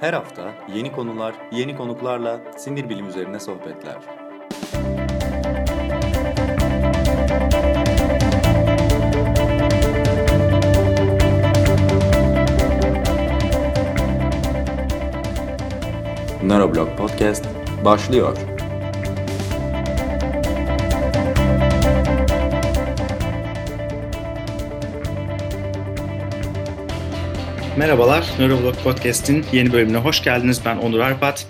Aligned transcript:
Her 0.00 0.12
hafta 0.12 0.52
yeni 0.74 0.92
konular, 0.92 1.34
yeni 1.52 1.76
konuklarla 1.76 2.40
sinir 2.56 2.88
bilim 2.88 3.08
üzerine 3.08 3.40
sohbetler. 3.40 3.96
Neuroblog 16.42 16.96
Podcast 16.96 17.44
başlıyor. 17.84 18.49
Merhabalar, 27.80 28.30
Neuroblog 28.38 28.76
Podcast'in 28.76 29.44
yeni 29.52 29.72
bölümüne 29.72 29.96
hoş 29.96 30.22
geldiniz. 30.22 30.60
Ben 30.64 30.76
Onur 30.76 31.00
Arpat. 31.00 31.46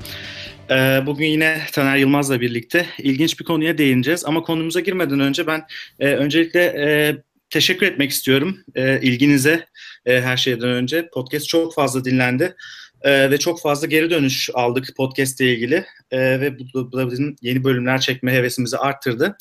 Ee, 0.71 1.03
bugün 1.07 1.27
yine 1.27 1.61
Taner 1.73 1.97
Yılmaz'la 1.97 2.41
birlikte 2.41 2.87
ilginç 2.99 3.41
bir 3.41 3.45
konuya 3.45 3.79
değineceğiz. 3.79 4.25
Ama 4.25 4.43
konumuza 4.43 4.81
girmeden 4.81 5.21
önce 5.21 5.47
ben 5.47 5.63
e, 6.01 6.07
öncelikle 6.07 6.61
e, 6.61 7.17
teşekkür 7.51 7.87
etmek 7.87 8.11
istiyorum 8.11 8.59
e, 8.75 9.01
ilginize 9.01 9.67
her 10.07 10.37
şeyden 10.37 10.69
önce. 10.69 11.09
Podcast 11.13 11.49
çok 11.49 11.75
fazla 11.75 12.05
dinlendi 12.05 12.57
ve 13.05 13.39
çok 13.39 13.63
fazla 13.63 13.87
geri 13.87 14.11
dönüş 14.11 14.51
aldık 14.55 14.97
podcast 14.97 15.41
ile 15.41 15.55
ilgili 15.55 15.85
ve 16.13 16.59
bu 16.75 16.93
da 16.93 17.09
yeni 17.43 17.65
bölümler 17.65 18.01
çekme 18.01 18.33
hevesimizi 18.33 18.77
arttırdı. 18.77 19.37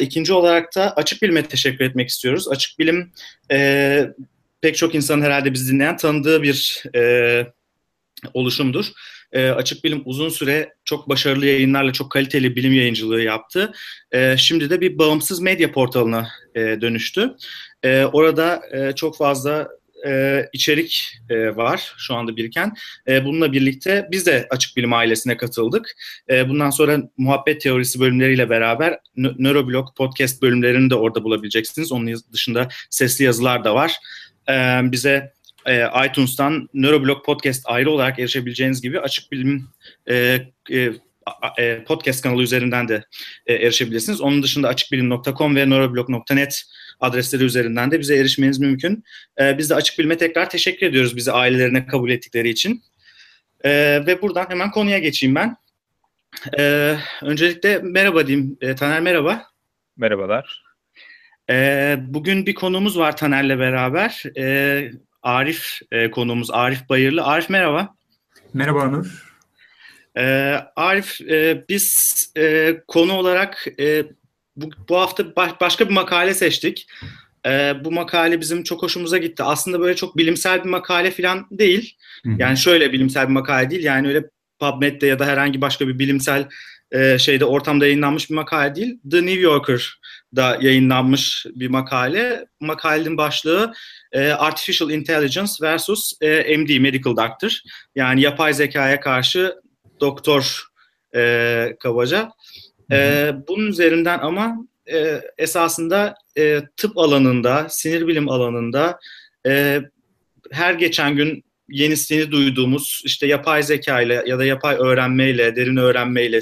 İkinci 0.00 0.32
olarak 0.32 0.76
da 0.76 0.96
Açık 0.96 1.22
Bilim'e 1.22 1.42
teşekkür 1.42 1.84
etmek 1.84 2.08
istiyoruz. 2.08 2.48
Açık 2.48 2.78
Bilim 2.78 3.12
pek 4.62 4.76
çok 4.76 4.94
insanın 4.94 5.22
herhalde 5.22 5.52
bizi 5.52 5.72
dinleyen 5.72 5.96
tanıdığı 5.96 6.42
bir 6.42 6.84
e, 6.94 7.46
oluşumdur. 8.34 8.86
E, 9.32 9.48
Açık 9.48 9.84
Bilim 9.84 10.02
uzun 10.04 10.28
süre 10.28 10.74
çok 10.84 11.08
başarılı 11.08 11.46
yayınlarla 11.46 11.92
çok 11.92 12.10
kaliteli 12.10 12.56
bilim 12.56 12.72
yayıncılığı 12.72 13.22
yaptı. 13.22 13.72
E, 14.12 14.36
şimdi 14.36 14.70
de 14.70 14.80
bir 14.80 14.98
bağımsız 14.98 15.40
medya 15.40 15.72
portalına 15.72 16.28
e, 16.54 16.60
dönüştü. 16.60 17.34
E, 17.82 18.04
orada 18.04 18.62
e, 18.72 18.92
çok 18.94 19.16
fazla 19.16 19.68
e, 20.06 20.44
içerik 20.52 21.18
e, 21.30 21.56
var 21.56 21.94
şu 21.98 22.14
anda 22.14 22.36
biriken. 22.36 22.74
E, 23.08 23.24
bununla 23.24 23.52
birlikte 23.52 24.08
biz 24.10 24.26
de 24.26 24.46
Açık 24.50 24.76
Bilim 24.76 24.92
ailesine 24.92 25.36
katıldık. 25.36 25.94
E, 26.30 26.48
bundan 26.48 26.70
sonra 26.70 27.02
muhabbet 27.16 27.60
teorisi 27.60 28.00
bölümleriyle 28.00 28.50
beraber 28.50 28.98
Neuroblog 29.16 29.96
podcast 29.96 30.42
bölümlerini 30.42 30.90
de 30.90 30.94
orada 30.94 31.24
bulabileceksiniz. 31.24 31.92
Onun 31.92 32.14
dışında 32.32 32.68
sesli 32.90 33.24
yazılar 33.24 33.64
da 33.64 33.74
var 33.74 33.98
e, 34.48 34.80
bize 34.92 35.32
e, 35.66 35.88
iTunes'tan 36.06 36.68
Neuroblog 36.74 37.24
Podcast 37.24 37.62
ayrı 37.64 37.90
olarak 37.90 38.18
erişebileceğiniz 38.18 38.82
gibi 38.82 39.00
açık 39.00 39.32
bilim 39.32 39.68
e, 40.10 40.40
e, 40.70 40.92
e, 41.58 41.84
podcast 41.84 42.22
kanalı 42.22 42.42
üzerinden 42.42 42.88
de 42.88 43.04
e, 43.46 43.54
erişebilirsiniz. 43.54 44.20
Onun 44.20 44.42
dışında 44.42 44.68
açıkbilim.com 44.68 45.56
ve 45.56 45.70
neuroblog.net 45.70 46.62
adresleri 47.00 47.44
üzerinden 47.44 47.90
de 47.90 48.00
bize 48.00 48.16
erişmeniz 48.16 48.58
mümkün. 48.58 49.04
E, 49.40 49.58
biz 49.58 49.70
de 49.70 49.74
Açık 49.74 49.98
Bilim'e 49.98 50.16
tekrar 50.16 50.50
teşekkür 50.50 50.86
ediyoruz 50.86 51.16
bizi 51.16 51.32
ailelerine 51.32 51.86
kabul 51.86 52.10
ettikleri 52.10 52.48
için. 52.48 52.82
E, 53.64 53.70
ve 54.06 54.22
buradan 54.22 54.46
hemen 54.48 54.70
konuya 54.70 54.98
geçeyim 54.98 55.34
ben. 55.34 55.56
Öncelikle 57.22 57.78
merhaba 57.78 58.26
diyeyim. 58.26 58.58
Taner 58.76 59.00
merhaba. 59.00 59.42
Merhabalar. 59.96 60.62
E, 61.52 61.96
bugün 62.00 62.46
bir 62.46 62.54
konumuz 62.54 62.98
var 62.98 63.16
Taner'le 63.16 63.58
beraber. 63.58 64.22
E, 64.38 64.90
Arif 65.22 65.80
e, 65.92 66.10
konuğumuz 66.10 66.50
Arif 66.50 66.88
Bayırlı. 66.88 67.24
Arif 67.24 67.50
merhaba. 67.50 67.94
Merhaba 68.54 68.78
Onur. 68.78 69.32
E, 70.16 70.22
Arif 70.76 71.20
e, 71.20 71.64
biz 71.68 72.14
e, 72.36 72.76
konu 72.88 73.12
olarak 73.12 73.66
e, 73.80 74.04
bu, 74.56 74.70
bu 74.88 74.96
hafta 74.96 75.36
baş, 75.36 75.60
başka 75.60 75.88
bir 75.88 75.94
makale 75.94 76.34
seçtik. 76.34 76.86
E, 77.46 77.74
bu 77.84 77.92
makale 77.92 78.40
bizim 78.40 78.62
çok 78.62 78.82
hoşumuza 78.82 79.18
gitti. 79.18 79.42
Aslında 79.42 79.80
böyle 79.80 79.96
çok 79.96 80.16
bilimsel 80.16 80.64
bir 80.64 80.68
makale 80.68 81.10
falan 81.10 81.46
değil. 81.50 81.96
Hı-hı. 82.24 82.34
Yani 82.38 82.56
şöyle 82.56 82.92
bilimsel 82.92 83.28
bir 83.28 83.32
makale 83.32 83.70
değil. 83.70 83.84
Yani 83.84 84.08
öyle 84.08 84.24
PubMed'de 84.58 85.06
ya 85.06 85.18
da 85.18 85.26
herhangi 85.26 85.60
başka 85.60 85.88
bir 85.88 85.98
bilimsel 85.98 86.48
e, 86.92 87.18
şeyde 87.18 87.44
ortamda 87.44 87.86
yayınlanmış 87.86 88.30
bir 88.30 88.34
makale 88.34 88.74
değil. 88.74 88.98
The 89.10 89.16
New 89.16 89.40
Yorker'da 90.32 90.58
yayınlanmış 90.62 91.46
bir 91.54 91.68
makale. 91.68 92.46
Makalenin 92.60 93.16
başlığı 93.16 93.72
e, 94.12 94.30
Artificial 94.30 94.90
Intelligence 94.90 95.52
versus 95.62 96.12
e, 96.20 96.56
MD, 96.56 96.78
Medical 96.78 97.16
Doctor. 97.16 97.58
Yani 97.94 98.20
yapay 98.20 98.54
zekaya 98.54 99.00
karşı 99.00 99.54
doktor 100.00 100.62
e, 101.14 101.76
kabaca. 101.80 102.30
E, 102.92 103.30
bunun 103.48 103.66
üzerinden 103.66 104.18
ama 104.18 104.56
e, 104.92 105.20
esasında 105.38 106.14
e, 106.38 106.60
tıp 106.76 106.98
alanında, 106.98 107.66
sinir 107.68 108.06
bilim 108.06 108.28
alanında 108.28 108.98
e, 109.46 109.80
her 110.50 110.74
geçen 110.74 111.16
gün 111.16 111.44
yenisini 111.68 112.30
duyduğumuz 112.30 113.02
işte 113.04 113.26
yapay 113.26 113.62
zeka 113.62 114.02
ile 114.02 114.22
ya 114.26 114.38
da 114.38 114.44
yapay 114.44 114.76
öğrenmeyle, 114.76 115.56
derin 115.56 115.76
öğrenmeyle, 115.76 116.40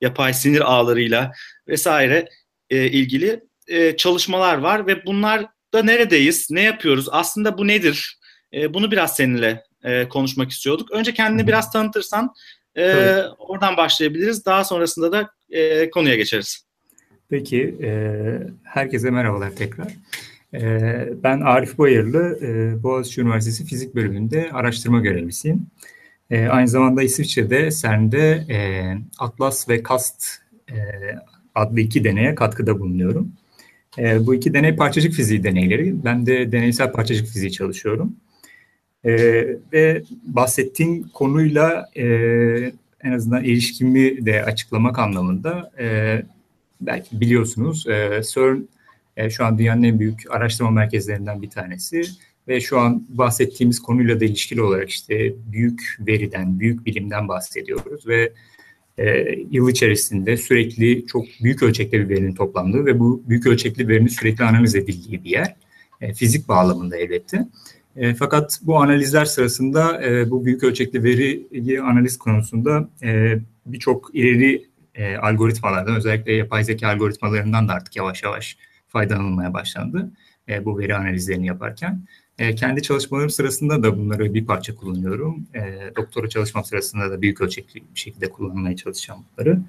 yapay 0.00 0.34
sinir 0.34 0.60
ağlarıyla 0.60 1.32
vesaire 1.68 2.28
e, 2.70 2.86
ilgili 2.86 3.40
e, 3.66 3.96
çalışmalar 3.96 4.58
var 4.58 4.86
ve 4.86 5.06
bunlar 5.06 5.46
da 5.74 5.82
neredeyiz, 5.82 6.48
ne 6.50 6.62
yapıyoruz, 6.62 7.08
aslında 7.10 7.58
bu 7.58 7.66
nedir? 7.66 8.18
E, 8.52 8.74
bunu 8.74 8.90
biraz 8.90 9.16
seninle 9.16 9.62
e, 9.84 10.08
konuşmak 10.08 10.50
istiyorduk. 10.50 10.90
Önce 10.90 11.14
kendini 11.14 11.46
biraz 11.46 11.72
tanıtırsan 11.72 12.34
e, 12.76 13.14
oradan 13.38 13.76
başlayabiliriz. 13.76 14.44
Daha 14.46 14.64
sonrasında 14.64 15.12
da 15.12 15.30
e, 15.50 15.90
konuya 15.90 16.16
geçeriz. 16.16 16.64
Peki, 17.30 17.76
e, 17.82 17.90
herkese 18.64 19.10
merhabalar 19.10 19.50
tekrar. 19.56 19.88
Ee, 20.54 21.08
ben 21.22 21.40
Arif 21.40 21.78
Bayırlı, 21.78 22.38
e, 22.42 22.82
Boğaziçi 22.82 23.20
Üniversitesi 23.20 23.64
Fizik 23.64 23.94
Bölümünde 23.94 24.50
araştırma 24.52 25.00
görevlisiyim. 25.00 25.66
Ee, 26.30 26.46
aynı 26.46 26.68
zamanda 26.68 27.02
İsviçre'de 27.02 27.70
CERN'de 27.70 28.46
e, 28.50 28.58
Atlas 29.18 29.68
ve 29.68 29.82
CAST 29.88 30.24
e, 30.70 30.76
adlı 31.58 31.80
iki 31.80 32.04
deneye 32.04 32.34
katkıda 32.34 32.80
bulunuyorum. 32.80 33.32
Ee, 33.98 34.26
bu 34.26 34.34
iki 34.34 34.54
deney 34.54 34.76
parçacık 34.76 35.12
fiziği 35.12 35.44
deneyleri. 35.44 36.04
Ben 36.04 36.26
de 36.26 36.52
deneysel 36.52 36.92
parçacık 36.92 37.26
fiziği 37.26 37.52
çalışıyorum. 37.52 38.16
Ve 39.72 40.02
bahsettiğim 40.22 41.08
konuyla 41.08 41.86
en 43.04 43.12
azından 43.12 43.44
ilişkimi 43.44 44.26
de 44.26 44.44
açıklamak 44.44 44.98
anlamında 44.98 45.72
belki 46.80 47.20
biliyorsunuz 47.20 47.84
CERN 48.34 48.68
e, 49.18 49.30
şu 49.30 49.44
an 49.44 49.58
dünyanın 49.58 49.82
en 49.82 49.98
büyük 49.98 50.30
araştırma 50.30 50.70
merkezlerinden 50.70 51.42
bir 51.42 51.50
tanesi 51.50 52.02
ve 52.48 52.60
şu 52.60 52.78
an 52.78 53.06
bahsettiğimiz 53.08 53.82
konuyla 53.82 54.20
da 54.20 54.24
ilişkili 54.24 54.62
olarak 54.62 54.90
işte 54.90 55.32
büyük 55.52 55.96
veriden, 56.00 56.60
büyük 56.60 56.86
bilimden 56.86 57.28
bahsediyoruz 57.28 58.06
ve 58.06 58.32
e, 58.98 59.34
yıl 59.50 59.70
içerisinde 59.70 60.36
sürekli 60.36 61.06
çok 61.06 61.24
büyük 61.42 61.62
ölçekte 61.62 62.00
bir 62.00 62.08
verinin 62.08 62.34
toplandığı 62.34 62.86
ve 62.86 62.98
bu 62.98 63.22
büyük 63.28 63.46
ölçekli 63.46 63.88
verinin 63.88 64.08
sürekli 64.08 64.44
analiz 64.44 64.74
edildiği 64.74 65.24
bir 65.24 65.30
yer. 65.30 65.56
E, 66.00 66.12
fizik 66.12 66.48
bağlamında 66.48 66.96
elbette. 66.96 67.48
E, 67.96 68.14
fakat 68.14 68.60
bu 68.62 68.76
analizler 68.82 69.24
sırasında 69.24 70.00
bu 70.30 70.44
büyük 70.44 70.62
ölçekli 70.62 71.02
veri 71.02 71.80
analiz 71.80 72.18
konusunda 72.18 72.88
birçok 73.66 74.10
ileri 74.14 74.68
algoritmalardan 75.22 75.96
özellikle 75.96 76.32
yapay 76.32 76.64
zeka 76.64 76.88
algoritmalarından 76.88 77.68
da 77.68 77.72
artık 77.72 77.96
yavaş 77.96 78.22
yavaş 78.22 78.56
faydalanılmaya 78.88 79.54
başlandı 79.54 80.12
bu 80.64 80.78
veri 80.78 80.96
analizlerini 80.96 81.46
yaparken. 81.46 82.02
E, 82.38 82.54
kendi 82.54 82.82
çalışmalarım 82.82 83.30
sırasında 83.30 83.82
da 83.82 83.98
bunları 83.98 84.34
bir 84.34 84.46
parça 84.46 84.74
kullanıyorum. 84.74 85.46
E, 85.54 85.60
doktora 85.96 86.28
çalışmam 86.28 86.64
sırasında 86.64 87.10
da 87.10 87.22
büyük 87.22 87.40
ölçekli 87.40 87.82
bir 87.94 88.00
şekilde 88.00 88.30
kullanmaya 88.30 88.76
çalışacağım 88.76 89.20
bunları. 89.32 89.60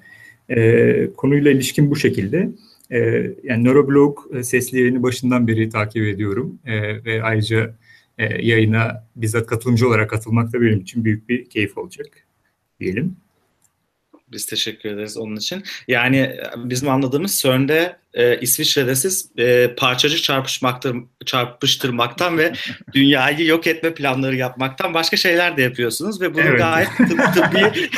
E, 0.48 1.10
konuyla 1.16 1.50
ilişkin 1.50 1.90
bu 1.90 1.96
şekilde. 1.96 2.50
E, 2.90 2.98
yani 3.44 3.64
Neuroblog 3.64 4.18
e, 4.32 4.42
sesli 4.42 4.80
yayını 4.80 5.02
başından 5.02 5.48
beri 5.48 5.68
takip 5.68 6.02
ediyorum 6.02 6.58
e, 6.66 7.04
ve 7.04 7.22
ayrıca 7.22 7.74
e, 8.18 8.46
yayına 8.46 9.06
bizzat 9.16 9.46
katılımcı 9.46 9.88
olarak 9.88 10.10
katılmak 10.10 10.52
da 10.52 10.60
benim 10.60 10.80
için 10.80 11.04
büyük 11.04 11.28
bir 11.28 11.44
keyif 11.44 11.78
olacak 11.78 12.06
diyelim. 12.80 13.16
Biz 14.32 14.46
teşekkür 14.46 14.90
ederiz 14.90 15.16
onun 15.16 15.36
için. 15.36 15.62
Yani 15.88 16.16
e, 16.16 16.40
bizim 16.56 16.88
anladığımız 16.88 17.38
CERN'de 17.38 18.00
e, 18.14 18.40
İsviçre'de 18.40 18.94
siz 18.94 19.30
e, 19.38 19.74
parçacık 19.76 20.22
çarpışmaktır, 20.22 20.96
çarpıştırmaktan 21.26 22.38
ve 22.38 22.52
dünyayı 22.94 23.46
yok 23.46 23.66
etme 23.66 23.94
planları 23.94 24.36
yapmaktan 24.36 24.94
başka 24.94 25.16
şeyler 25.16 25.56
de 25.56 25.62
yapıyorsunuz 25.62 26.20
ve 26.20 26.34
bunun 26.34 26.46
evet. 26.46 26.58
gayet 26.58 26.88
tıp, 26.96 27.34
tıbbi 27.34 27.88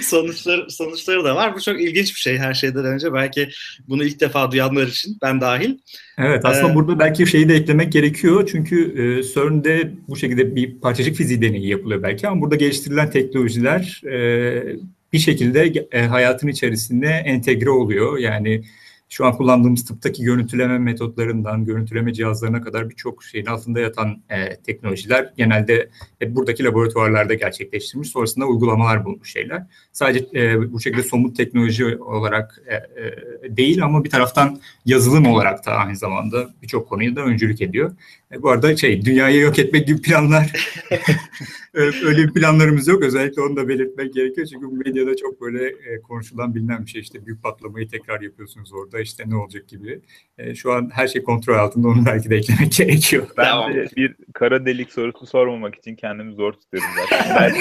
sonuçları, 0.02 0.70
sonuçları 0.70 1.24
da 1.24 1.36
var. 1.36 1.54
Bu 1.54 1.60
çok 1.60 1.80
ilginç 1.80 2.14
bir 2.14 2.20
şey 2.20 2.38
her 2.38 2.54
şeyden 2.54 2.84
önce. 2.84 3.12
Belki 3.12 3.48
bunu 3.88 4.04
ilk 4.04 4.20
defa 4.20 4.52
duyanlar 4.52 4.86
için 4.86 5.18
ben 5.22 5.40
dahil. 5.40 5.78
Evet 6.18 6.44
aslında 6.44 6.72
ee, 6.72 6.74
burada 6.74 6.98
belki 6.98 7.26
şeyi 7.26 7.48
de 7.48 7.54
eklemek 7.54 7.92
gerekiyor. 7.92 8.48
Çünkü 8.52 9.02
e, 9.02 9.22
CERN'de 9.22 9.92
bu 10.08 10.16
şekilde 10.16 10.56
bir 10.56 10.80
parçacık 10.80 11.16
fiziği 11.16 11.42
deneyi 11.42 11.68
yapılıyor 11.68 12.02
belki 12.02 12.28
ama 12.28 12.40
burada 12.40 12.56
geliştirilen 12.56 13.10
teknolojiler 13.10 14.02
e, 14.06 14.76
bir 15.12 15.18
şekilde 15.18 15.88
e, 15.92 16.06
hayatın 16.06 16.48
içerisinde 16.48 17.08
entegre 17.08 17.70
oluyor. 17.70 18.18
Yani 18.18 18.62
şu 19.08 19.26
an 19.26 19.36
kullandığımız 19.36 19.84
tıptaki 19.84 20.22
görüntüleme 20.22 20.78
metotlarından, 20.78 21.64
görüntüleme 21.64 22.12
cihazlarına 22.12 22.60
kadar 22.60 22.90
birçok 22.90 23.24
şeyin 23.24 23.46
altında 23.46 23.80
yatan 23.80 24.22
e, 24.30 24.56
teknolojiler 24.56 25.32
genelde 25.36 25.90
e, 26.22 26.36
buradaki 26.36 26.64
laboratuvarlarda 26.64 27.34
gerçekleştirilmiş. 27.34 28.08
Sonrasında 28.08 28.46
uygulamalar 28.46 29.04
bulmuş 29.04 29.32
şeyler. 29.32 29.66
Sadece 29.92 30.26
e, 30.34 30.72
bu 30.72 30.80
şekilde 30.80 31.02
somut 31.02 31.36
teknoloji 31.36 31.96
olarak 31.96 32.62
e, 32.66 32.74
e, 32.74 33.56
değil 33.56 33.84
ama 33.84 34.04
bir 34.04 34.10
taraftan 34.10 34.60
yazılım 34.84 35.26
olarak 35.26 35.66
da 35.66 35.72
aynı 35.72 35.96
zamanda 35.96 36.54
birçok 36.62 36.88
konuyu 36.88 37.16
da 37.16 37.20
öncülük 37.20 37.62
ediyor. 37.62 37.92
E, 38.32 38.42
bu 38.42 38.50
arada 38.50 38.76
şey 38.76 39.04
dünyayı 39.04 39.40
yok 39.40 39.58
etmek 39.58 39.86
gibi 39.86 40.02
planlar 40.02 40.52
öyle 41.74 42.28
bir 42.28 42.32
planlarımız 42.32 42.88
yok. 42.88 43.02
Özellikle 43.02 43.42
onu 43.42 43.56
da 43.56 43.68
belirtmek 43.68 44.14
gerekiyor. 44.14 44.46
Çünkü 44.46 44.66
medyada 44.66 45.16
çok 45.16 45.40
böyle 45.40 45.66
e, 45.68 46.00
konuşulan 46.02 46.54
bilinen 46.54 46.84
bir 46.84 46.90
şey. 46.90 47.00
İşte 47.00 47.26
büyük 47.26 47.42
patlamayı 47.42 47.88
tekrar 47.88 48.20
yapıyorsunuz 48.20 48.72
orada 48.72 48.97
işte 49.00 49.24
ne 49.26 49.36
olacak 49.36 49.68
gibi. 49.68 50.00
E, 50.38 50.54
şu 50.54 50.72
an 50.72 50.90
her 50.92 51.08
şey 51.08 51.22
kontrol 51.22 51.54
altında 51.54 51.88
onu 51.88 52.06
belki 52.06 52.30
de 52.30 52.36
eklemek 52.36 52.72
gerekiyor. 52.76 53.26
Ben 53.36 53.74
de 53.74 53.88
bir 53.96 54.14
kara 54.34 54.66
delik 54.66 54.92
sorusu 54.92 55.26
sormamak 55.26 55.74
için 55.74 55.96
kendimi 55.96 56.34
zor 56.34 56.52
tutuyorum 56.52 56.90
zaten. 57.10 57.54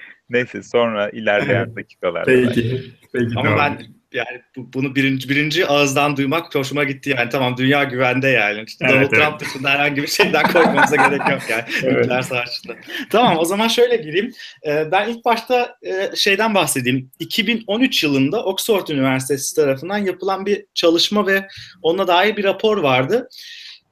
Neyse 0.30 0.62
sonra 0.62 1.10
ilerleyen 1.10 1.76
dakikalarda. 1.76 2.24
Peki. 2.26 2.82
Peki 3.12 3.32
Ama 3.36 3.56
ben 3.56 3.78
yani 4.12 4.42
bunu 4.56 4.94
birinci, 4.94 5.28
birinci 5.28 5.66
ağızdan 5.66 6.16
duymak 6.16 6.54
hoşuma 6.54 6.84
gitti 6.84 7.14
yani 7.18 7.30
tamam 7.30 7.56
dünya 7.56 7.84
güvende 7.84 8.28
yani. 8.28 8.64
İşte 8.66 8.86
evet, 8.88 8.94
Donald 8.94 9.12
evet. 9.12 9.24
Trump 9.24 9.40
dışında 9.40 9.70
herhangi 9.70 10.02
bir 10.02 10.06
şeyden 10.06 10.42
korkmanıza 10.42 10.96
gerek 10.96 11.20
yok 11.30 11.40
yani. 11.50 11.64
evet. 11.82 12.24
savaşında. 12.24 12.76
Tamam 13.10 13.38
o 13.38 13.44
zaman 13.44 13.68
şöyle 13.68 13.96
gireyim. 13.96 14.32
Ee, 14.66 14.92
ben 14.92 15.08
ilk 15.08 15.24
başta 15.24 15.76
e, 15.82 16.16
şeyden 16.16 16.54
bahsedeyim. 16.54 17.10
2013 17.18 18.04
yılında 18.04 18.44
Oxford 18.44 18.88
Üniversitesi 18.88 19.56
tarafından 19.56 19.98
yapılan 19.98 20.46
bir 20.46 20.64
çalışma 20.74 21.26
ve 21.26 21.48
onunla 21.82 22.06
dair 22.06 22.36
bir 22.36 22.44
rapor 22.44 22.78
vardı. 22.78 23.28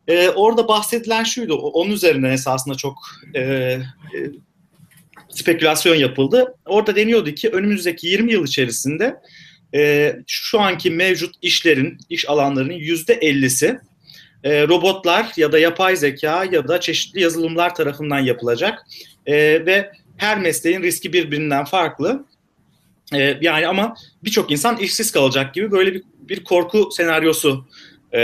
Ee, 0.08 0.28
orada 0.28 0.68
bahsedilen 0.68 1.24
şuydu. 1.24 1.54
Onun 1.54 1.90
üzerinden 1.90 2.30
esasında 2.30 2.74
çok 2.74 2.94
e, 3.34 3.40
e, 3.40 3.80
spekülasyon 5.28 5.94
yapıldı. 5.94 6.54
Orada 6.66 6.96
deniyordu 6.96 7.30
ki 7.30 7.48
önümüzdeki 7.48 8.06
20 8.06 8.32
yıl 8.32 8.46
içerisinde 8.46 9.16
e, 9.74 10.16
şu 10.26 10.60
anki 10.60 10.90
mevcut 10.90 11.34
işlerin, 11.42 11.98
iş 12.08 12.28
alanlarının 12.28 12.72
yüzde 12.72 13.14
ellisi 13.14 13.80
e, 14.44 14.68
robotlar 14.68 15.32
ya 15.36 15.52
da 15.52 15.58
yapay 15.58 15.96
zeka 15.96 16.44
ya 16.44 16.68
da 16.68 16.80
çeşitli 16.80 17.20
yazılımlar 17.20 17.74
tarafından 17.74 18.18
yapılacak 18.18 18.86
e, 19.26 19.36
ve 19.66 19.92
her 20.16 20.38
mesleğin 20.38 20.82
riski 20.82 21.12
birbirinden 21.12 21.64
farklı. 21.64 22.24
E, 23.14 23.38
yani 23.40 23.66
ama 23.68 23.94
birçok 24.24 24.50
insan 24.50 24.76
işsiz 24.76 25.12
kalacak 25.12 25.54
gibi 25.54 25.70
böyle 25.70 25.94
bir, 25.94 26.02
bir 26.20 26.44
korku 26.44 26.88
senaryosu 26.92 27.66
e, 28.14 28.22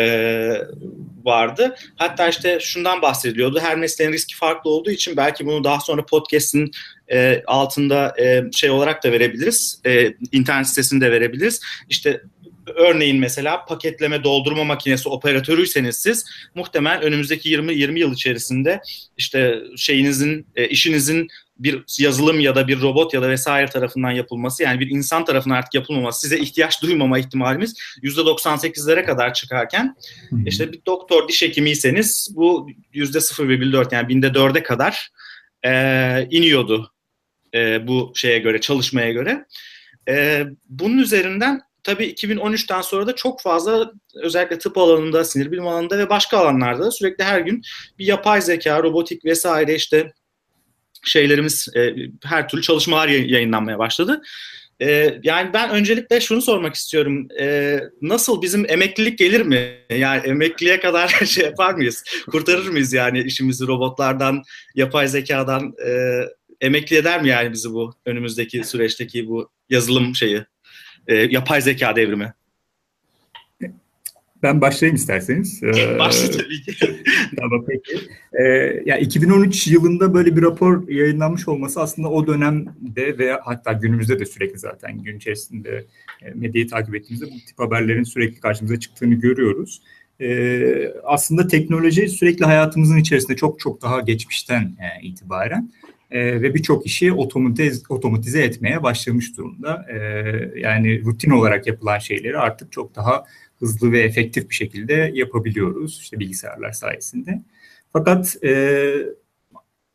vardı. 1.25 1.77
Hatta 1.97 2.29
işte 2.29 2.59
şundan 2.61 3.03
bahsediliyordu. 3.03 3.61
Her 3.61 3.77
mesleğin 3.77 4.13
riski 4.13 4.37
farklı 4.37 4.71
olduğu 4.71 4.91
için 4.91 5.17
belki 5.17 5.47
bunu 5.47 5.65
daha 5.65 5.81
sonra 5.81 6.07
podcast'in 6.07 6.71
e, 7.13 7.43
altında 7.47 8.15
e, 8.21 8.43
şey 8.53 8.71
olarak 8.71 9.05
da 9.05 9.13
verebiliriz. 9.13 9.81
E, 9.87 10.15
internet 10.33 10.67
sitesinde 10.67 11.13
verebiliriz. 11.13 11.61
İşte 11.89 12.21
örneğin 12.67 13.21
mesela 13.21 13.65
paketleme 13.65 14.25
doldurma 14.25 14.65
makinesi 14.65 15.09
operatörüyseniz 15.09 15.97
siz 15.97 16.25
muhtemelen 16.55 17.03
önümüzdeki 17.03 17.49
20 17.49 17.75
20 17.75 18.01
yıl 18.01 18.13
içerisinde 18.13 18.81
işte 19.17 19.63
şeyinizin 19.77 20.47
e, 20.57 20.69
işinizin 20.69 21.29
bir 21.59 21.85
yazılım 21.99 22.41
ya 22.41 22.55
da 22.55 22.69
bir 22.69 22.81
robot 22.81 23.15
ya 23.15 23.23
da 23.23 23.29
vesaire 23.31 23.67
tarafından 23.67 24.11
yapılması 24.11 24.63
yani 24.63 24.81
bir 24.81 24.91
insan 24.91 25.25
tarafından 25.25 25.55
artık 25.55 25.75
yapılmaması 25.75 26.21
size 26.21 26.39
ihtiyaç 26.39 26.83
duymama 26.83 27.19
ihtimalimiz 27.19 27.75
%98'lere 28.03 29.05
kadar 29.05 29.35
çıkarken 29.35 29.97
işte 30.47 30.73
bir 30.73 30.81
doktor 30.87 31.29
diş 31.29 31.43
hekimiyseniz 31.43 32.29
bu 32.35 32.71
%0,4 32.95 33.95
yani 33.95 34.09
binde 34.09 34.35
dörde 34.35 34.63
kadar 34.63 35.11
e, 35.63 35.73
iniyordu 36.31 36.93
e, 37.55 37.87
bu 37.87 38.13
şeye 38.15 38.39
göre 38.39 38.61
çalışmaya 38.61 39.13
göre. 39.13 39.47
E, 40.09 40.45
bunun 40.69 40.99
üzerinden 40.99 41.61
tabii 41.85 42.05
2013'ten 42.05 42.81
sonra 42.81 43.07
da 43.07 43.15
çok 43.15 43.41
fazla 43.41 43.93
özellikle 44.15 44.59
tıp 44.59 44.79
alanında, 44.79 45.25
sinir 45.25 45.53
bilim 45.53 45.67
alanında 45.67 45.99
ve 45.99 46.11
başka 46.11 46.39
alanlarda 46.39 46.91
sürekli 46.91 47.25
her 47.25 47.41
gün 47.41 47.63
bir 47.99 48.07
yapay 48.07 48.43
zeka, 48.43 48.83
robotik 48.83 49.25
vesaire 49.25 49.75
işte 49.75 50.13
şeylerimiz 51.05 51.69
e, 51.77 51.95
her 52.25 52.49
türlü 52.49 52.63
çalışmalar 52.63 53.09
yayınlanmaya 53.09 53.79
başladı. 53.79 54.23
E, 54.83 55.19
yani 55.23 55.53
ben 55.53 55.71
öncelikle 55.71 56.21
şunu 56.21 56.43
sormak 56.43 56.75
istiyorum. 56.75 57.29
E, 57.41 57.79
nasıl 58.03 58.43
bizim 58.43 58.71
emeklilik 58.71 59.19
gelir 59.19 59.41
mi? 59.41 59.79
Yani 59.91 60.27
emekliliğe 60.27 60.81
kadar 60.81 61.09
şey 61.27 61.45
yapar 61.45 61.75
mıyız? 61.75 62.05
Kurtarır 62.31 62.69
mıyız 62.69 62.93
yani 62.93 63.23
işimizi 63.23 63.67
robotlardan, 63.67 64.43
yapay 64.75 65.09
zekadan 65.09 65.75
e, 65.87 66.21
emekli 66.61 66.97
eder 66.97 67.23
mi 67.23 67.29
yani 67.29 67.53
bizi 67.53 67.71
bu 67.71 67.95
önümüzdeki 68.07 68.65
süreçteki 68.65 69.29
bu 69.29 69.51
yazılım 69.71 70.15
şeyi? 70.15 70.45
E, 71.09 71.15
yapay 71.15 71.61
zeka 71.61 71.97
devrimi? 71.97 72.35
Ben 74.45 74.61
başlayayım 74.61 74.97
isterseniz. 74.97 75.63
Başla 75.99 76.31
tabii 76.31 76.63
ki. 76.63 76.75
tamam 77.39 77.65
peki. 77.69 77.99
Ee, 78.33 78.45
ya 78.87 78.99
2013 78.99 79.67
yılında 79.67 80.15
böyle 80.15 80.37
bir 80.37 80.43
rapor 80.43 80.89
yayınlanmış 80.89 81.49
olması 81.49 81.81
aslında 81.81 82.11
o 82.11 82.27
dönemde 82.27 83.19
ve 83.19 83.33
hatta 83.45 83.73
günümüzde 83.73 84.19
de 84.19 84.27
sürekli 84.27 84.59
zaten 84.59 84.99
gün 84.99 85.17
içerisinde 85.17 85.85
e, 86.23 86.31
medyayı 86.35 86.69
takip 86.69 86.95
ettiğimizde 86.95 87.27
bu 87.27 87.47
tip 87.47 87.59
haberlerin 87.59 88.03
sürekli 88.03 88.41
karşımıza 88.41 88.81
çıktığını 88.81 89.15
görüyoruz. 89.15 89.83
Ee, 90.21 90.93
aslında 91.05 91.47
teknoloji 91.47 92.09
sürekli 92.09 92.45
hayatımızın 92.45 92.97
içerisinde 92.97 93.37
çok 93.37 93.61
çok 93.61 93.83
daha 93.83 94.01
geçmişten 94.01 94.63
e, 94.63 95.03
itibaren 95.03 95.71
e, 96.11 96.43
ve 96.43 96.55
birçok 96.55 96.87
işi 96.87 97.13
otomatize, 97.13 97.83
otomatize 97.89 98.43
etmeye 98.43 98.83
başlamış 98.83 99.37
durumda. 99.37 99.87
E, 99.91 99.99
yani 100.61 101.05
rutin 101.05 101.31
olarak 101.31 101.67
yapılan 101.67 101.99
şeyleri 101.99 102.39
artık 102.39 102.73
çok 102.73 102.97
daha 102.97 103.25
hızlı 103.59 103.93
ve 103.93 104.01
efektif 104.01 104.51
bir 104.51 104.55
şekilde 104.55 105.11
yapabiliyoruz 105.15 105.99
işte 106.03 106.19
bilgisayarlar 106.19 106.73
sayesinde. 106.73 107.43
Fakat 107.93 108.45
e, 108.45 108.93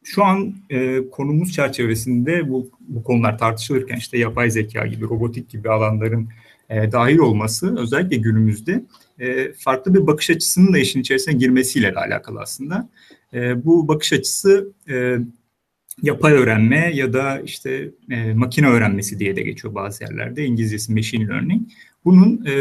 şu 0.04 0.24
an 0.26 0.56
e, 0.70 1.10
konumuz 1.12 1.54
çerçevesinde 1.54 2.50
bu, 2.50 2.72
bu 2.80 3.04
konular 3.04 3.38
tartışılırken 3.38 3.98
işte 3.98 4.18
yapay 4.18 4.50
zeka 4.50 4.88
gibi, 4.88 5.06
robotik 5.06 5.50
gibi 5.50 5.70
alanların 5.70 6.30
e, 6.70 6.92
dahil 6.92 7.18
olması 7.18 7.78
özellikle 7.78 8.18
günümüzde 8.18 8.84
e, 9.20 9.54
farklı 9.54 9.94
bir 9.94 10.08
bakış 10.08 10.30
açısının 10.30 10.74
da 10.74 10.78
işin 10.78 11.02
içerisine 11.02 11.34
girmesiyle 11.34 11.96
de 11.96 12.00
alakalı 12.00 12.40
aslında. 12.42 12.90
E, 13.34 13.66
bu 13.66 13.88
bakış 13.88 14.14
açısı 14.14 14.72
e, 14.90 15.18
yapay 16.02 16.34
öğrenme 16.34 16.92
ya 16.94 17.14
da 17.14 17.42
işte 17.42 17.90
e, 18.12 18.34
makine 18.34 18.68
öğrenmesi 18.68 19.20
diye 19.20 19.36
de 19.36 19.42
geçiyor 19.42 19.76
bazı 19.76 20.04
yerlerde. 20.04 20.46
İngilizcesi 20.46 20.94
machine 20.94 21.28
learning. 21.28 21.70
Bunun 22.06 22.46
e, 22.46 22.56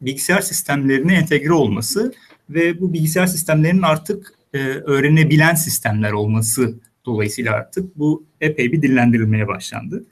bilgisayar 0.00 0.40
sistemlerine 0.40 1.14
entegre 1.14 1.52
olması 1.52 2.14
ve 2.50 2.80
bu 2.80 2.92
bilgisayar 2.92 3.26
sistemlerinin 3.26 3.82
artık 3.82 4.32
e, 4.54 4.58
öğrenebilen 4.68 5.54
sistemler 5.54 6.12
olması 6.12 6.80
dolayısıyla 7.06 7.52
artık 7.52 7.98
bu 7.98 8.26
epey 8.40 8.72
bir 8.72 8.82
dillendirilmeye 8.82 9.48
başlandı. 9.48 10.04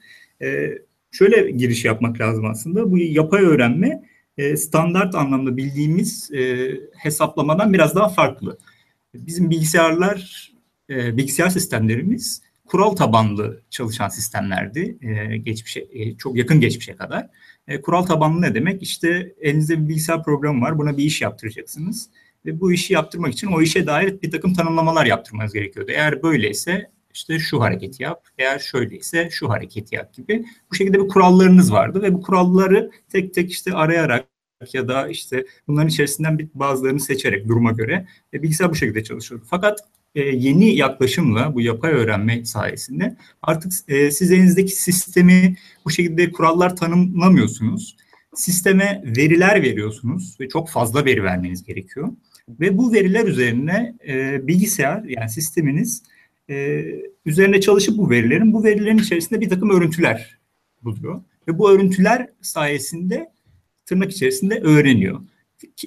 E, 0.42 0.78
şöyle 1.12 1.50
giriş 1.50 1.84
yapmak 1.84 2.20
lazım 2.20 2.44
aslında. 2.44 2.90
Bu 2.90 2.98
yapay 2.98 3.42
öğrenme 3.44 4.02
e, 4.38 4.56
standart 4.56 5.14
anlamda 5.14 5.56
bildiğimiz 5.56 6.30
e, 6.32 6.70
hesaplamadan 6.96 7.72
biraz 7.72 7.94
daha 7.94 8.08
farklı. 8.08 8.58
Bizim 9.14 9.50
bilgisayarlar 9.50 10.52
e, 10.90 11.16
bilgisayar 11.16 11.48
sistemlerimiz 11.48 12.42
kural 12.66 12.90
tabanlı 12.90 13.62
çalışan 13.70 14.08
sistemlerdi 14.08 14.98
e, 15.00 15.36
geçmişe 15.36 15.86
e, 15.92 16.16
çok 16.16 16.36
yakın 16.36 16.60
geçmişe 16.60 16.96
kadar. 16.96 17.28
E, 17.68 17.80
kural 17.80 18.02
tabanlı 18.02 18.42
ne 18.42 18.54
demek? 18.54 18.82
İşte 18.82 19.34
elinizde 19.40 19.82
bir 19.82 19.88
bilgisayar 19.88 20.24
programı 20.24 20.64
var. 20.64 20.78
Buna 20.78 20.96
bir 20.96 21.04
iş 21.04 21.22
yaptıracaksınız 21.22 22.10
ve 22.46 22.60
bu 22.60 22.72
işi 22.72 22.92
yaptırmak 22.92 23.32
için 23.32 23.46
o 23.46 23.62
işe 23.62 23.86
dair 23.86 24.22
bir 24.22 24.30
takım 24.30 24.54
tanımlamalar 24.54 25.06
yaptırmanız 25.06 25.52
gerekiyordu. 25.52 25.90
Eğer 25.90 26.22
böyleyse 26.22 26.90
işte 27.14 27.38
şu 27.38 27.60
hareketi 27.60 28.02
yap. 28.02 28.28
Eğer 28.38 28.58
şöyleyse 28.58 29.28
şu 29.30 29.50
hareketi 29.50 29.94
yap 29.94 30.14
gibi. 30.14 30.44
Bu 30.70 30.74
şekilde 30.74 31.00
bir 31.00 31.08
kurallarınız 31.08 31.72
vardı 31.72 32.02
ve 32.02 32.14
bu 32.14 32.22
kuralları 32.22 32.90
tek 33.08 33.34
tek 33.34 33.50
işte 33.50 33.72
arayarak 33.72 34.26
ya 34.72 34.88
da 34.88 35.08
işte 35.08 35.46
bunların 35.68 35.88
içerisinden 35.88 36.38
bir 36.38 36.48
bazılarını 36.54 37.00
seçerek 37.00 37.48
duruma 37.48 37.72
göre 37.72 38.06
e, 38.34 38.42
bilgisayar 38.42 38.70
bu 38.70 38.74
şekilde 38.74 39.04
çalışıyordu. 39.04 39.44
Fakat 39.50 39.80
e, 40.14 40.20
yeni 40.22 40.76
yaklaşımla 40.76 41.54
bu 41.54 41.60
yapay 41.60 41.92
öğrenme 41.92 42.44
sayesinde 42.44 43.16
artık 43.42 43.72
e, 43.88 44.10
siz 44.10 44.32
elinizdeki 44.32 44.82
sistemi 44.82 45.56
bu 45.84 45.90
şekilde 45.90 46.32
kurallar 46.32 46.76
tanımlamıyorsunuz. 46.76 47.96
Sisteme 48.34 49.02
veriler 49.16 49.62
veriyorsunuz 49.62 50.36
ve 50.40 50.48
çok 50.48 50.70
fazla 50.70 51.04
veri 51.04 51.24
vermeniz 51.24 51.64
gerekiyor. 51.64 52.08
Ve 52.48 52.78
bu 52.78 52.92
veriler 52.92 53.24
üzerine 53.24 53.94
e, 54.08 54.46
bilgisayar 54.46 55.04
yani 55.04 55.30
sisteminiz 55.30 56.02
e, 56.50 56.84
üzerine 57.26 57.60
çalışıp 57.60 57.98
bu 57.98 58.10
verilerin 58.10 58.52
bu 58.52 58.64
verilerin 58.64 58.98
içerisinde 58.98 59.40
bir 59.40 59.48
takım 59.48 59.70
örüntüler 59.70 60.38
buluyor. 60.82 61.22
Ve 61.48 61.58
bu 61.58 61.70
örüntüler 61.70 62.28
sayesinde 62.42 63.32
tırnak 63.86 64.12
içerisinde 64.12 64.60
öğreniyor. 64.60 65.20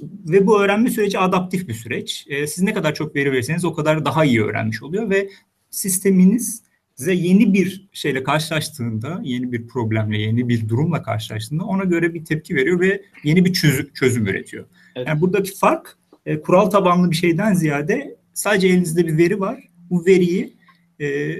Ve 0.03 0.47
bu 0.47 0.61
öğrenme 0.61 0.89
süreci 0.89 1.19
adaptif 1.19 1.67
bir 1.67 1.73
süreç. 1.73 2.25
E, 2.29 2.47
siz 2.47 2.63
ne 2.63 2.73
kadar 2.73 2.95
çok 2.95 3.15
veri 3.15 3.31
verirseniz 3.31 3.65
o 3.65 3.73
kadar 3.73 4.05
daha 4.05 4.25
iyi 4.25 4.43
öğrenmiş 4.43 4.83
oluyor 4.83 5.09
ve 5.09 5.29
sisteminiz 5.69 6.63
size 6.95 7.13
yeni 7.13 7.53
bir 7.53 7.87
şeyle 7.93 8.23
karşılaştığında, 8.23 9.21
yeni 9.23 9.51
bir 9.51 9.67
problemle, 9.67 10.17
yeni 10.17 10.49
bir 10.49 10.69
durumla 10.69 11.03
karşılaştığında 11.03 11.63
ona 11.63 11.83
göre 11.83 12.13
bir 12.13 12.25
tepki 12.25 12.55
veriyor 12.55 12.79
ve 12.79 13.01
yeni 13.23 13.45
bir 13.45 13.53
çözüm, 13.53 13.89
çözüm 13.93 14.27
üretiyor. 14.27 14.65
Evet. 14.95 15.07
Yani 15.07 15.21
buradaki 15.21 15.55
fark 15.55 15.97
e, 16.25 16.41
kural 16.41 16.65
tabanlı 16.65 17.11
bir 17.11 17.15
şeyden 17.15 17.53
ziyade 17.53 18.17
sadece 18.33 18.67
elinizde 18.67 19.07
bir 19.07 19.17
veri 19.17 19.39
var. 19.39 19.63
Bu 19.89 20.05
veriyi 20.05 20.57
e, 21.01 21.35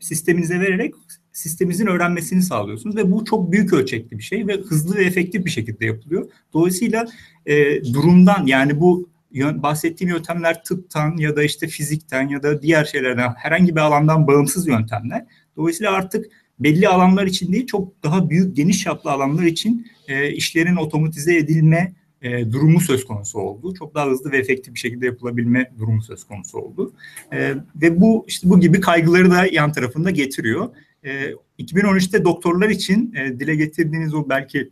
sisteminize 0.00 0.60
vererek 0.60 0.94
sisteminizin 1.36 1.86
öğrenmesini 1.86 2.42
sağlıyorsunuz 2.42 2.96
ve 2.96 3.12
bu 3.12 3.24
çok 3.24 3.52
büyük 3.52 3.72
ölçekli 3.72 4.18
bir 4.18 4.22
şey 4.22 4.46
ve 4.46 4.56
hızlı 4.56 4.96
ve 4.96 5.04
efektif 5.04 5.44
bir 5.44 5.50
şekilde 5.50 5.86
yapılıyor. 5.86 6.30
Dolayısıyla 6.52 7.06
e, 7.46 7.84
durumdan 7.84 8.46
yani 8.46 8.80
bu 8.80 9.08
bahsettiğim 9.34 10.14
yöntemler 10.14 10.64
tıptan 10.64 11.16
ya 11.16 11.36
da 11.36 11.42
işte 11.42 11.66
fizikten 11.66 12.28
ya 12.28 12.42
da 12.42 12.62
diğer 12.62 12.84
şeylerden 12.84 13.32
herhangi 13.36 13.76
bir 13.76 13.80
alandan 13.80 14.26
bağımsız 14.26 14.66
yöntemler. 14.66 15.24
Dolayısıyla 15.56 15.92
artık 15.92 16.26
belli 16.58 16.88
alanlar 16.88 17.26
için 17.26 17.52
değil 17.52 17.66
çok 17.66 18.02
daha 18.02 18.30
büyük 18.30 18.56
geniş 18.56 18.82
çaplı 18.82 19.10
alanlar 19.10 19.42
için 19.42 19.86
e, 20.08 20.30
işlerin 20.32 20.76
otomatize 20.76 21.36
edilme 21.36 21.92
e, 22.22 22.52
durumu 22.52 22.80
söz 22.80 23.04
konusu 23.04 23.38
oldu. 23.38 23.74
Çok 23.74 23.94
daha 23.94 24.06
hızlı 24.06 24.32
ve 24.32 24.38
efektif 24.38 24.74
bir 24.74 24.78
şekilde 24.78 25.06
yapılabilme 25.06 25.70
durumu 25.78 26.02
söz 26.02 26.24
konusu 26.24 26.58
oldu. 26.58 26.92
E, 27.32 27.54
ve 27.82 28.00
bu 28.00 28.24
işte 28.28 28.50
bu 28.50 28.60
gibi 28.60 28.80
kaygıları 28.80 29.30
da 29.30 29.46
yan 29.52 29.72
tarafında 29.72 30.10
getiriyor. 30.10 30.68
E, 31.06 31.34
2013'te 31.58 32.24
doktorlar 32.24 32.68
için 32.68 33.14
e, 33.14 33.40
dile 33.40 33.54
getirdiğiniz 33.56 34.14
o 34.14 34.28
belki 34.28 34.70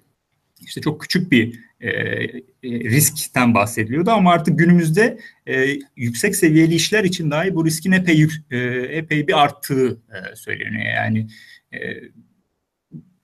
işte 0.61 0.81
çok 0.81 1.01
küçük 1.01 1.33
bir 1.33 1.61
e, 1.81 1.91
e, 1.91 2.41
riskten 2.63 3.55
bahsediliyordu 3.55 4.11
ama 4.11 4.33
artık 4.33 4.59
günümüzde 4.59 5.19
e, 5.47 5.77
yüksek 5.97 6.37
seviyeli 6.37 6.75
işler 6.75 7.05
için 7.05 7.31
dahi 7.31 7.55
bu 7.55 7.67
riskin 7.67 7.93
epey 7.93 8.27
e, 8.51 8.59
epey 8.91 9.29
bir 9.29 9.43
arttığı 9.43 9.91
e, 9.91 10.37
söyleniyor. 10.37 10.95
Yani 10.97 11.27
e, 11.73 11.79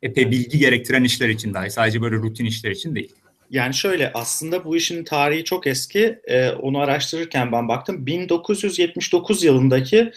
epey 0.02 0.30
bilgi 0.30 0.58
gerektiren 0.58 1.04
işler 1.04 1.28
için 1.28 1.54
dahi 1.54 1.70
sadece 1.70 2.02
böyle 2.02 2.16
rutin 2.16 2.44
işler 2.44 2.70
için 2.70 2.94
değil. 2.94 3.14
Yani 3.50 3.74
şöyle 3.74 4.12
aslında 4.12 4.64
bu 4.64 4.76
işin 4.76 5.04
tarihi 5.04 5.44
çok 5.44 5.66
eski. 5.66 6.20
Ee, 6.24 6.50
onu 6.50 6.78
araştırırken 6.78 7.52
ben 7.52 7.68
baktım. 7.68 8.06
1979 8.06 9.44
yılındaki 9.44 10.12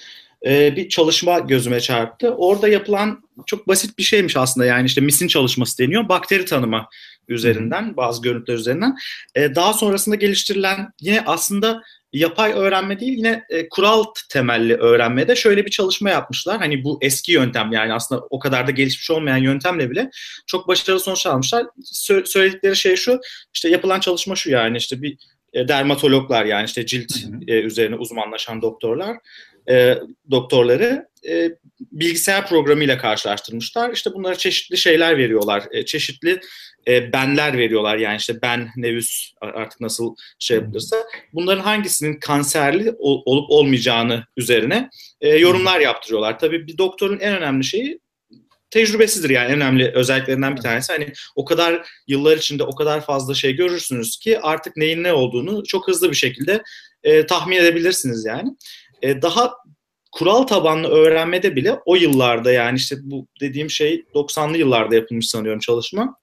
e, 0.45 0.75
bir 0.75 0.89
çalışma 0.89 1.39
gözüme 1.39 1.79
çarptı. 1.79 2.29
Orada 2.29 2.67
yapılan 2.67 3.23
çok 3.45 3.67
basit 3.67 3.97
bir 3.97 4.03
şeymiş 4.03 4.37
aslında. 4.37 4.65
Yani 4.65 4.85
işte 4.85 5.01
misin 5.01 5.27
çalışması 5.27 5.77
deniyor. 5.77 6.09
Bakteri 6.09 6.45
tanıma 6.45 6.89
üzerinden, 7.27 7.97
bazı 7.97 8.21
görüntüler 8.21 8.57
üzerinden. 8.57 8.95
E, 9.35 9.55
daha 9.55 9.73
sonrasında 9.73 10.15
geliştirilen 10.15 10.87
yine 11.01 11.23
aslında 11.25 11.83
yapay 12.13 12.51
öğrenme 12.51 12.99
değil 12.99 13.17
yine 13.17 13.43
e, 13.49 13.69
kural 13.69 14.03
temelli 14.29 14.75
öğrenmede 14.75 15.35
şöyle 15.35 15.65
bir 15.65 15.71
çalışma 15.71 16.09
yapmışlar. 16.09 16.57
Hani 16.57 16.83
bu 16.83 16.97
eski 17.01 17.31
yöntem 17.31 17.71
yani 17.71 17.93
aslında 17.93 18.21
o 18.29 18.39
kadar 18.39 18.67
da 18.67 18.71
gelişmiş 18.71 19.11
olmayan 19.11 19.37
yöntemle 19.37 19.89
bile 19.89 20.09
çok 20.47 20.67
başarılı 20.67 20.99
sonuç 20.99 21.25
almışlar. 21.25 21.65
Sö- 21.83 22.25
söyledikleri 22.25 22.75
şey 22.75 22.95
şu 22.95 23.19
işte 23.53 23.69
yapılan 23.69 23.99
çalışma 23.99 24.35
şu 24.35 24.49
yani 24.51 24.77
işte 24.77 25.01
bir 25.01 25.17
e, 25.53 25.67
dermatologlar 25.67 26.45
yani 26.45 26.65
işte 26.65 26.85
cilt 26.85 27.11
e, 27.47 27.61
üzerine 27.61 27.95
uzmanlaşan 27.95 28.61
doktorlar 28.61 29.17
e, 29.69 29.97
doktorları 30.31 31.07
e, 31.27 31.51
bilgisayar 31.91 32.47
programıyla 32.47 32.97
karşılaştırmışlar. 32.97 33.93
İşte 33.93 34.13
bunlara 34.13 34.35
çeşitli 34.35 34.77
şeyler 34.77 35.17
veriyorlar. 35.17 35.63
E, 35.71 35.85
çeşitli 35.85 36.39
e, 36.87 37.13
benler 37.13 37.57
veriyorlar. 37.57 37.97
Yani 37.97 38.17
işte 38.17 38.41
ben, 38.41 38.69
nevüs 38.75 39.33
artık 39.41 39.81
nasıl 39.81 40.15
şey 40.39 40.57
yapılırsa. 40.57 40.97
Bunların 41.33 41.61
hangisinin 41.61 42.19
kanserli 42.19 42.91
ol, 42.99 43.21
olup 43.25 43.49
olmayacağını 43.49 44.25
üzerine 44.37 44.89
e, 45.21 45.29
yorumlar 45.29 45.79
yaptırıyorlar. 45.79 46.39
Tabii 46.39 46.67
bir 46.67 46.77
doktorun 46.77 47.19
en 47.19 47.37
önemli 47.37 47.63
şeyi 47.63 47.99
tecrübesidir 48.73 49.29
yani 49.29 49.47
en 49.47 49.55
önemli 49.55 49.91
özelliklerinden 49.91 50.55
bir 50.55 50.61
tanesi. 50.61 50.93
Hani 50.93 51.13
o 51.35 51.45
kadar 51.45 51.87
yıllar 52.07 52.37
içinde 52.37 52.63
o 52.63 52.75
kadar 52.75 53.05
fazla 53.05 53.33
şey 53.33 53.53
görürsünüz 53.55 54.17
ki 54.17 54.39
artık 54.39 54.77
neyin 54.77 55.03
ne 55.03 55.13
olduğunu 55.13 55.63
çok 55.63 55.87
hızlı 55.87 56.09
bir 56.09 56.15
şekilde 56.15 56.63
e, 57.03 57.25
tahmin 57.25 57.57
edebilirsiniz 57.57 58.25
yani. 58.25 58.49
E, 59.03 59.21
daha 59.21 59.53
kural 60.11 60.43
tabanlı 60.43 60.87
öğrenmede 60.87 61.55
bile 61.55 61.79
o 61.85 61.95
yıllarda 61.95 62.51
yani 62.51 62.77
işte 62.77 62.95
bu 63.01 63.27
dediğim 63.41 63.69
şey 63.69 64.03
90'lı 64.15 64.57
yıllarda 64.57 64.95
yapılmış 64.95 65.27
sanıyorum 65.27 65.59
çalışma. 65.59 66.15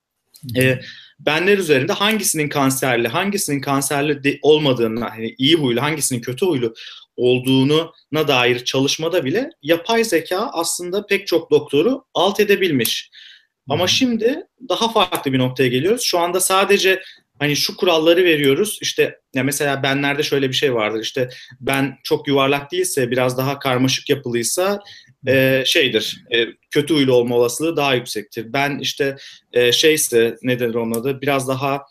E, 0.57 0.81
benler 1.19 1.59
üzerinde 1.59 1.93
hangisinin 1.93 2.49
kanserli, 2.49 3.09
hangisinin 3.09 3.61
kanserli 3.61 4.25
de, 4.25 4.39
olmadığını, 4.43 5.05
hani 5.05 5.35
iyi 5.39 5.55
huylu, 5.55 5.83
hangisinin 5.83 6.21
kötü 6.21 6.47
huylu 6.47 6.75
olduğuna 7.17 8.29
dair 8.29 8.65
çalışmada 8.65 9.25
bile 9.25 9.51
yapay 9.63 10.05
zeka 10.05 10.51
aslında 10.53 11.07
pek 11.07 11.27
çok 11.27 11.51
doktoru 11.51 12.05
alt 12.15 12.41
edebilmiş. 12.41 13.11
Ama 13.69 13.87
şimdi 13.87 14.43
daha 14.69 14.93
farklı 14.93 15.33
bir 15.33 15.39
noktaya 15.39 15.69
geliyoruz. 15.69 16.03
Şu 16.03 16.19
anda 16.19 16.41
sadece 16.41 17.03
hani 17.41 17.57
şu 17.57 17.77
kuralları 17.77 18.25
veriyoruz. 18.25 18.79
İşte 18.83 19.19
ya 19.35 19.43
mesela 19.43 19.83
benlerde 19.83 20.23
şöyle 20.23 20.49
bir 20.49 20.55
şey 20.55 20.75
vardır. 20.75 21.03
İşte 21.03 21.29
ben 21.61 21.99
çok 22.03 22.29
yuvarlak 22.29 22.73
değilse, 22.73 23.11
biraz 23.11 23.39
daha 23.39 23.59
karmaşık 23.59 24.11
yapılıysa 24.11 24.81
e, 25.27 25.63
şeydir. 25.67 26.25
E, 26.35 26.47
kötü 26.71 26.95
huylu 26.95 27.15
olma 27.15 27.37
olasılığı 27.37 27.77
daha 27.77 27.95
yüksektir. 27.95 28.53
Ben 28.53 28.79
işte 28.79 29.17
e, 29.53 29.73
şeyse 29.73 30.37
nedir 30.43 30.75
onun 30.75 31.01
adı? 31.01 31.21
Biraz 31.21 31.49
daha 31.49 31.83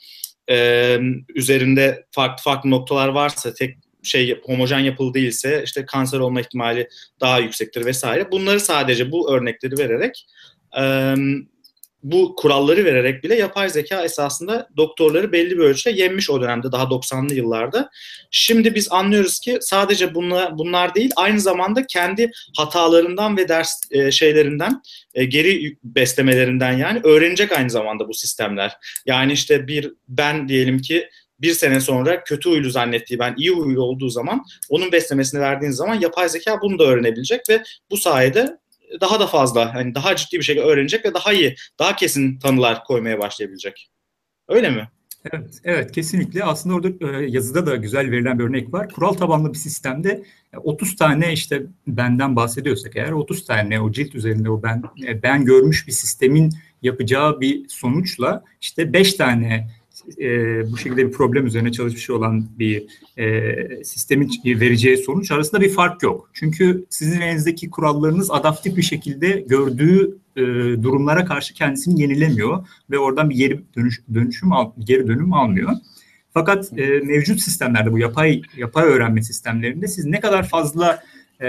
e, 0.51 0.97
üzerinde 1.35 2.05
farklı 2.11 2.43
farklı 2.43 2.69
noktalar 2.69 3.07
varsa 3.07 3.53
tek 3.53 3.77
şey 4.03 4.41
homojen 4.43 4.79
yapılı 4.79 5.13
değilse 5.13 5.61
işte 5.65 5.85
kanser 5.85 6.19
olma 6.19 6.41
ihtimali 6.41 6.87
daha 7.19 7.39
yüksektir 7.39 7.85
vesaire. 7.85 8.31
Bunları 8.31 8.59
sadece 8.59 9.11
bu 9.11 9.33
örnekleri 9.33 9.77
vererek 9.77 10.25
bu 12.03 12.35
kuralları 12.35 12.85
vererek 12.85 13.23
bile 13.23 13.35
yapay 13.35 13.69
zeka 13.69 14.03
esasında 14.03 14.67
doktorları 14.77 15.31
belli 15.31 15.57
bir 15.57 15.63
ölçüde 15.63 16.01
yenmiş 16.01 16.29
o 16.29 16.41
dönemde 16.41 16.71
daha 16.71 16.83
90'lı 16.83 17.33
yıllarda. 17.33 17.89
Şimdi 18.31 18.75
biz 18.75 18.91
anlıyoruz 18.91 19.39
ki 19.39 19.57
sadece 19.61 20.15
bunlar, 20.15 20.57
bunlar 20.57 20.95
değil 20.95 21.11
aynı 21.15 21.39
zamanda 21.39 21.87
kendi 21.87 22.31
hatalarından 22.57 23.37
ve 23.37 23.47
ders 23.47 23.81
e, 23.91 24.11
şeylerinden 24.11 24.81
e, 25.13 25.25
geri 25.25 25.77
beslemelerinden 25.83 26.77
yani 26.77 26.99
öğrenecek 27.03 27.51
aynı 27.51 27.69
zamanda 27.69 28.07
bu 28.07 28.13
sistemler. 28.13 28.77
Yani 29.05 29.33
işte 29.33 29.67
bir 29.67 29.93
ben 30.07 30.49
diyelim 30.49 30.79
ki 30.79 31.09
bir 31.41 31.53
sene 31.53 31.79
sonra 31.79 32.23
kötü 32.23 32.49
huylu 32.49 32.69
zannettiği 32.69 33.19
ben 33.19 33.35
iyi 33.37 33.49
huylu 33.49 33.81
olduğu 33.81 34.09
zaman 34.09 34.43
onun 34.69 34.91
beslemesini 34.91 35.41
verdiğiniz 35.41 35.77
zaman 35.77 35.95
yapay 35.95 36.29
zeka 36.29 36.61
bunu 36.61 36.79
da 36.79 36.83
öğrenebilecek 36.83 37.49
ve 37.49 37.63
bu 37.91 37.97
sayede 37.97 38.57
daha 39.01 39.19
da 39.19 39.27
fazla 39.27 39.73
hani 39.73 39.95
daha 39.95 40.15
ciddi 40.15 40.37
bir 40.37 40.43
şekilde 40.43 40.65
öğrenecek 40.65 41.05
ve 41.05 41.13
daha 41.13 41.33
iyi, 41.33 41.55
daha 41.79 41.95
kesin 41.95 42.39
tanılar 42.39 42.83
koymaya 42.83 43.19
başlayabilecek. 43.19 43.89
Öyle 44.47 44.69
mi? 44.69 44.89
Evet, 45.33 45.59
evet 45.63 45.91
kesinlikle. 45.91 46.43
Aslında 46.43 46.75
orada 46.75 47.19
e, 47.19 47.25
yazıda 47.25 47.65
da 47.65 47.75
güzel 47.75 48.11
verilen 48.11 48.39
bir 48.39 48.43
örnek 48.43 48.73
var. 48.73 48.89
Kural 48.89 49.13
tabanlı 49.13 49.53
bir 49.53 49.57
sistemde 49.57 50.23
30 50.57 50.95
tane 50.95 51.33
işte 51.33 51.63
benden 51.87 52.35
bahsediyorsak 52.35 52.95
eğer 52.95 53.11
30 53.11 53.45
tane 53.45 53.81
o 53.81 53.91
cilt 53.91 54.15
üzerinde 54.15 54.49
o 54.49 54.63
ben 54.63 54.83
e, 55.07 55.23
ben 55.23 55.45
görmüş 55.45 55.87
bir 55.87 55.91
sistemin 55.91 56.53
yapacağı 56.81 57.41
bir 57.41 57.69
sonuçla 57.69 58.43
işte 58.61 58.93
5 58.93 59.13
tane 59.13 59.67
e, 60.21 60.71
bu 60.71 60.77
şekilde 60.77 61.07
bir 61.07 61.11
problem 61.11 61.45
üzerine 61.45 61.71
çalışmış 61.71 62.09
olan 62.09 62.45
bir 62.59 62.83
e, 63.17 63.83
sistemin 63.83 64.31
vereceği 64.45 64.97
sonuç 64.97 65.31
arasında 65.31 65.61
bir 65.61 65.69
fark 65.69 66.03
yok. 66.03 66.29
Çünkü 66.33 66.85
sizin 66.89 67.21
elinizdeki 67.21 67.69
kurallarınız 67.69 68.31
adaptif 68.31 68.77
bir 68.77 68.81
şekilde 68.81 69.45
gördüğü 69.47 70.17
e, 70.35 70.41
durumlara 70.83 71.25
karşı 71.25 71.53
kendisini 71.53 72.01
yenilemiyor 72.01 72.67
ve 72.91 72.99
oradan 72.99 73.29
bir 73.29 73.35
geri 73.35 73.61
dönüş, 73.75 74.01
dönüşüm 74.13 74.51
al, 74.51 74.71
geri 74.79 75.07
dönüm 75.07 75.33
almıyor. 75.33 75.71
Fakat 76.33 76.79
e, 76.79 76.85
mevcut 76.87 77.41
sistemlerde 77.41 77.91
bu 77.91 77.99
yapay 77.99 78.41
yapay 78.57 78.85
öğrenme 78.85 79.21
sistemlerinde 79.21 79.87
siz 79.87 80.05
ne 80.05 80.19
kadar 80.19 80.47
fazla 80.47 81.03
e, 81.41 81.47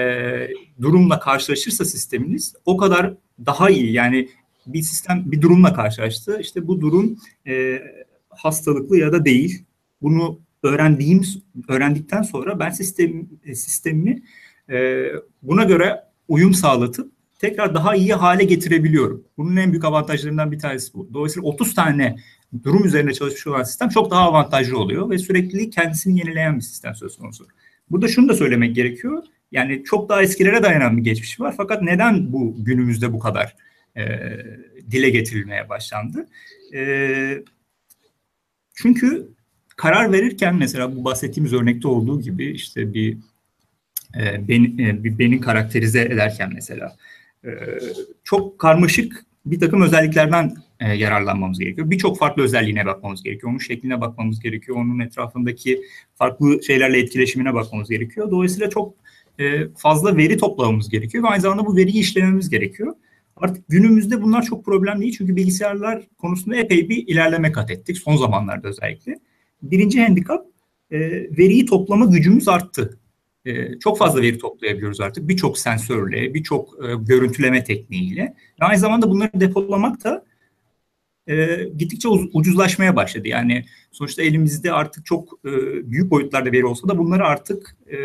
durumla 0.81 1.21
karşılaşırsa 1.21 1.85
sisteminiz 1.85 2.55
o 2.65 2.77
kadar 2.77 3.15
daha 3.47 3.71
iyi. 3.71 3.93
Yani 3.93 4.29
bir 4.67 4.83
sistem 4.83 5.23
bir 5.27 5.43
durumla 5.43 5.75
karşılaştı. 5.75 6.39
İşte 6.41 6.67
bu 6.67 6.81
durum 6.81 7.17
e, 7.47 7.83
hastalıklı 8.31 8.97
ya 8.97 9.13
da 9.13 9.25
değil. 9.25 9.65
Bunu 10.03 10.41
öğrendiğim 10.63 11.23
öğrendikten 11.69 12.23
sonra 12.23 12.59
ben 12.59 12.71
sistem 12.71 13.29
sistemimi 13.45 14.23
e, 14.71 15.07
buna 15.43 15.65
göre 15.65 16.01
uyum 16.29 16.55
sağlatıp 16.55 17.13
tekrar 17.39 17.75
daha 17.75 17.95
iyi 17.95 18.15
hale 18.15 18.45
getirebiliyorum. 18.45 19.25
Bunun 19.39 19.57
en 19.57 19.73
büyük 19.73 19.85
avantajlarından 19.85 20.53
bir 20.53 20.59
tanesi 20.59 20.95
bu. 20.95 21.09
Dolayısıyla 21.15 21.49
30 21.49 21.75
tane 21.75 22.17
durum 22.65 22.87
üzerinde 22.87 23.13
çalışmış 23.13 23.47
olan 23.47 23.63
sistem 23.63 23.89
çok 23.89 24.11
daha 24.11 24.21
avantajlı 24.21 24.79
oluyor 24.79 25.11
ve 25.11 25.19
sürekli 25.19 25.71
kendisini 25.71 26.19
yenileyen 26.19 26.57
bir 26.57 26.63
sistem 26.63 26.95
söz 26.95 27.17
konusu. 27.17 27.47
Burada 27.91 28.09
şunu 28.09 28.29
da 28.29 28.35
söylemek 28.35 28.75
gerekiyor. 28.75 29.23
Yani 29.53 29.85
çok 29.85 30.09
daha 30.09 30.23
eskilere 30.23 30.63
dayanan 30.63 30.97
bir 30.97 31.03
geçmiş 31.03 31.41
var. 31.41 31.55
Fakat 31.57 31.83
neden 31.83 32.33
bu 32.33 32.65
günümüzde 32.65 33.13
bu 33.13 33.19
kadar 33.19 33.57
e, 33.97 34.03
dile 34.91 35.11
getirilmeye 35.11 35.69
başlandı? 35.69 36.27
E, 36.75 37.43
çünkü 38.83 39.29
karar 39.77 40.13
verirken 40.13 40.57
mesela 40.57 40.97
bu 40.97 41.05
bahsettiğimiz 41.05 41.53
örnekte 41.53 41.89
olduğu 41.89 42.21
gibi 42.21 42.51
işte 42.51 42.95
bir 42.95 43.19
e, 44.21 44.49
beni, 44.49 44.89
e, 44.89 45.05
bir 45.05 45.19
beni 45.19 45.41
karakterize 45.41 46.01
ederken 46.01 46.51
mesela 46.55 46.97
e, 47.45 47.51
çok 48.25 48.59
karmaşık 48.59 49.25
bir 49.47 49.61
takım 49.61 49.83
özelliklerden 49.83 50.55
e, 50.81 50.89
yararlanmamız 50.89 51.59
gerekiyor. 51.59 51.91
Birçok 51.91 52.19
farklı 52.19 52.43
özelliğine 52.43 52.87
bakmamız 52.87 53.23
gerekiyor. 53.23 53.51
Onun 53.51 53.59
şekline 53.59 54.01
bakmamız 54.01 54.41
gerekiyor. 54.41 54.79
Onun 54.79 55.01
etrafındaki 55.01 55.83
farklı 56.15 56.63
şeylerle 56.63 56.99
etkileşimine 56.99 57.55
bakmamız 57.55 57.89
gerekiyor. 57.89 58.31
Dolayısıyla 58.31 58.71
çok 58.71 58.95
e, 59.39 59.69
fazla 59.77 60.17
veri 60.17 60.37
toplamamız 60.37 60.89
gerekiyor 60.89 61.25
ve 61.25 61.29
aynı 61.29 61.43
zamanda 61.43 61.67
bu 61.67 61.77
veriyi 61.77 62.01
işlememiz 62.01 62.51
gerekiyor. 62.51 62.95
Artık 63.41 63.69
günümüzde 63.69 64.23
bunlar 64.23 64.43
çok 64.43 64.65
problem 64.65 65.01
değil 65.01 65.15
çünkü 65.19 65.37
bilgisayarlar 65.37 66.03
konusunda 66.19 66.57
epey 66.57 66.89
bir 66.89 67.09
ilerleme 67.09 67.53
kat 67.53 67.71
ettik 67.71 67.99
son 67.99 68.17
zamanlarda 68.17 68.69
özellikle. 68.69 69.15
Birinci 69.63 70.03
handikap 70.03 70.47
e, 70.91 70.99
veriyi 71.39 71.67
toplama 71.67 72.05
gücümüz 72.05 72.49
arttı. 72.49 72.99
E, 73.45 73.79
çok 73.79 73.99
fazla 73.99 74.23
veri 74.23 74.39
toplayabiliyoruz 74.39 75.01
artık 75.01 75.29
birçok 75.29 75.59
sensörle, 75.59 76.35
birçok 76.35 76.69
e, 76.85 76.95
görüntüleme 76.95 77.65
tekniğiyle. 77.65 78.23
Ve 78.61 78.65
aynı 78.65 78.79
zamanda 78.79 79.11
bunları 79.11 79.31
depolamak 79.35 80.05
da 80.05 80.25
e, 81.31 81.65
gittikçe 81.77 82.09
ucuzlaşmaya 82.09 82.97
başladı. 82.97 83.29
Yani 83.29 83.65
sonuçta 83.93 84.23
elimizde 84.23 84.73
artık 84.73 85.07
çok 85.07 85.41
e, 85.45 85.51
büyük 85.91 86.11
boyutlarda 86.11 86.53
veri 86.53 86.67
olsa 86.67 86.89
da 86.89 86.99
bunları 86.99 87.25
artık 87.25 87.77
e, 87.93 87.97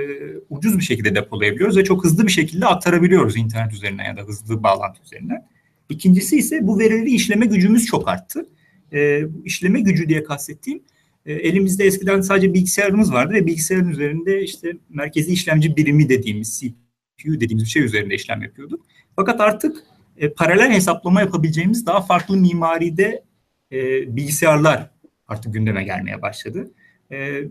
ucuz 0.49 0.77
bir 0.77 0.83
şekilde 0.83 1.15
depolayabiliyoruz 1.15 1.77
ve 1.77 1.83
çok 1.83 2.03
hızlı 2.03 2.27
bir 2.27 2.31
şekilde 2.31 2.65
aktarabiliyoruz 2.65 3.37
internet 3.37 3.73
üzerinden 3.73 4.05
ya 4.05 4.17
da 4.17 4.21
hızlı 4.21 4.63
bağlantı 4.63 5.01
üzerinden. 5.03 5.47
İkincisi 5.89 6.37
ise 6.37 6.59
bu 6.67 6.79
verileri 6.79 7.11
işleme 7.11 7.45
gücümüz 7.45 7.85
çok 7.85 8.07
arttı. 8.07 8.45
E, 8.93 9.21
işleme 9.45 9.79
gücü 9.79 10.09
diye 10.09 10.23
kastettiğim 10.23 10.81
e, 11.25 11.33
elimizde 11.33 11.85
eskiden 11.85 12.21
sadece 12.21 12.53
bilgisayarımız 12.53 13.13
vardı 13.13 13.33
ve 13.33 13.45
bilgisayarın 13.45 13.89
üzerinde 13.89 14.43
işte 14.43 14.77
merkezi 14.89 15.33
işlemci 15.33 15.77
birimi 15.77 16.09
dediğimiz 16.09 16.59
CPU 16.59 17.39
dediğimiz 17.41 17.63
bir 17.63 17.69
şey 17.69 17.83
üzerinde 17.83 18.15
işlem 18.15 18.41
yapıyorduk. 18.41 18.85
Fakat 19.15 19.41
artık 19.41 19.83
e, 20.17 20.29
paralel 20.29 20.71
hesaplama 20.71 21.21
yapabileceğimiz 21.21 21.85
daha 21.85 22.01
farklı 22.01 22.37
mimaride 22.37 23.23
e, 23.71 23.79
bilgisayarlar 24.15 24.89
artık 25.27 25.53
gündeme 25.53 25.83
gelmeye 25.83 26.21
başladı. 26.21 26.71
E, 27.11 27.41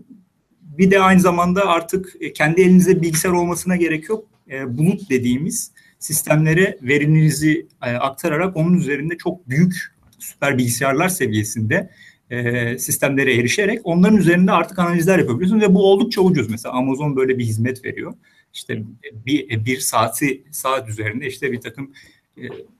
bir 0.61 0.91
de 0.91 0.99
aynı 0.99 1.19
zamanda 1.19 1.65
artık 1.67 2.13
e, 2.19 2.33
kendi 2.33 2.61
elinizde 2.61 3.01
bilgisayar 3.01 3.31
olmasına 3.31 3.75
gerek 3.75 4.09
yok. 4.09 4.27
E, 4.51 4.77
bulut 4.77 5.09
dediğimiz 5.09 5.71
sistemlere 5.99 6.77
verinizi 6.81 7.67
e, 7.85 7.91
aktararak 7.91 8.57
onun 8.57 8.73
üzerinde 8.73 9.17
çok 9.17 9.49
büyük 9.49 9.95
süper 10.19 10.57
bilgisayarlar 10.57 11.09
seviyesinde 11.09 11.89
e, 12.29 12.77
sistemlere 12.77 13.35
erişerek 13.35 13.81
onların 13.83 14.17
üzerinde 14.17 14.51
artık 14.51 14.79
analizler 14.79 15.19
yapabiliyorsun 15.19 15.61
ve 15.61 15.73
bu 15.73 15.91
oldukça 15.91 16.21
ucuz. 16.21 16.49
Mesela 16.49 16.75
Amazon 16.75 17.15
böyle 17.15 17.37
bir 17.37 17.45
hizmet 17.45 17.85
veriyor. 17.85 18.13
İşte 18.53 18.83
bir, 19.25 19.65
bir 19.65 19.79
saati 19.79 20.43
saat 20.51 20.89
üzerinde 20.89 21.27
işte 21.27 21.51
bir 21.51 21.61
takım 21.61 21.93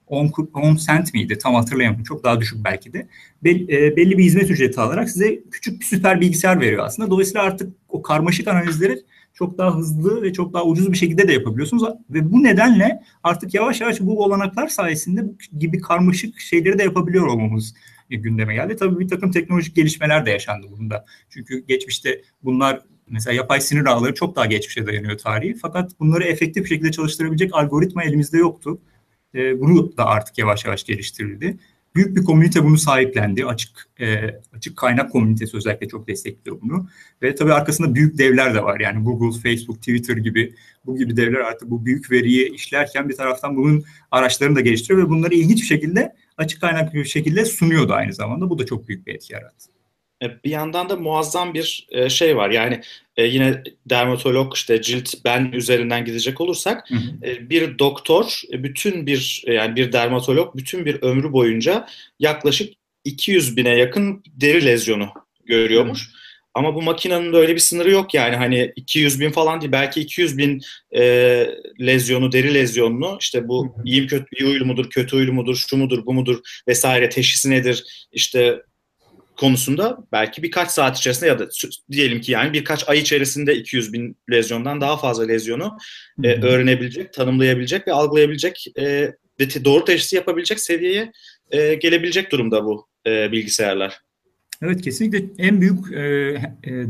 10, 0.08 0.32
10 0.54 0.76
sent 0.76 1.14
miydi 1.14 1.38
tam 1.38 1.56
hatırlayamıyorum. 1.56 2.04
Çok 2.04 2.24
daha 2.24 2.42
düşük 2.42 2.66
belki 2.66 2.94
de. 2.94 3.08
Belli, 3.44 3.64
e, 3.76 3.96
belli 3.96 4.18
bir 4.18 4.24
hizmet 4.24 4.52
ücreti 4.52 4.82
alarak 4.82 5.10
size 5.10 5.44
küçük 5.52 5.80
bir 5.80 5.86
süper 5.86 6.22
bilgisayar 6.22 6.62
veriyor 6.62 6.86
aslında. 6.86 7.10
Dolayısıyla 7.10 7.44
artık 7.44 7.74
o 7.90 8.02
karmaşık 8.02 8.48
analizleri 8.48 9.02
çok 9.34 9.58
daha 9.58 9.78
hızlı 9.78 10.22
ve 10.22 10.34
çok 10.34 10.54
daha 10.54 10.64
ucuz 10.64 10.92
bir 10.92 10.98
şekilde 10.98 11.28
de 11.28 11.34
yapabiliyorsunuz. 11.34 11.84
Ve 12.10 12.32
bu 12.32 12.44
nedenle 12.44 13.04
artık 13.24 13.54
yavaş 13.54 13.82
yavaş 13.82 14.02
bu 14.02 14.24
olanaklar 14.24 14.68
sayesinde 14.68 15.26
bu 15.26 15.36
gibi 15.60 15.82
karmaşık 15.82 16.40
şeyleri 16.40 16.80
de 16.80 16.84
yapabiliyor 16.84 17.28
olmamız 17.28 17.74
gündeme 18.10 18.56
geldi. 18.56 18.76
Tabii 18.76 19.00
bir 19.00 19.08
takım 19.08 19.32
teknolojik 19.32 19.76
gelişmeler 19.76 20.26
de 20.26 20.32
yaşandı 20.32 20.68
bunda. 20.72 21.06
Çünkü 21.30 21.66
geçmişte 21.66 22.22
bunlar 22.44 22.82
mesela 23.10 23.34
yapay 23.34 23.62
sinir 23.62 23.86
ağları 23.86 24.14
çok 24.14 24.36
daha 24.36 24.46
geçmişe 24.46 24.88
dayanıyor 24.88 25.18
tarihi. 25.18 25.56
Fakat 25.62 26.00
bunları 26.00 26.24
efektif 26.24 26.64
bir 26.64 26.70
şekilde 26.70 26.92
çalıştırabilecek 26.92 27.56
algoritma 27.56 28.04
elimizde 28.04 28.38
yoktu. 28.38 28.82
E, 29.36 29.60
bunu 29.60 29.98
da 29.98 30.06
artık 30.06 30.38
yavaş 30.38 30.66
yavaş 30.66 30.84
geliştirildi. 30.84 31.58
Büyük 31.96 32.16
bir 32.18 32.24
komünite 32.24 32.64
bunu 32.64 32.78
sahiplendi. 32.78 33.46
Açık 33.46 33.88
e, 34.00 34.40
açık 34.54 34.78
kaynak 34.78 35.12
komünitesi 35.12 35.58
özellikle 35.58 35.88
çok 35.88 36.08
destekliyor 36.08 36.62
bunu. 36.62 36.90
Ve 37.22 37.36
tabii 37.36 37.54
arkasında 37.54 37.96
büyük 37.96 38.18
devler 38.18 38.54
de 38.54 38.64
var. 38.64 38.80
Yani 38.80 39.04
Google, 39.04 39.40
Facebook, 39.40 39.78
Twitter 39.78 40.18
gibi 40.18 40.56
bu 40.86 40.98
gibi 40.98 41.18
devler 41.18 41.40
artık 41.40 41.70
bu 41.70 41.86
büyük 41.86 42.12
veriyi 42.12 42.54
işlerken 42.54 43.10
bir 43.10 43.16
taraftan 43.16 43.56
bunun 43.56 43.84
araçlarını 44.12 44.56
da 44.56 44.62
geliştiriyor 44.62 45.06
ve 45.06 45.10
bunları 45.10 45.34
ilginç 45.34 45.62
bir 45.62 45.68
şekilde 45.68 46.16
açık 46.38 46.62
kaynak 46.62 46.94
bir 46.94 47.06
şekilde 47.06 47.46
sunuyordu 47.46 47.94
aynı 47.94 48.14
zamanda. 48.14 48.50
Bu 48.50 48.60
da 48.60 48.66
çok 48.66 48.88
büyük 48.88 49.08
bir 49.08 49.16
etki 49.16 49.34
yarattı. 49.34 49.75
E, 50.24 50.44
bir 50.44 50.50
yandan 50.50 50.90
da 50.90 50.96
muazzam 50.96 51.54
bir 51.54 51.88
e, 51.92 52.10
şey 52.10 52.38
var. 52.38 52.50
Yani 52.50 52.82
e, 53.18 53.24
yine 53.24 53.64
dermatolog 53.86 54.54
işte 54.56 54.82
cilt 54.82 55.14
ben 55.26 55.52
üzerinden 55.52 56.06
gidecek 56.06 56.42
olursak 56.42 56.90
hı 56.90 56.96
hı. 56.96 57.50
bir 57.50 57.80
doktor 57.80 58.42
bütün 58.52 59.08
bir 59.08 59.44
yani 59.48 59.76
bir 59.76 59.94
dermatolog 59.94 60.56
bütün 60.56 60.86
bir 60.86 61.02
ömrü 61.02 61.34
boyunca 61.34 61.88
yaklaşık 62.20 62.74
200 63.04 63.58
bine 63.58 63.70
yakın 63.70 64.24
deri 64.28 64.66
lezyonu 64.66 65.10
görüyormuş. 65.46 66.08
Hı. 66.08 66.16
Ama 66.56 66.76
bu 66.76 66.82
makinenin 66.82 67.34
de 67.34 67.38
öyle 67.38 67.56
bir 67.56 67.60
sınırı 67.60 67.92
yok 67.92 68.14
yani 68.14 68.36
hani 68.36 68.74
200 68.76 69.20
bin 69.20 69.32
falan 69.32 69.62
değil 69.62 69.72
belki 69.72 70.02
200 70.02 70.38
bin 70.38 70.62
e, 70.96 71.02
lezyonu 71.80 72.32
deri 72.32 72.54
lezyonunu 72.54 73.18
işte 73.22 73.48
bu 73.48 73.76
iyi 73.86 74.08
kötü 74.08 74.26
iyi 74.40 74.50
huylu 74.50 74.66
mudur 74.66 74.90
kötü 74.90 75.18
huylu 75.18 75.34
mudur 75.34 75.56
şu 75.56 75.78
mudur 75.78 76.06
bu 76.06 76.14
mudur 76.14 76.40
vesaire 76.68 77.10
teşhisi 77.10 77.50
nedir 77.50 78.08
işte 78.12 78.62
konusunda 79.38 79.98
belki 80.12 80.44
birkaç 80.44 80.72
saat 80.72 80.98
içerisinde 80.98 81.30
ya 81.30 81.40
da 81.40 81.50
diyelim 81.92 82.22
ki 82.22 82.32
yani 82.32 82.54
birkaç 82.54 82.90
ay 82.90 83.00
içerisinde 83.00 83.56
200 83.56 83.94
bin 83.94 84.18
lezyondan 84.32 84.82
daha 84.82 84.98
fazla 84.98 85.24
lezyonu 85.24 85.78
e, 86.24 86.42
öğrenebilecek, 86.42 87.14
tanımlayabilecek 87.14 87.88
ve 87.88 87.94
algılayabilecek 87.94 88.66
e, 88.80 89.14
doğru 89.40 89.86
teşhisi 89.86 90.16
yapabilecek 90.16 90.60
seviyeye 90.60 91.12
e, 91.52 91.76
gelebilecek 91.76 92.32
durumda 92.32 92.66
bu 92.66 92.88
e, 93.08 93.32
bilgisayarlar. 93.32 94.00
Evet 94.62 94.82
kesinlikle 94.82 95.26
en 95.38 95.62
büyük 95.62 95.94
e, 95.94 96.02
e, 96.68 96.86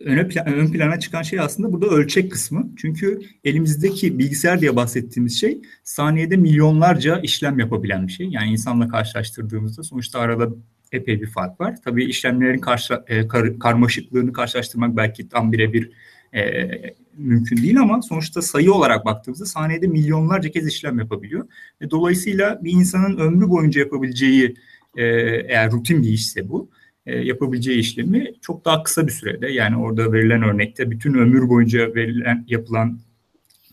öne 0.00 0.28
plan, 0.28 0.46
ön 0.46 0.72
plana 0.72 1.00
çıkan 1.00 1.22
şey 1.22 1.40
aslında 1.40 1.72
burada 1.72 1.86
ölçek 1.86 2.32
kısmı. 2.32 2.70
Çünkü 2.78 3.20
elimizdeki 3.44 4.18
bilgisayar 4.18 4.60
diye 4.60 4.76
bahsettiğimiz 4.76 5.40
şey 5.40 5.58
saniyede 5.84 6.36
milyonlarca 6.36 7.20
işlem 7.20 7.58
yapabilen 7.58 8.06
bir 8.06 8.12
şey. 8.12 8.28
Yani 8.30 8.50
insanla 8.50 8.88
karşılaştırdığımızda 8.88 9.82
sonuçta 9.82 10.20
arada 10.20 10.48
epey 10.92 11.20
bir 11.20 11.26
fark 11.26 11.60
var. 11.60 11.74
Tabii 11.84 12.04
işlemlerin 12.04 12.58
karşı, 12.58 13.02
e, 13.06 13.28
kar, 13.28 13.58
karmaşıklığını 13.58 14.32
karşılaştırmak 14.32 14.96
belki 14.96 15.28
tam 15.28 15.52
birebir 15.52 15.90
e, 16.34 16.70
mümkün 17.16 17.56
değil 17.56 17.80
ama 17.80 18.02
sonuçta 18.02 18.42
sayı 18.42 18.72
olarak 18.72 19.04
baktığımızda 19.04 19.44
saniyede 19.44 19.86
milyonlarca 19.86 20.50
kez 20.50 20.66
işlem 20.66 20.98
yapabiliyor. 20.98 21.48
Ve 21.80 21.90
dolayısıyla 21.90 22.60
bir 22.64 22.72
insanın 22.72 23.18
ömrü 23.18 23.48
boyunca 23.48 23.80
yapabileceği 23.80 24.54
e, 24.96 25.04
eğer 25.48 25.70
rutin 25.70 26.02
bir 26.02 26.08
işse 26.08 26.48
bu 26.48 26.70
e, 27.06 27.18
yapabileceği 27.18 27.78
işlemi 27.78 28.32
çok 28.40 28.64
daha 28.64 28.82
kısa 28.82 29.06
bir 29.06 29.12
sürede 29.12 29.48
yani 29.48 29.76
orada 29.76 30.12
verilen 30.12 30.42
örnekte 30.42 30.90
bütün 30.90 31.14
ömür 31.14 31.48
boyunca 31.48 31.94
verilen 31.94 32.44
yapılan 32.48 32.98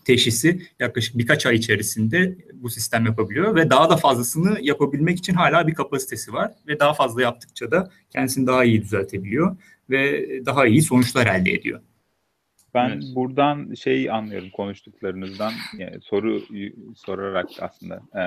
teşhisi 0.10 0.62
yaklaşık 0.80 1.18
birkaç 1.18 1.46
ay 1.46 1.56
içerisinde 1.56 2.38
bu 2.54 2.70
sistem 2.70 3.06
yapabiliyor 3.06 3.56
ve 3.56 3.70
daha 3.70 3.90
da 3.90 3.98
fazlasını 3.98 4.58
yapabilmek 4.62 5.18
için 5.18 5.34
hala 5.34 5.68
bir 5.68 5.74
kapasitesi 5.74 6.34
var 6.34 6.52
ve 6.68 6.80
daha 6.80 6.94
fazla 6.94 7.22
yaptıkça 7.22 7.72
da 7.72 7.90
kendisini 8.10 8.48
daha 8.48 8.64
iyi 8.64 8.82
düzeltebiliyor 8.82 9.58
ve 9.90 10.28
daha 10.46 10.68
iyi 10.68 10.82
sonuçlar 10.82 11.28
elde 11.28 11.52
ediyor. 11.52 11.82
Ben 12.74 12.90
evet. 12.90 13.04
buradan 13.16 13.74
şey 13.74 14.12
anlıyorum 14.12 14.50
konuştuklarınızdan 14.50 15.54
yani 15.78 16.02
soru 16.02 16.42
sorarak 16.96 17.50
aslında 17.62 18.02
e, 18.16 18.24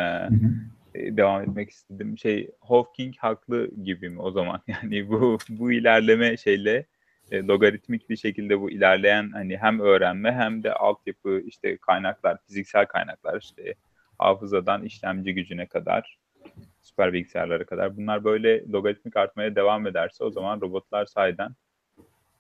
e, 0.94 1.16
devam 1.16 1.42
etmek 1.42 1.70
istedim. 1.70 2.18
Şey 2.18 2.50
Hawking 2.60 3.14
haklı 3.18 3.70
gibi 3.84 4.08
mi 4.08 4.20
o 4.20 4.30
zaman? 4.30 4.60
Yani 4.66 5.08
bu 5.08 5.38
bu 5.48 5.72
ilerleme 5.72 6.36
şeyle 6.36 6.86
e, 7.32 7.42
logaritmik 7.42 8.10
bir 8.10 8.16
şekilde 8.16 8.60
bu 8.60 8.70
ilerleyen 8.70 9.30
hani 9.30 9.56
hem 9.56 9.80
öğrenme 9.80 10.32
hem 10.32 10.62
de 10.62 10.74
altyapı 10.74 11.42
işte 11.46 11.76
kaynaklar, 11.76 12.38
fiziksel 12.46 12.86
kaynaklar 12.86 13.40
işte 13.40 13.74
hafızadan 14.18 14.84
işlemci 14.84 15.34
gücüne 15.34 15.66
kadar 15.66 16.18
süper 16.82 17.12
bilgisayarlara 17.12 17.64
kadar 17.64 17.96
bunlar 17.96 18.24
böyle 18.24 18.64
logaritmik 18.72 19.16
artmaya 19.16 19.56
devam 19.56 19.86
ederse 19.86 20.24
o 20.24 20.30
zaman 20.30 20.60
robotlar 20.60 21.06
sahiden 21.06 21.54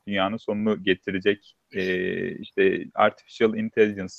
dünyanın 0.06 0.36
sonunu 0.36 0.82
getirecek 0.82 1.56
e, 1.72 1.84
işte 2.36 2.84
artificial 2.94 3.54
intelligence 3.54 4.14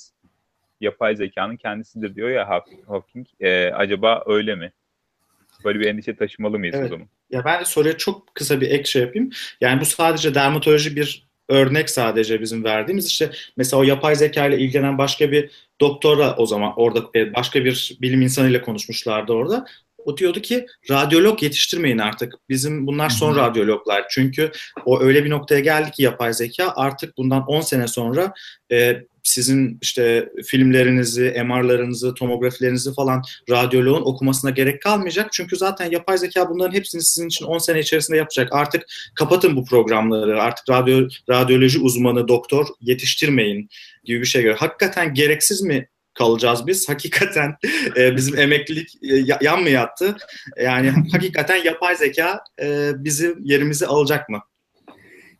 yapay 0.80 1.16
zekanın 1.16 1.56
kendisidir 1.56 2.14
diyor 2.14 2.28
ya 2.28 2.48
Hawking. 2.86 3.26
E, 3.40 3.70
acaba 3.72 4.22
öyle 4.26 4.54
mi? 4.54 4.72
Böyle 5.64 5.80
bir 5.80 5.86
endişe 5.86 6.16
taşımalı 6.16 6.58
mıyız 6.58 6.74
evet. 6.78 6.86
o 6.86 6.88
zaman? 6.88 7.08
Ya 7.30 7.44
ben 7.44 7.62
soruya 7.62 7.96
çok 7.96 8.34
kısa 8.34 8.60
bir 8.60 8.70
ek 8.70 8.84
şey 8.84 9.02
yapayım. 9.02 9.30
Yani 9.60 9.80
bu 9.80 9.84
sadece 9.84 10.34
dermatoloji 10.34 10.96
bir 10.96 11.26
örnek 11.48 11.90
sadece 11.90 12.40
bizim 12.40 12.64
verdiğimiz 12.64 13.06
işte 13.06 13.30
mesela 13.56 13.80
o 13.80 13.84
yapay 13.84 14.16
zeka 14.16 14.46
ile 14.46 14.58
ilgilenen 14.58 14.98
başka 14.98 15.32
bir 15.32 15.50
doktora 15.80 16.36
o 16.36 16.46
zaman 16.46 16.72
orada 16.76 17.04
e, 17.14 17.34
başka 17.34 17.64
bir 17.64 17.98
bilim 18.00 18.22
insanıyla 18.22 18.62
konuşmuşlardı 18.62 19.32
orada. 19.32 19.66
O 20.04 20.16
diyordu 20.16 20.40
ki 20.40 20.66
radyolog 20.90 21.42
yetiştirmeyin 21.42 21.98
artık. 21.98 22.34
Bizim 22.48 22.86
bunlar 22.86 23.10
son 23.10 23.36
radyologlar. 23.36 24.04
Çünkü 24.10 24.50
o 24.84 25.00
öyle 25.00 25.24
bir 25.24 25.30
noktaya 25.30 25.60
geldi 25.60 25.90
ki 25.90 26.02
yapay 26.02 26.34
zeka 26.34 26.72
artık 26.76 27.16
bundan 27.18 27.46
10 27.46 27.60
sene 27.60 27.88
sonra 27.88 28.32
e, 28.72 29.02
sizin 29.24 29.78
işte 29.82 30.28
filmlerinizi, 30.46 31.42
MR'larınızı, 31.44 32.14
tomografilerinizi 32.14 32.94
falan 32.94 33.22
radyoloğun 33.50 34.02
okumasına 34.02 34.50
gerek 34.50 34.82
kalmayacak. 34.82 35.32
Çünkü 35.32 35.56
zaten 35.56 35.90
yapay 35.90 36.18
zeka 36.18 36.50
bunların 36.50 36.74
hepsini 36.74 37.02
sizin 37.02 37.28
için 37.28 37.44
10 37.44 37.58
sene 37.58 37.80
içerisinde 37.80 38.16
yapacak. 38.16 38.52
Artık 38.52 38.82
kapatın 39.14 39.56
bu 39.56 39.64
programları. 39.64 40.42
Artık 40.42 40.68
radyo, 40.70 41.08
radyoloji 41.30 41.78
uzmanı, 41.78 42.28
doktor 42.28 42.66
yetiştirmeyin 42.80 43.68
gibi 44.04 44.20
bir 44.20 44.26
şey. 44.26 44.52
Hakikaten 44.52 45.14
gereksiz 45.14 45.62
mi 45.62 45.88
kalacağız 46.14 46.66
biz. 46.66 46.88
Hakikaten 46.88 47.56
e, 47.96 48.16
bizim 48.16 48.38
emeklilik 48.38 48.88
e, 49.02 49.36
yan 49.40 49.62
mı 49.62 49.68
yattı? 49.68 50.16
Yani 50.62 50.90
hakikaten 51.12 51.64
yapay 51.64 51.96
zeka 51.96 52.40
e, 52.62 52.90
bizim 52.96 53.44
yerimizi 53.44 53.86
alacak 53.86 54.28
mı? 54.28 54.42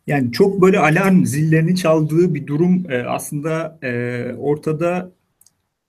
Yani 0.07 0.33
çok 0.33 0.63
böyle 0.63 0.79
alarm 0.79 1.25
zillerini 1.25 1.77
çaldığı 1.77 2.35
bir 2.35 2.47
durum 2.47 2.91
e, 2.91 3.03
aslında 3.03 3.79
e, 3.83 4.25
ortada 4.39 5.13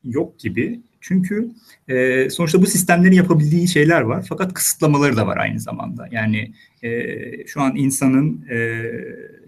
yok 0.03 0.39
gibi. 0.39 0.79
Çünkü 1.01 1.51
e, 1.87 2.29
sonuçta 2.29 2.61
bu 2.61 2.65
sistemlerin 2.65 3.15
yapabildiği 3.15 3.67
şeyler 3.67 4.01
var 4.01 4.25
fakat 4.29 4.53
kısıtlamaları 4.53 5.17
da 5.17 5.27
var 5.27 5.37
aynı 5.37 5.59
zamanda. 5.59 6.07
Yani 6.11 6.53
e, 6.83 7.47
şu 7.47 7.61
an 7.61 7.75
insanın 7.75 8.45
e, 8.49 8.81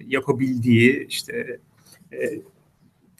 yapabildiği 0.07 1.07
işte 1.09 1.59
e, 2.11 2.17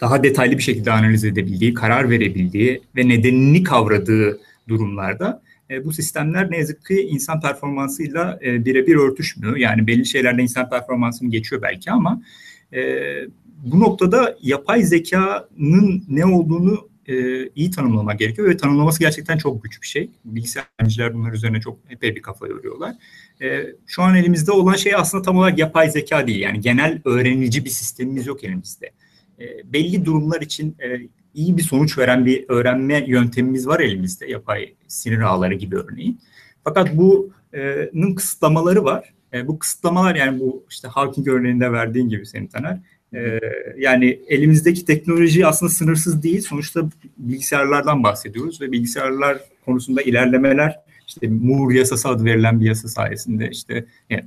daha 0.02 0.24
detaylı 0.24 0.58
bir 0.58 0.64
şekilde 0.64 0.92
analiz 0.92 1.26
edebildiği, 1.26 1.74
karar 1.74 2.10
verebildiği 2.10 2.82
ve 2.96 3.08
nedenini 3.08 3.64
kavradığı 3.64 4.40
durumlarda 4.68 5.42
e, 5.70 5.86
bu 5.86 5.92
sistemler 5.92 6.52
ne 6.52 6.58
yazık 6.58 6.86
ki 6.86 7.02
insan 7.02 7.42
performansıyla 7.42 8.40
e, 8.46 8.66
birebir 8.66 8.96
örtüşmüyor. 8.96 9.58
Yani 9.58 9.88
belli 9.88 10.06
şeylerde 10.06 10.42
insan 10.42 10.70
performansını 10.70 11.30
geçiyor 11.30 11.62
belki 11.62 11.92
ama 11.92 12.22
e, 12.74 12.82
bu 13.66 13.80
noktada 13.80 14.38
yapay 14.42 14.84
zekanın 14.84 16.04
ne 16.10 16.26
olduğunu 16.26 16.90
e, 17.08 17.48
iyi 17.48 17.72
tanımlamak 17.72 18.20
gerekiyor 18.20 18.50
ve 18.50 18.58
tanımlaması 18.58 19.00
gerçekten 19.00 19.38
çok 19.38 19.64
güç 19.64 19.82
bir 19.82 19.88
şey. 19.88 20.10
Bilgisayarcılar 20.26 21.14
bunlar 21.14 21.34
üzerine 21.34 21.62
çok 21.62 21.80
epey 21.90 22.16
bir 22.16 22.22
kafa 22.22 22.48
yoruyorlar. 22.48 22.96
E, 23.42 23.66
şu 23.88 24.04
an 24.04 24.16
elimizde 24.16 24.52
olan 24.52 24.74
şey 24.74 24.96
aslında 24.96 25.24
tam 25.24 25.38
olarak 25.38 25.60
yapay 25.60 25.90
zeka 25.90 26.28
değil. 26.28 26.40
Yani 26.40 26.62
genel 26.62 27.02
öğrenici 27.06 27.66
bir 27.66 27.70
sistemimiz 27.70 28.28
yok 28.28 28.44
elimizde. 28.44 28.92
E, 29.40 29.74
belli 29.74 30.06
durumlar 30.06 30.42
için 30.42 30.76
e, 30.80 31.00
iyi 31.34 31.58
bir 31.58 31.62
sonuç 31.62 31.98
veren 31.98 32.26
bir 32.26 32.46
öğrenme 32.50 33.06
yöntemimiz 33.08 33.68
var 33.68 33.80
elimizde. 33.80 34.32
Yapay 34.32 34.74
sinir 34.88 35.20
ağları 35.20 35.54
gibi 35.54 35.76
örneğin. 35.76 36.20
Fakat 36.64 36.90
bunun 36.94 38.16
kısıtlamaları 38.16 38.84
var. 38.84 39.14
E, 39.34 39.48
bu 39.48 39.60
kısıtlamalar 39.60 40.16
yani 40.16 40.40
bu 40.40 40.66
işte 40.70 40.88
Hawking 40.88 41.28
örneğinde 41.28 41.72
verdiğin 41.72 42.10
gibi 42.10 42.26
senin 42.26 42.48
Taner. 42.48 42.80
E, 43.14 43.40
yani 43.78 44.20
elimizdeki 44.28 44.86
teknoloji 44.86 45.46
aslında 45.46 45.72
sınırsız 45.72 46.24
değil. 46.24 46.42
Sonuçta 46.42 46.90
bilgisayarlardan 47.18 48.04
bahsediyoruz 48.04 48.62
ve 48.62 48.72
bilgisayarlar 48.72 49.38
konusunda 49.66 50.02
ilerlemeler 50.02 50.80
işte 51.08 51.28
Moore 51.28 51.78
yasası 51.78 52.10
adı 52.10 52.26
verilen 52.26 52.62
bir 52.62 52.66
yasa 52.66 52.88
sayesinde 52.88 53.50
işte 53.52 53.86
yani, 54.10 54.24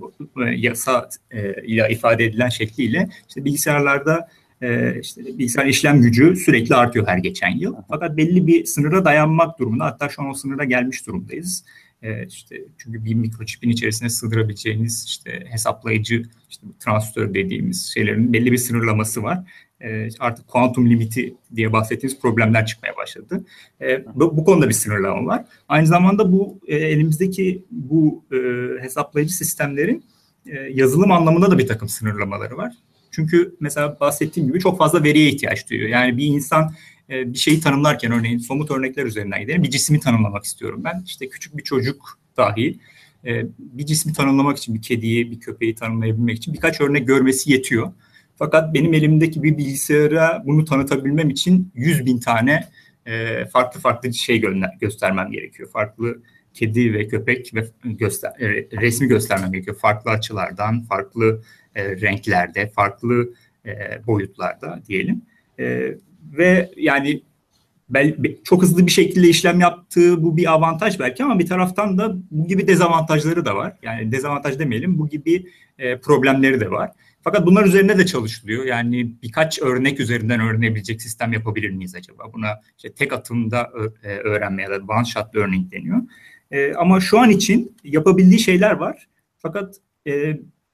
yasa 0.56 1.08
e, 1.30 1.66
ile 1.66 1.88
ifade 1.90 2.24
edilen 2.24 2.48
şekliyle 2.48 3.08
işte 3.28 3.44
bilgisayarlarda 3.44 4.28
e, 4.62 5.00
işte 5.00 5.24
bilgisayar 5.24 5.66
işlem 5.66 6.02
gücü 6.02 6.36
sürekli 6.36 6.74
artıyor 6.74 7.06
her 7.06 7.18
geçen 7.18 7.50
yıl. 7.50 7.74
Fakat 7.88 8.16
belli 8.16 8.46
bir 8.46 8.64
sınıra 8.64 9.04
dayanmak 9.04 9.58
durumunda 9.58 9.84
hatta 9.84 10.08
şu 10.08 10.22
an 10.22 10.30
o 10.30 10.34
sınıra 10.34 10.64
gelmiş 10.64 11.06
durumdayız. 11.06 11.64
E, 12.02 12.26
işte 12.26 12.64
çünkü 12.78 13.04
bir 13.04 13.14
mikroçipin 13.14 13.70
içerisine 13.70 14.10
sığdırabileceğiniz 14.10 15.04
işte 15.06 15.44
hesaplayıcı 15.48 16.22
işte 16.50 16.66
transistör 16.80 17.34
dediğimiz 17.34 17.86
şeylerin 17.94 18.32
belli 18.32 18.52
bir 18.52 18.58
sınırlaması 18.58 19.22
var. 19.22 19.44
E, 19.80 20.08
artık 20.20 20.48
kuantum 20.48 20.90
limiti 20.90 21.34
diye 21.56 21.72
bahsettiğimiz 21.72 22.20
problemler 22.20 22.66
çıkmaya 22.66 22.96
başladı. 22.96 23.44
E, 23.80 24.04
bu, 24.14 24.36
bu 24.36 24.44
konuda 24.44 24.68
bir 24.68 24.74
sınırlama 24.74 25.26
var. 25.26 25.44
Aynı 25.68 25.86
zamanda 25.86 26.32
bu 26.32 26.60
e, 26.66 26.76
elimizdeki 26.76 27.64
bu 27.70 28.24
e, 28.32 28.36
hesaplayıcı 28.82 29.34
sistemlerin 29.34 30.04
e, 30.46 30.56
yazılım 30.56 31.12
anlamında 31.12 31.50
da 31.50 31.58
bir 31.58 31.66
takım 31.66 31.88
sınırlamaları 31.88 32.56
var. 32.56 32.72
Çünkü 33.10 33.54
mesela 33.60 34.00
bahsettiğim 34.00 34.48
gibi 34.48 34.60
çok 34.60 34.78
fazla 34.78 35.04
veriye 35.04 35.28
ihtiyaç 35.28 35.70
duyuyor. 35.70 35.88
Yani 35.88 36.16
bir 36.16 36.26
insan 36.26 36.74
e, 37.10 37.32
bir 37.32 37.38
şeyi 37.38 37.60
tanımlarken 37.60 38.12
örneğin 38.12 38.38
somut 38.38 38.70
örnekler 38.70 39.04
üzerinden 39.04 39.40
gidelim. 39.40 39.62
Bir 39.62 39.70
cismi 39.70 40.00
tanımlamak 40.00 40.44
istiyorum 40.44 40.80
ben. 40.84 41.02
İşte 41.06 41.28
küçük 41.28 41.56
bir 41.56 41.62
çocuk 41.62 42.18
dahi 42.36 42.78
e, 43.26 43.46
bir 43.58 43.86
cismi 43.86 44.12
tanımlamak 44.12 44.58
için 44.58 44.74
bir 44.74 44.82
kediyi, 44.82 45.30
bir 45.30 45.40
köpeği 45.40 45.74
tanımlayabilmek 45.74 46.36
için 46.36 46.54
birkaç 46.54 46.80
örnek 46.80 47.06
görmesi 47.06 47.52
yetiyor. 47.52 47.92
Fakat 48.36 48.74
benim 48.74 48.94
elimdeki 48.94 49.42
bir 49.42 49.58
bilgisayara 49.58 50.42
bunu 50.46 50.64
tanıtabilmem 50.64 51.30
için 51.30 51.72
100 51.74 52.06
bin 52.06 52.18
tane 52.18 52.68
e, 53.06 53.44
farklı 53.44 53.80
farklı 53.80 54.14
şey 54.14 54.42
göstermem 54.80 55.32
gerekiyor. 55.32 55.70
Farklı 55.70 56.22
kedi 56.54 56.94
ve 56.94 57.08
köpek 57.08 57.54
ve 57.54 57.68
göster, 57.84 58.32
resmi 58.80 59.08
göstermem 59.08 59.52
gerekiyor. 59.52 59.76
Farklı 59.76 60.10
açılardan, 60.10 60.82
farklı 60.82 61.42
e, 61.74 62.00
renklerde, 62.00 62.68
farklı 62.68 63.34
e, 63.66 63.70
boyutlarda 64.06 64.82
diyelim. 64.88 65.22
E, 65.58 65.94
ve 66.32 66.70
yani 66.76 67.22
çok 68.44 68.62
hızlı 68.62 68.86
bir 68.86 68.90
şekilde 68.90 69.28
işlem 69.28 69.60
yaptığı 69.60 70.22
bu 70.22 70.36
bir 70.36 70.52
avantaj 70.52 70.98
belki 70.98 71.24
ama 71.24 71.38
bir 71.38 71.46
taraftan 71.46 71.98
da 71.98 72.16
bu 72.30 72.46
gibi 72.48 72.66
dezavantajları 72.66 73.44
da 73.44 73.56
var. 73.56 73.76
Yani 73.82 74.12
dezavantaj 74.12 74.58
demeyelim 74.58 74.98
bu 74.98 75.08
gibi 75.08 75.46
problemleri 76.02 76.60
de 76.60 76.70
var. 76.70 76.90
Fakat 77.22 77.46
bunlar 77.46 77.64
üzerine 77.64 77.98
de 77.98 78.06
çalışılıyor. 78.06 78.64
Yani 78.64 79.14
birkaç 79.22 79.62
örnek 79.62 80.00
üzerinden 80.00 80.40
öğrenebilecek 80.40 81.02
sistem 81.02 81.32
yapabilir 81.32 81.70
miyiz 81.70 81.94
acaba? 81.94 82.32
Buna 82.32 82.60
işte 82.76 82.92
tek 82.92 83.12
atımda 83.12 83.70
öğrenme 84.02 84.62
ya 84.62 84.70
da 84.70 84.76
one 84.76 85.04
shot 85.04 85.36
learning 85.36 85.72
deniyor. 85.72 85.98
Ama 86.76 87.00
şu 87.00 87.18
an 87.18 87.30
için 87.30 87.76
yapabildiği 87.84 88.38
şeyler 88.40 88.72
var. 88.72 89.08
Fakat 89.38 89.76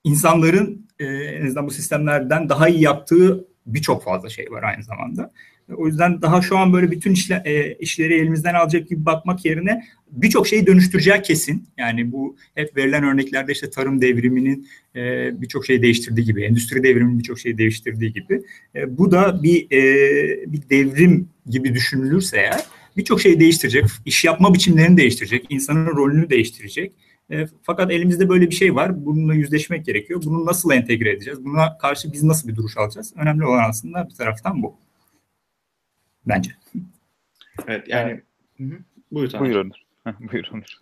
insanların 0.07 0.87
e, 0.99 1.05
en 1.07 1.47
azından 1.47 1.67
bu 1.67 1.71
sistemlerden 1.71 2.49
daha 2.49 2.69
iyi 2.69 2.83
yaptığı 2.83 3.45
birçok 3.67 4.05
fazla 4.05 4.29
şey 4.29 4.51
var 4.51 4.63
aynı 4.63 4.83
zamanda. 4.83 5.33
O 5.77 5.87
yüzden 5.87 6.23
daha 6.23 6.43
şu 6.43 6.59
an 6.59 6.73
böyle 6.73 6.91
bütün 6.91 7.13
işle, 7.13 7.43
e, 7.45 7.75
işleri 7.75 8.15
elimizden 8.15 8.55
alacak 8.55 8.89
gibi 8.89 9.07
bakmak 9.07 9.45
yerine 9.45 9.85
birçok 10.11 10.47
şeyi 10.47 10.67
dönüştüreceği 10.67 11.23
kesin. 11.23 11.69
Yani 11.79 12.13
bu 12.13 12.37
hep 12.55 12.77
verilen 12.77 13.05
örneklerde 13.05 13.53
işte 13.53 13.71
tarım 13.71 14.01
devriminin 14.01 14.69
e, 14.97 15.31
birçok 15.41 15.67
şeyi 15.67 15.83
değiştirdiği 15.83 16.27
gibi, 16.27 16.45
endüstri 16.45 16.83
devriminin 16.83 17.19
birçok 17.19 17.39
şeyi 17.39 17.59
değiştirdiği 17.59 18.13
gibi. 18.13 18.43
E, 18.75 18.99
bu 18.99 19.11
da 19.11 19.43
bir 19.43 19.67
e, 19.71 19.83
bir 20.53 20.71
devrim 20.71 21.29
gibi 21.47 21.75
düşünülürse 21.75 22.37
eğer 22.37 22.65
birçok 22.97 23.21
şeyi 23.21 23.41
değiştirecek, 23.41 23.85
iş 24.05 24.25
yapma 24.25 24.55
biçimlerini 24.55 24.97
değiştirecek, 24.97 25.47
insanın 25.49 25.87
rolünü 25.87 26.31
değiştirecek 26.31 26.93
e, 27.31 27.47
fakat 27.63 27.91
elimizde 27.91 28.29
böyle 28.29 28.51
bir 28.51 28.55
şey 28.55 28.75
var. 28.75 29.07
Bununla 29.07 29.35
yüzleşmek 29.35 29.87
gerekiyor. 29.87 30.23
Bunu 30.27 30.47
nasıl 30.47 30.73
entegre 30.73 31.11
edeceğiz? 31.11 31.45
Buna 31.45 31.79
karşı 31.79 32.13
biz 32.13 32.23
nasıl 32.23 32.49
bir 32.49 32.57
duruş 32.57 32.77
alacağız? 32.77 33.15
Önemli 33.17 33.45
olan 33.47 33.71
aslında 33.71 34.09
bir 34.09 34.15
taraftan 34.15 34.63
bu. 34.63 34.77
Bence. 36.27 36.51
Evet 37.67 37.89
yani 37.89 38.21
Hı-hı. 38.57 38.79
buyur 39.13 39.33
Buyur 39.41 39.57
Onur. 39.57 39.77
buyur 40.33 40.49
Onur. 40.53 40.79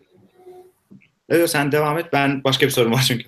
Evet 1.28 1.50
sen 1.50 1.72
devam 1.72 1.98
et. 1.98 2.06
Ben 2.12 2.44
başka 2.44 2.66
bir 2.66 2.70
sorum 2.70 2.92
var 2.92 3.04
çünkü. 3.08 3.24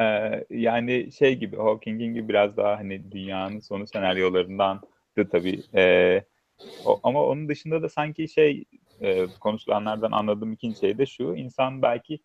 Ee, 0.00 0.44
yani 0.50 1.12
şey 1.12 1.38
gibi 1.38 1.56
Hawking'in 1.56 2.14
gibi 2.14 2.28
biraz 2.28 2.56
daha 2.56 2.78
hani 2.78 3.12
dünyanın 3.12 3.60
sonu 3.60 3.86
senaryolarından 3.86 4.80
da 5.18 5.28
tabii. 5.28 5.62
Ee, 5.74 6.24
o, 6.84 7.00
ama 7.02 7.26
onun 7.26 7.48
dışında 7.48 7.82
da 7.82 7.88
sanki 7.88 8.28
şey 8.28 8.64
e, 9.00 9.26
konuşulanlardan 9.40 10.12
anladığım 10.12 10.52
ikinci 10.52 10.78
şey 10.78 10.98
de 10.98 11.06
şu. 11.06 11.34
insan 11.34 11.82
belki 11.82 12.18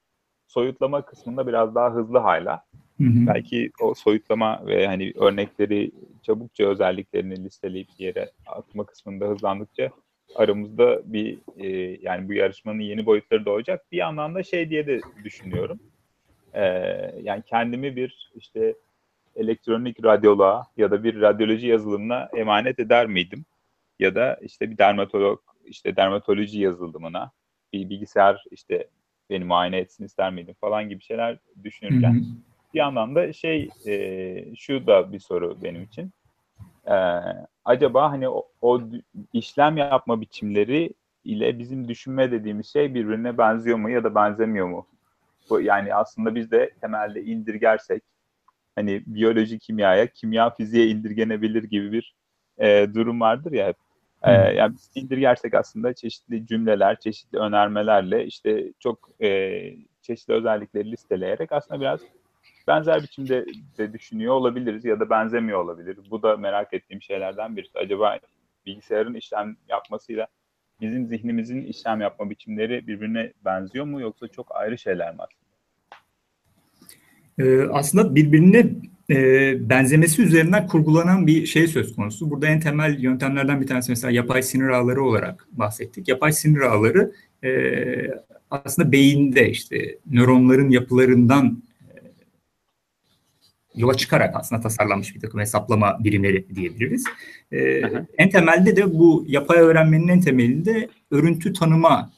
soyutlama 0.47 1.01
kısmında 1.01 1.47
biraz 1.47 1.75
daha 1.75 1.93
hızlı 1.93 2.19
hala. 2.19 2.63
Hı 2.97 3.03
hı. 3.03 3.27
Belki 3.27 3.71
o 3.81 3.93
soyutlama 3.93 4.67
ve 4.67 4.87
hani 4.87 5.13
örnekleri 5.15 5.91
çabukça 6.21 6.65
özelliklerini 6.65 7.43
listeleyip 7.43 7.87
yere 7.97 8.31
atma 8.45 8.85
kısmında 8.85 9.25
hızlandıkça 9.25 9.89
aramızda 10.35 11.13
bir 11.13 11.37
e, 11.57 11.67
yani 12.01 12.29
bu 12.29 12.33
yarışmanın 12.33 12.79
yeni 12.79 13.05
boyutları 13.05 13.45
doğacak. 13.45 13.91
Bir 13.91 13.97
yandan 13.97 14.35
da 14.35 14.43
şey 14.43 14.69
diye 14.69 14.87
de 14.87 15.01
düşünüyorum. 15.23 15.79
E, 16.53 16.63
yani 17.21 17.43
kendimi 17.45 17.95
bir 17.95 18.31
işte 18.35 18.75
elektronik 19.35 20.03
radyoloğa 20.03 20.67
ya 20.77 20.91
da 20.91 21.03
bir 21.03 21.21
radyoloji 21.21 21.67
yazılımına 21.67 22.29
emanet 22.33 22.79
eder 22.79 23.07
miydim? 23.07 23.45
Ya 23.99 24.15
da 24.15 24.39
işte 24.41 24.71
bir 24.71 24.77
dermatolog 24.77 25.39
işte 25.65 25.95
dermatoloji 25.95 26.59
yazılımına 26.59 27.31
bir 27.73 27.89
bilgisayar 27.89 28.43
işte 28.51 28.87
beni 29.29 29.45
muayene 29.45 29.77
etsin 29.77 30.05
ister 30.05 30.33
miydim 30.33 30.55
falan 30.61 30.89
gibi 30.89 31.03
şeyler 31.03 31.37
düşünürken 31.63 32.13
hı 32.13 32.17
hı. 32.17 32.23
bir 32.73 32.79
yandan 32.79 33.15
da 33.15 33.33
şey 33.33 33.69
e, 33.87 34.55
şu 34.55 34.87
da 34.87 35.11
bir 35.11 35.19
soru 35.19 35.57
benim 35.63 35.83
için. 35.83 36.11
E, 36.87 36.95
acaba 37.65 38.11
hani 38.11 38.29
o, 38.29 38.47
o 38.61 38.81
işlem 39.33 39.77
yapma 39.77 40.21
biçimleri 40.21 40.93
ile 41.23 41.59
bizim 41.59 41.87
düşünme 41.87 42.31
dediğimiz 42.31 42.73
şey 42.73 42.93
birbirine 42.93 43.37
benziyor 43.37 43.77
mu 43.77 43.89
ya 43.89 44.03
da 44.03 44.15
benzemiyor 44.15 44.67
mu? 44.67 44.87
Bu, 45.49 45.61
yani 45.61 45.95
aslında 45.95 46.35
biz 46.35 46.51
de 46.51 46.71
temelde 46.81 47.23
indirgersek 47.23 48.03
hani 48.75 49.03
biyoloji 49.05 49.59
kimyaya, 49.59 50.07
kimya 50.07 50.49
fiziğe 50.49 50.87
indirgenebilir 50.87 51.63
gibi 51.63 51.91
bir 51.91 52.15
e, 52.57 52.87
durum 52.93 53.21
vardır 53.21 53.51
ya 53.51 53.67
hep. 53.67 53.77
E, 54.25 54.31
yani 54.31 54.73
biz 54.73 54.91
indirgersek 54.95 55.53
aslında 55.53 55.93
çeşitli 55.93 56.47
cümleler, 56.47 56.99
çeşitli 56.99 57.37
önermelerle 57.37 58.25
işte 58.25 58.73
çok 58.79 59.09
e, 59.21 59.61
çeşitli 60.01 60.33
özellikleri 60.33 60.91
listeleyerek 60.91 61.51
aslında 61.51 61.81
biraz 61.81 61.99
benzer 62.67 63.03
biçimde 63.03 63.45
de 63.77 63.93
düşünüyor 63.93 64.33
olabiliriz 64.33 64.85
ya 64.85 64.99
da 64.99 65.09
benzemiyor 65.09 65.59
olabilir. 65.59 65.97
Bu 66.09 66.23
da 66.23 66.37
merak 66.37 66.73
ettiğim 66.73 67.01
şeylerden 67.01 67.57
birisi. 67.57 67.79
Acaba 67.79 68.19
bilgisayarın 68.65 69.13
işlem 69.13 69.57
yapmasıyla 69.69 70.27
bizim 70.81 71.07
zihnimizin 71.07 71.61
işlem 71.61 72.01
yapma 72.01 72.29
biçimleri 72.29 72.87
birbirine 72.87 73.33
benziyor 73.45 73.85
mu 73.85 74.01
yoksa 74.01 74.27
çok 74.27 74.55
ayrı 74.55 74.77
şeyler 74.77 75.13
mi 75.13 75.19
aslında? 75.21 75.45
Ee, 77.39 77.67
aslında 77.71 78.15
birbirine 78.15 78.69
e, 79.09 79.69
benzemesi 79.69 80.21
üzerinden 80.21 80.67
kurgulanan 80.67 81.27
bir 81.27 81.45
şey 81.45 81.67
söz 81.67 81.95
konusu. 81.95 82.29
Burada 82.29 82.47
en 82.47 82.59
temel 82.59 82.99
yöntemlerden 82.99 83.61
bir 83.61 83.67
tanesi 83.67 83.91
mesela 83.91 84.11
yapay 84.11 84.43
sinir 84.43 84.67
ağları 84.67 85.03
olarak 85.03 85.47
bahsettik. 85.51 86.07
Yapay 86.07 86.33
sinir 86.33 86.61
ağları 86.61 87.11
e, 87.43 87.51
aslında 88.51 88.91
beyinde 88.91 89.49
işte 89.49 89.97
nöronların 90.11 90.69
yapılarından 90.69 91.63
e, 91.81 91.93
yola 93.75 93.93
çıkarak 93.93 94.35
aslında 94.35 94.61
tasarlanmış 94.61 95.15
bir 95.15 95.19
takım 95.19 95.39
hesaplama 95.39 96.03
birimleri 96.03 96.55
diyebiliriz. 96.55 97.03
E, 97.51 97.81
en 98.17 98.29
temelde 98.29 98.75
de 98.75 98.93
bu 98.93 99.25
yapay 99.27 99.59
öğrenmenin 99.59 100.07
en 100.07 100.21
temelinde 100.21 100.89
örüntü 101.11 101.53
tanıma 101.53 102.11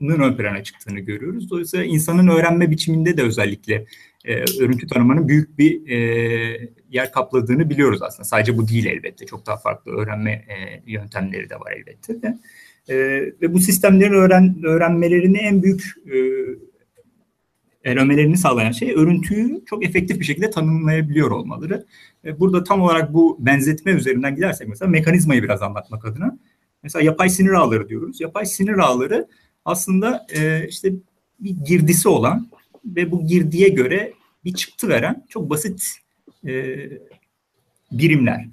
ön 0.00 0.36
plana 0.36 0.62
çıktığını 0.64 1.00
görüyoruz. 1.00 1.50
Dolayısıyla 1.50 1.84
insanın 1.84 2.28
öğrenme 2.28 2.70
biçiminde 2.70 3.16
de 3.16 3.22
özellikle 3.22 3.84
e, 4.28 4.34
örüntü 4.62 4.86
tanımanın 4.86 5.28
büyük 5.28 5.58
bir 5.58 5.88
e, 5.88 5.98
yer 6.90 7.12
kapladığını 7.12 7.70
biliyoruz 7.70 8.02
aslında. 8.02 8.24
Sadece 8.24 8.58
bu 8.58 8.68
değil 8.68 8.86
elbette. 8.86 9.26
Çok 9.26 9.46
daha 9.46 9.56
farklı 9.56 9.92
öğrenme 9.92 10.30
e, 10.30 10.82
yöntemleri 10.86 11.50
de 11.50 11.54
var 11.54 11.72
elbette 11.72 12.22
de. 12.22 12.38
E, 12.88 12.96
ve 13.42 13.54
bu 13.54 13.58
sistemlerin 13.58 14.12
öğren, 14.12 14.64
öğrenmelerini 14.64 15.38
en 15.38 15.62
büyük 15.62 15.94
e, 16.06 16.18
öğrenmelerini 17.90 18.36
sağlayan 18.36 18.72
şey 18.72 18.94
örüntüyü 18.94 19.64
çok 19.66 19.84
efektif 19.84 20.20
bir 20.20 20.24
şekilde 20.24 20.50
tanımlayabiliyor 20.50 21.30
olmaları. 21.30 21.86
E, 22.24 22.40
burada 22.40 22.64
tam 22.64 22.80
olarak 22.80 23.14
bu 23.14 23.36
benzetme 23.40 23.92
üzerinden 23.92 24.34
gidersek 24.34 24.68
mesela 24.68 24.90
mekanizmayı 24.90 25.42
biraz 25.42 25.62
anlatmak 25.62 26.04
adına. 26.04 26.38
Mesela 26.82 27.04
yapay 27.04 27.30
sinir 27.30 27.52
ağları 27.52 27.88
diyoruz. 27.88 28.20
Yapay 28.20 28.46
sinir 28.46 28.78
ağları 28.78 29.28
aslında 29.64 30.26
e, 30.36 30.68
işte 30.68 30.92
bir 31.40 31.56
girdisi 31.66 32.08
olan 32.08 32.48
ve 32.84 33.10
bu 33.10 33.26
girdiye 33.26 33.68
göre 33.68 34.12
bir 34.44 34.52
çıktı 34.52 34.88
veren 34.88 35.26
çok 35.28 35.50
basit 35.50 35.82
e, 36.46 36.76
birimler. 37.92 38.48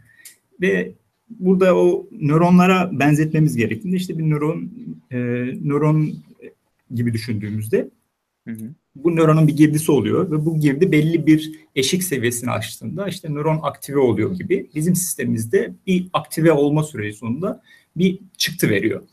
Ve 0.61 0.91
burada 1.29 1.75
o 1.77 2.07
nöronlara 2.11 2.99
benzetmemiz 2.99 3.55
gerektiğinde 3.55 3.97
işte 3.97 4.17
bir 4.17 4.29
nöron 4.29 4.71
e, 5.11 5.17
nöron 5.61 6.13
gibi 6.93 7.13
düşündüğümüzde 7.13 7.89
hı 8.47 8.51
hı. 8.51 8.73
bu 8.95 9.15
nöronun 9.15 9.47
bir 9.47 9.57
girdisi 9.57 9.91
oluyor 9.91 10.31
ve 10.31 10.45
bu 10.45 10.59
girdi 10.59 10.91
belli 10.91 11.27
bir 11.27 11.59
eşik 11.75 12.03
seviyesini 12.03 12.51
aştığında 12.51 13.07
işte 13.07 13.29
nöron 13.29 13.59
aktive 13.63 13.99
oluyor 13.99 14.35
gibi 14.35 14.69
bizim 14.75 14.95
sistemimizde 14.95 15.73
bir 15.87 16.07
aktive 16.13 16.51
olma 16.51 16.83
süreci 16.83 17.17
sonunda 17.17 17.61
bir 17.95 18.19
çıktı 18.37 18.69
veriyor. 18.69 19.03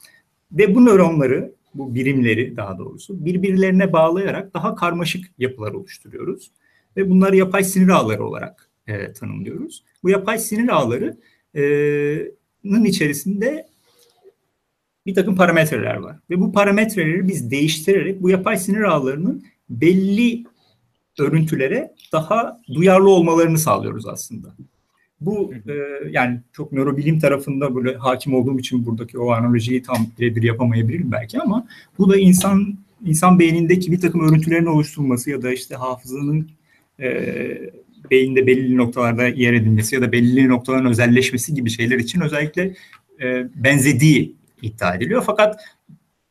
Ve 0.52 0.74
bu 0.74 0.86
nöronları 0.86 1.52
bu 1.74 1.94
birimleri 1.94 2.56
daha 2.56 2.78
doğrusu 2.78 3.24
birbirlerine 3.24 3.92
bağlayarak 3.92 4.54
daha 4.54 4.74
karmaşık 4.74 5.24
yapılar 5.38 5.72
oluşturuyoruz. 5.72 6.50
Ve 6.96 7.10
bunları 7.10 7.36
yapay 7.36 7.64
sinir 7.64 7.88
ağları 7.88 8.26
olarak 8.26 8.70
e, 8.86 9.12
tanımlıyoruz. 9.12 9.84
Bu 10.02 10.10
yapay 10.10 10.38
sinir 10.38 10.68
ağlarının 10.68 12.84
içerisinde 12.84 13.66
bir 15.06 15.14
takım 15.14 15.36
parametreler 15.36 15.94
var. 15.94 16.16
Ve 16.30 16.40
bu 16.40 16.52
parametreleri 16.52 17.28
biz 17.28 17.50
değiştirerek 17.50 18.22
bu 18.22 18.30
yapay 18.30 18.56
sinir 18.56 18.82
ağlarının 18.82 19.44
belli 19.70 20.44
örüntülere 21.18 21.94
daha 22.12 22.60
duyarlı 22.74 23.10
olmalarını 23.10 23.58
sağlıyoruz 23.58 24.06
aslında. 24.06 24.54
Bu 25.20 25.54
e, 25.54 25.72
yani 26.10 26.40
çok 26.52 26.72
nörobilim 26.72 27.18
tarafında 27.18 27.74
böyle 27.74 27.96
hakim 27.96 28.34
olduğum 28.34 28.58
için 28.58 28.86
buradaki 28.86 29.18
o 29.18 29.30
analojiyi 29.30 29.82
tam 29.82 30.06
birebir 30.18 30.42
yapamayabilirim 30.42 31.12
belki 31.12 31.40
ama 31.40 31.66
bu 31.98 32.10
da 32.10 32.16
insan 32.16 32.78
insan 33.04 33.38
beynindeki 33.38 33.92
bir 33.92 34.00
takım 34.00 34.28
örüntülerin 34.28 34.66
oluşturulması 34.66 35.30
ya 35.30 35.42
da 35.42 35.52
işte 35.52 35.74
hafızanın 35.74 36.50
e, 37.02 37.10
beyinde 38.10 38.46
belirli 38.46 38.76
noktalarda 38.76 39.26
yer 39.28 39.52
edilmesi 39.52 39.94
ya 39.94 40.02
da 40.02 40.12
belirli 40.12 40.48
noktaların 40.48 40.86
özelleşmesi 40.86 41.54
gibi 41.54 41.70
şeyler 41.70 41.98
için 41.98 42.20
özellikle 42.20 42.74
e, 43.22 43.46
benzediği 43.54 44.36
iddia 44.62 44.94
ediliyor. 44.94 45.22
Fakat 45.26 45.60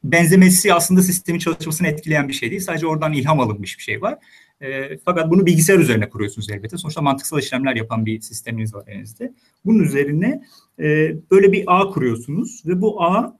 benzemesi 0.03 0.73
aslında 0.73 1.01
sistemin 1.01 1.39
çalışmasını 1.39 1.87
etkileyen 1.87 2.27
bir 2.27 2.33
şey 2.33 2.51
değil. 2.51 2.61
Sadece 2.61 2.87
oradan 2.87 3.13
ilham 3.13 3.39
alınmış 3.39 3.77
bir 3.77 3.83
şey 3.83 4.01
var. 4.01 4.17
E, 4.61 4.97
fakat 5.05 5.31
bunu 5.31 5.45
bilgisayar 5.45 5.79
üzerine 5.79 6.09
kuruyorsunuz 6.09 6.49
elbette. 6.51 6.77
Sonuçta 6.77 7.01
mantıksal 7.01 7.39
işlemler 7.39 7.75
yapan 7.75 8.05
bir 8.05 8.21
sisteminiz 8.21 8.73
var 8.73 8.83
elinizde. 8.87 9.33
Bunun 9.65 9.83
üzerine 9.83 10.43
e, 10.79 11.15
böyle 11.31 11.51
bir 11.51 11.63
ağ 11.67 11.89
kuruyorsunuz 11.89 12.63
ve 12.65 12.81
bu 12.81 13.03
ağ 13.03 13.37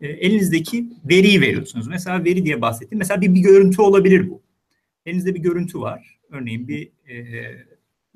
e, 0.00 0.08
elinizdeki 0.08 0.86
veriyi 1.04 1.40
veriyorsunuz. 1.40 1.88
Mesela 1.88 2.24
veri 2.24 2.44
diye 2.44 2.60
bahsettim. 2.60 2.98
Mesela 2.98 3.20
bir, 3.20 3.34
bir 3.34 3.40
görüntü 3.40 3.82
olabilir 3.82 4.30
bu. 4.30 4.42
Elinizde 5.06 5.34
bir 5.34 5.40
görüntü 5.40 5.80
var. 5.80 6.17
Örneğin 6.30 6.68
bir 6.68 6.90
e, 7.08 7.16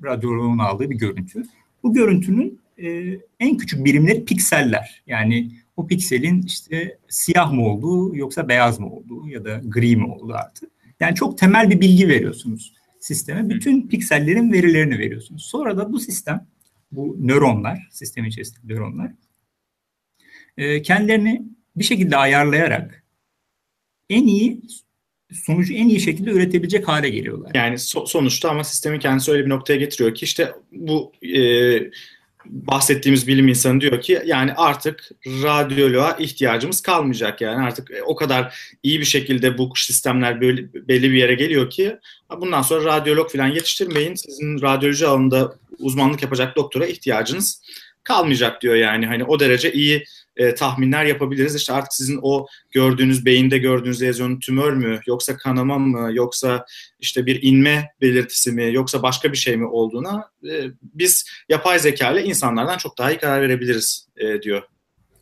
radyoloğun 0.03 0.57
aldığı 0.57 0.89
bir 0.89 0.95
görüntü. 0.95 1.43
Bu 1.83 1.93
görüntünün 1.93 2.59
e, 2.77 3.19
en 3.39 3.57
küçük 3.57 3.85
birimleri 3.85 4.25
pikseller. 4.25 5.03
Yani 5.07 5.51
o 5.77 5.87
pikselin 5.87 6.41
işte 6.41 6.97
siyah 7.09 7.53
mı 7.53 7.67
olduğu 7.67 8.15
yoksa 8.15 8.47
beyaz 8.47 8.79
mı 8.79 8.89
olduğu 8.89 9.27
ya 9.27 9.45
da 9.45 9.61
gri 9.65 9.95
mi 9.95 10.05
olduğu 10.05 10.33
artık. 10.33 10.69
Yani 10.99 11.15
çok 11.15 11.37
temel 11.37 11.69
bir 11.69 11.81
bilgi 11.81 12.07
veriyorsunuz 12.07 12.73
sisteme. 12.99 13.49
Bütün 13.49 13.87
piksellerin 13.87 14.53
verilerini 14.53 14.99
veriyorsunuz. 14.99 15.45
Sonra 15.45 15.77
da 15.77 15.91
bu 15.91 15.99
sistem, 15.99 16.47
bu 16.91 17.17
nöronlar, 17.19 17.87
sistemin 17.91 18.29
içerisindeki 18.29 18.67
nöronlar 18.67 19.11
e, 20.57 20.81
kendilerini 20.81 21.43
bir 21.75 21.83
şekilde 21.83 22.17
ayarlayarak 22.17 23.03
en 24.09 24.27
iyi 24.27 24.61
sonucu 25.33 25.73
en 25.73 25.89
iyi 25.89 25.99
şekilde 25.99 26.31
üretebilecek 26.31 26.87
hale 26.87 27.09
geliyorlar. 27.09 27.51
Yani 27.53 27.75
so- 27.75 28.07
sonuçta 28.07 28.49
ama 28.49 28.63
sistemin 28.63 28.99
kendisi 28.99 29.31
öyle 29.31 29.45
bir 29.45 29.49
noktaya 29.49 29.75
getiriyor 29.75 30.15
ki 30.15 30.25
işte 30.25 30.51
bu 30.71 31.11
e, 31.37 31.79
bahsettiğimiz 32.45 33.27
bilim 33.27 33.47
insanı 33.47 33.81
diyor 33.81 34.01
ki 34.01 34.21
yani 34.25 34.53
artık 34.53 35.09
radyoloğa 35.25 36.11
ihtiyacımız 36.19 36.81
kalmayacak 36.81 37.41
yani. 37.41 37.65
Artık 37.65 37.91
e, 37.91 38.03
o 38.03 38.15
kadar 38.15 38.55
iyi 38.83 38.99
bir 38.99 39.05
şekilde 39.05 39.57
bu 39.57 39.71
sistemler 39.75 40.41
böyle, 40.41 40.73
belli 40.73 41.11
bir 41.11 41.17
yere 41.17 41.33
geliyor 41.33 41.69
ki 41.69 41.97
bundan 42.41 42.61
sonra 42.61 42.85
radyolog 42.85 43.31
falan 43.31 43.47
yetiştirmeyin. 43.47 44.15
Sizin 44.15 44.61
radyoloji 44.61 45.07
alanında 45.07 45.55
uzmanlık 45.79 46.21
yapacak 46.21 46.55
doktora 46.55 46.85
ihtiyacınız 46.85 47.61
kalmayacak. 48.03 48.61
diyor 48.61 48.75
yani. 48.75 49.05
Hani 49.05 49.23
o 49.23 49.39
derece 49.39 49.73
iyi 49.73 50.03
e, 50.37 50.55
tahminler 50.55 51.05
yapabiliriz. 51.05 51.55
İşte 51.55 51.73
artık 51.73 51.93
sizin 51.93 52.19
o 52.21 52.47
gördüğünüz 52.71 53.25
beyinde 53.25 53.57
gördüğünüz 53.57 54.01
lezyon 54.01 54.39
tümör 54.39 54.73
mü 54.73 54.99
yoksa 55.07 55.37
kanama 55.37 55.79
mı 55.79 56.09
yoksa 56.13 56.65
işte 56.99 57.25
bir 57.25 57.39
inme 57.43 57.89
belirtisi 58.01 58.51
mi 58.51 58.73
yoksa 58.73 59.01
başka 59.01 59.31
bir 59.31 59.37
şey 59.37 59.57
mi 59.57 59.65
olduğuna 59.65 60.29
e, 60.49 60.53
biz 60.81 61.29
yapay 61.49 61.79
zeka 61.79 62.11
ile 62.11 62.23
insanlardan 62.23 62.77
çok 62.77 62.97
daha 62.97 63.11
iyi 63.11 63.17
karar 63.17 63.41
verebiliriz 63.41 64.07
e, 64.17 64.41
diyor. 64.41 64.61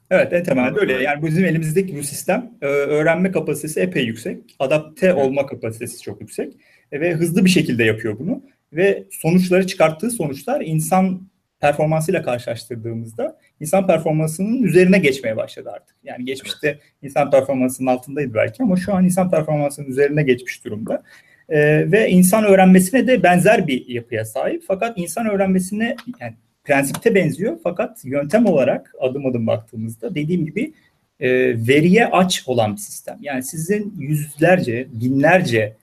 Evet 0.10 0.34
en 0.34 0.44
temelde 0.44 0.80
öyle. 0.80 0.94
Yani 0.94 1.26
bizim 1.26 1.46
elimizdeki 1.46 1.98
bu 1.98 2.04
sistem 2.04 2.52
e, 2.62 2.66
öğrenme 2.66 3.32
kapasitesi 3.32 3.80
epey 3.80 4.04
yüksek. 4.04 4.56
Adapte 4.60 5.14
olma 5.14 5.46
kapasitesi 5.46 6.02
çok 6.02 6.22
yüksek. 6.22 6.54
ve 6.94 7.14
hızlı 7.14 7.46
bir 7.46 7.50
şekilde 7.50 7.84
yapıyor 7.84 8.20
bunu 8.20 8.44
ve 8.74 9.04
sonuçları 9.12 9.68
çıkarttığı 9.68 10.12
sonuçlar 10.12 10.62
insan 10.62 11.31
performansıyla 11.62 12.22
karşılaştırdığımızda 12.22 13.38
insan 13.60 13.88
performansının 13.88 14.64
üzerine 14.64 15.00
geçmeye 15.00 15.38
başladı 15.38 15.72
artık. 15.74 15.96
Yani 16.04 16.26
geçmişte 16.26 16.80
insan 17.02 17.32
performansının 17.32 17.88
altındaydı 17.88 18.34
belki 18.34 18.64
ama 18.64 18.76
şu 18.76 18.94
an 18.94 19.06
insan 19.06 19.32
performansının 19.32 19.88
üzerine 19.88 20.24
geçmiş 20.24 20.66
durumda. 20.66 21.04
Ee, 21.50 21.92
ve 21.92 22.10
insan 22.10 22.44
öğrenmesine 22.44 23.08
de 23.08 23.24
benzer 23.24 23.68
bir 23.68 23.88
yapıya 23.88 24.26
sahip. 24.26 24.64
Fakat 24.68 24.98
insan 24.98 25.30
öğrenmesine 25.30 25.96
yani 26.20 26.34
prensipte 26.64 27.16
benziyor 27.16 27.58
fakat 27.64 28.06
yöntem 28.06 28.46
olarak 28.46 28.94
adım 29.00 29.26
adım 29.26 29.48
baktığımızda 29.48 30.16
dediğim 30.16 30.46
gibi 30.46 30.74
e, 31.20 31.30
veriye 31.68 32.08
aç 32.08 32.44
olan 32.46 32.74
bir 32.74 32.80
sistem. 32.80 33.18
Yani 33.22 33.44
sizin 33.44 33.96
yüzlerce, 34.00 34.88
binlerce 34.92 35.76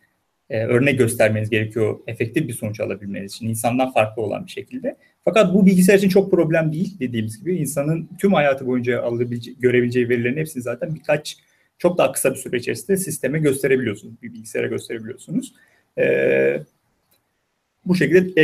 e, 0.51 0.65
örnek 0.65 0.99
göstermeniz 0.99 1.51
gerekiyor 1.51 1.99
efektif 2.07 2.49
bir 2.49 2.53
sonuç 2.53 2.81
alabilmeniz 2.81 3.33
için 3.33 3.49
insandan 3.49 3.93
farklı 3.93 4.23
olan 4.23 4.47
bir 4.47 4.51
şekilde. 4.51 4.97
Fakat 5.25 5.55
bu 5.55 5.67
bilgisayar 5.67 5.99
için 5.99 6.09
çok 6.09 6.31
problem 6.31 6.73
değil 6.73 7.01
dediğimiz 7.01 7.41
gibi 7.41 7.57
insanın 7.57 8.09
tüm 8.19 8.33
hayatı 8.33 8.67
boyunca 8.67 9.03
alabileceği, 9.03 9.59
görebileceği 9.59 10.09
verilerin 10.09 10.37
hepsini 10.37 10.63
zaten 10.63 10.95
birkaç 10.95 11.37
çok 11.79 11.99
daha 11.99 12.13
kısa 12.13 12.31
bir 12.31 12.39
süre 12.39 12.57
içerisinde 12.57 12.97
sisteme 12.97 13.39
gösterebiliyorsunuz. 13.39 14.23
Bir 14.23 14.33
bilgisayara 14.33 14.67
gösterebiliyorsunuz. 14.67 15.55
Ee, 15.99 16.63
bu 17.85 17.95
şekilde 17.95 18.43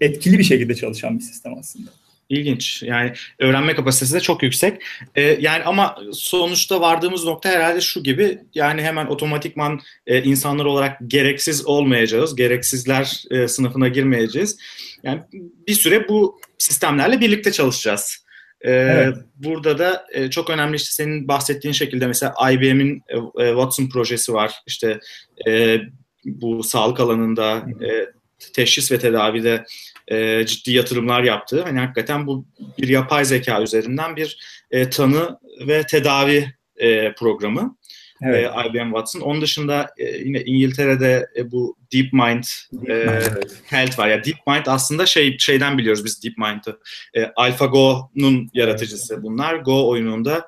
etkili 0.00 0.38
bir 0.38 0.44
şekilde 0.44 0.74
çalışan 0.74 1.18
bir 1.18 1.24
sistem 1.24 1.54
aslında. 1.58 1.90
İlginç. 2.28 2.82
Yani 2.82 3.12
öğrenme 3.38 3.74
kapasitesi 3.74 4.14
de 4.14 4.20
çok 4.20 4.42
yüksek. 4.42 4.82
Ee, 5.14 5.22
yani 5.22 5.64
ama 5.64 5.98
sonuçta 6.12 6.80
vardığımız 6.80 7.24
nokta 7.24 7.48
herhalde 7.48 7.80
şu 7.80 8.02
gibi. 8.02 8.38
Yani 8.54 8.82
hemen 8.82 9.06
otomatikman 9.06 9.80
e, 10.06 10.22
insanlar 10.22 10.64
olarak 10.64 10.98
gereksiz 11.06 11.66
olmayacağız. 11.66 12.36
Gereksizler 12.36 13.22
e, 13.30 13.48
sınıfına 13.48 13.88
girmeyeceğiz. 13.88 14.58
Yani 15.02 15.20
bir 15.68 15.74
süre 15.74 16.08
bu 16.08 16.40
sistemlerle 16.58 17.20
birlikte 17.20 17.52
çalışacağız. 17.52 18.26
Ee, 18.60 18.70
evet. 18.70 19.16
Burada 19.36 19.78
da 19.78 20.06
e, 20.12 20.30
çok 20.30 20.50
önemli 20.50 20.76
işte 20.76 20.90
senin 20.90 21.28
bahsettiğin 21.28 21.72
şekilde 21.72 22.06
mesela 22.06 22.34
IBM'in 22.52 23.02
e, 23.08 23.44
e, 23.44 23.48
Watson 23.48 23.88
projesi 23.88 24.32
var. 24.32 24.54
İşte 24.66 25.00
e, 25.48 25.78
bu 26.24 26.62
sağlık 26.62 27.00
alanında 27.00 27.56
e, 27.56 28.06
teşhis 28.52 28.92
ve 28.92 28.98
tedavide 28.98 29.64
e, 30.08 30.46
ciddi 30.46 30.72
yatırımlar 30.72 31.22
yaptı. 31.22 31.62
Hani 31.62 31.78
hakikaten 31.78 32.26
bu 32.26 32.46
bir 32.78 32.88
yapay 32.88 33.24
zeka 33.24 33.62
üzerinden 33.62 34.16
bir 34.16 34.38
e, 34.70 34.90
tanı 34.90 35.38
ve 35.66 35.86
tedavi 35.86 36.52
e, 36.76 37.14
programı. 37.14 37.76
Evet. 38.22 38.50
E, 38.56 38.68
IBM 38.68 38.86
Watson. 38.86 39.20
Onun 39.20 39.40
dışında 39.40 39.90
e, 39.98 40.04
yine 40.04 40.40
İngiltere'de 40.40 41.26
e, 41.36 41.50
bu 41.50 41.76
DeepMind 41.92 42.44
Deep 42.72 42.90
e, 42.90 43.22
Health 43.64 43.98
var. 43.98 44.06
Ya 44.06 44.12
yani 44.14 44.24
DeepMind 44.24 44.66
aslında 44.66 45.06
şey 45.06 45.38
şeyden 45.38 45.78
biliyoruz 45.78 46.04
biz 46.04 46.24
DeepMind'ı. 46.24 46.78
E, 47.14 47.24
AlphaGo'nun 47.36 48.50
yaratıcısı 48.54 49.22
bunlar. 49.22 49.54
Go 49.54 49.88
oyununda 49.88 50.46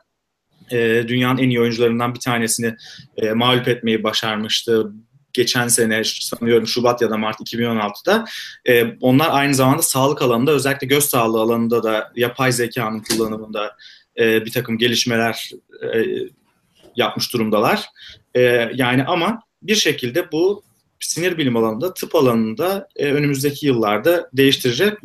e, 0.72 1.04
dünyanın 1.08 1.38
en 1.38 1.48
iyi 1.48 1.60
oyuncularından 1.60 2.14
bir 2.14 2.20
tanesini 2.20 2.74
e, 3.16 3.32
mağlup 3.32 3.68
etmeyi 3.68 4.02
başarmıştı 4.02 4.92
geçen 5.38 5.68
sene 5.68 6.04
sanıyorum 6.04 6.66
Şubat 6.66 7.02
ya 7.02 7.10
da 7.10 7.16
Mart 7.16 7.40
2016'da 7.40 8.24
e, 8.68 8.84
onlar 9.00 9.28
aynı 9.30 9.54
zamanda 9.54 9.82
sağlık 9.82 10.22
alanında 10.22 10.50
özellikle 10.50 10.86
göz 10.86 11.04
sağlığı 11.04 11.40
alanında 11.40 11.82
da 11.82 12.12
yapay 12.16 12.52
zekanın 12.52 13.00
kullanımında 13.00 13.76
e, 14.18 14.44
bir 14.44 14.52
takım 14.52 14.78
gelişmeler 14.78 15.50
e, 15.94 16.04
yapmış 16.96 17.32
durumdalar. 17.32 17.86
E, 18.34 18.40
yani 18.74 19.04
ama 19.04 19.42
bir 19.62 19.74
şekilde 19.74 20.32
bu 20.32 20.62
sinir 21.00 21.38
bilim 21.38 21.56
alanında, 21.56 21.94
tıp 21.94 22.14
alanında 22.14 22.88
e, 22.96 23.12
önümüzdeki 23.12 23.66
yıllarda 23.66 24.30
değiştirecek 24.32 24.98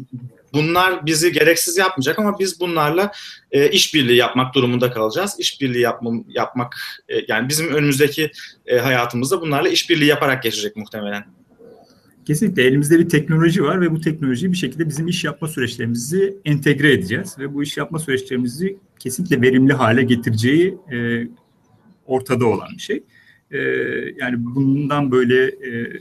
bunlar 0.54 1.06
bizi 1.06 1.32
gereksiz 1.32 1.78
yapmayacak 1.78 2.20
ama 2.20 2.40
biz 2.40 2.60
bunlarla 2.60 3.12
e, 3.52 3.70
işbirliği 3.70 4.18
yapmak 4.18 4.56
durumunda 4.56 4.92
kalacağız. 4.92 5.36
İşbirliği 5.40 5.82
yapma, 5.82 6.12
yapmak 6.28 6.76
e, 7.10 7.16
yani 7.28 7.50
bizim 7.50 7.74
önümüzdeki 7.74 8.32
e, 8.66 8.78
hayatımızda 8.78 9.42
bunlarla 9.42 9.70
işbirliği 9.70 10.06
yaparak 10.06 10.44
geçecek 10.44 10.76
muhtemelen. 10.76 11.26
Kesinlikle 12.26 12.64
elimizde 12.64 13.00
bir 13.00 13.10
teknoloji 13.10 13.64
var 13.64 13.82
ve 13.82 13.92
bu 13.92 14.02
teknolojiyi 14.02 14.52
bir 14.52 14.58
şekilde 14.58 14.90
bizim 14.90 15.08
iş 15.08 15.24
yapma 15.24 15.48
süreçlerimizi 15.48 16.38
entegre 16.46 16.94
edeceğiz 16.94 17.40
ve 17.40 17.54
bu 17.54 17.64
iş 17.64 17.78
yapma 17.78 18.00
süreçlerimizi 18.00 18.78
kesinlikle 19.00 19.42
verimli 19.42 19.74
hale 19.74 20.04
getireceği 20.04 20.78
e, 20.92 21.28
ortada 22.06 22.46
olan 22.46 22.68
bir 22.76 22.82
şey. 22.82 23.04
E, 23.52 23.60
yani 24.18 24.36
bundan 24.38 25.12
böyle 25.12 25.44
e, 25.46 26.00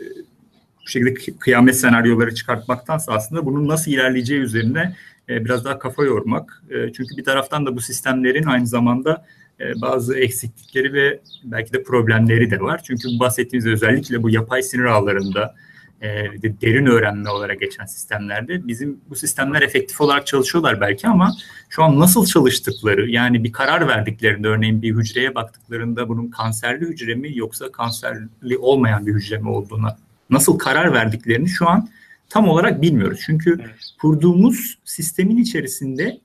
bu 0.87 0.89
şekilde 0.89 1.15
kıyamet 1.39 1.77
senaryoları 1.77 2.35
çıkartmaktansa 2.35 3.13
aslında 3.13 3.47
bunun 3.47 3.69
nasıl 3.69 3.91
ilerleyeceği 3.91 4.41
üzerine 4.41 4.97
e, 5.29 5.45
biraz 5.45 5.65
daha 5.65 5.79
kafa 5.79 6.05
yormak. 6.05 6.63
E, 6.71 6.93
çünkü 6.93 7.17
bir 7.17 7.25
taraftan 7.25 7.67
da 7.67 7.77
bu 7.77 7.81
sistemlerin 7.81 8.47
aynı 8.47 8.67
zamanda 8.67 9.27
e, 9.61 9.81
bazı 9.81 10.19
eksiklikleri 10.19 10.93
ve 10.93 11.21
belki 11.45 11.73
de 11.73 11.83
problemleri 11.83 12.51
de 12.51 12.61
var. 12.61 12.81
Çünkü 12.85 13.09
bahsettiğimiz 13.21 13.67
özellikle 13.67 14.23
bu 14.23 14.31
yapay 14.31 14.63
sinir 14.63 14.85
ağlarında 14.85 15.55
e, 16.03 16.09
derin 16.43 16.87
öğrenme 16.87 17.31
olarak 17.31 17.61
geçen 17.61 17.85
sistemlerde 17.85 18.69
bizim 18.69 19.01
bu 19.11 19.17
sistemler 19.17 19.63
efektif 19.63 20.01
olarak 20.01 20.27
çalışıyorlar 20.27 20.81
belki 20.81 21.09
ama 21.09 21.33
şu 21.69 21.83
an 21.83 22.01
nasıl 22.01 22.27
çalıştıkları 22.27 23.11
yani 23.11 23.45
bir 23.45 23.53
karar 23.53 23.89
verdiklerinde 23.89 24.49
örneğin 24.49 24.83
bir 24.83 24.97
hücreye 24.97 25.35
baktıklarında 25.35 26.09
bunun 26.09 26.29
kanserli 26.29 26.85
hücre 26.85 27.15
mi 27.15 27.39
yoksa 27.39 27.73
kanserli 27.73 28.59
olmayan 28.59 29.07
bir 29.07 29.15
hücre 29.15 29.39
mi 29.39 29.49
olduğuna 29.49 29.97
nasıl 30.33 30.59
karar 30.59 30.93
verdiklerini 30.93 31.49
şu 31.49 31.69
an 31.69 31.89
tam 32.29 32.49
olarak 32.49 32.83
bilmiyoruz. 32.83 33.21
Çünkü 33.27 33.59
evet. 33.61 33.75
kurduğumuz 34.01 34.79
sistemin 34.85 35.37
içerisinde 35.37 36.21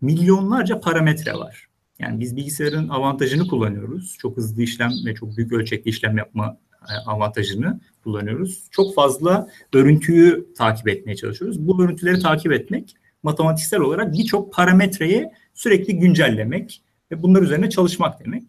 milyonlarca 0.00 0.80
parametre 0.80 1.34
var. 1.34 1.68
Yani 1.98 2.20
biz 2.20 2.36
bilgisayarın 2.36 2.88
avantajını 2.88 3.48
kullanıyoruz. 3.48 4.16
Çok 4.18 4.36
hızlı 4.36 4.62
işlem 4.62 4.90
ve 5.06 5.14
çok 5.14 5.36
büyük 5.36 5.52
ölçekli 5.52 5.88
işlem 5.88 6.18
yapma 6.18 6.56
e, 6.88 6.94
avantajını 7.06 7.80
kullanıyoruz. 8.04 8.62
Çok 8.70 8.94
fazla 8.94 9.48
örüntüyü 9.74 10.46
takip 10.58 10.88
etmeye 10.88 11.16
çalışıyoruz. 11.16 11.66
Bu 11.66 11.84
örüntüleri 11.84 12.18
takip 12.18 12.52
etmek 12.52 12.96
matematiksel 13.22 13.80
olarak 13.80 14.12
birçok 14.12 14.52
parametreye 14.52 15.32
sürekli 15.54 15.98
güncellemek 15.98 16.82
ve 17.10 17.22
bunlar 17.22 17.42
üzerine 17.42 17.70
çalışmak 17.70 18.24
demek. 18.24 18.42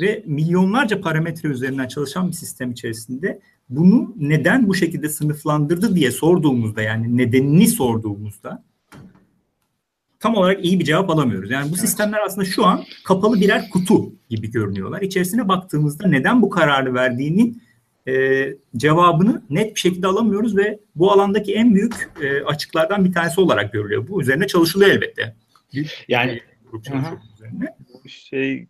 Ve 0.00 0.22
milyonlarca 0.26 1.00
parametre 1.00 1.48
üzerinden 1.48 1.88
çalışan 1.88 2.28
bir 2.28 2.32
sistem 2.32 2.70
içerisinde 2.70 3.40
bunu 3.68 4.14
neden 4.16 4.68
bu 4.68 4.74
şekilde 4.74 5.08
sınıflandırdı 5.08 5.94
diye 5.94 6.10
sorduğumuzda 6.10 6.82
yani 6.82 7.16
nedenini 7.16 7.68
sorduğumuzda 7.68 8.64
tam 10.20 10.34
olarak 10.34 10.64
iyi 10.64 10.80
bir 10.80 10.84
cevap 10.84 11.10
alamıyoruz. 11.10 11.50
Yani 11.50 11.64
bu 11.64 11.68
evet. 11.68 11.80
sistemler 11.80 12.18
aslında 12.26 12.44
şu 12.44 12.66
an 12.66 12.84
kapalı 13.04 13.40
birer 13.40 13.70
kutu 13.70 14.12
gibi 14.28 14.50
görünüyorlar. 14.50 15.02
İçerisine 15.02 15.48
baktığımızda 15.48 16.08
neden 16.08 16.42
bu 16.42 16.50
kararı 16.50 16.94
verdiğinin 16.94 17.62
e, 18.08 18.46
cevabını 18.76 19.42
net 19.50 19.74
bir 19.74 19.80
şekilde 19.80 20.06
alamıyoruz 20.06 20.56
ve 20.56 20.78
bu 20.94 21.12
alandaki 21.12 21.54
en 21.54 21.74
büyük 21.74 22.10
e, 22.22 22.44
açıklardan 22.44 23.04
bir 23.04 23.12
tanesi 23.12 23.40
olarak 23.40 23.72
görülüyor. 23.72 24.08
Bu 24.08 24.22
üzerine 24.22 24.46
çalışılıyor 24.46 24.90
elbette. 24.90 25.36
Yani 26.08 26.40
bu 26.72 28.08
şey 28.08 28.68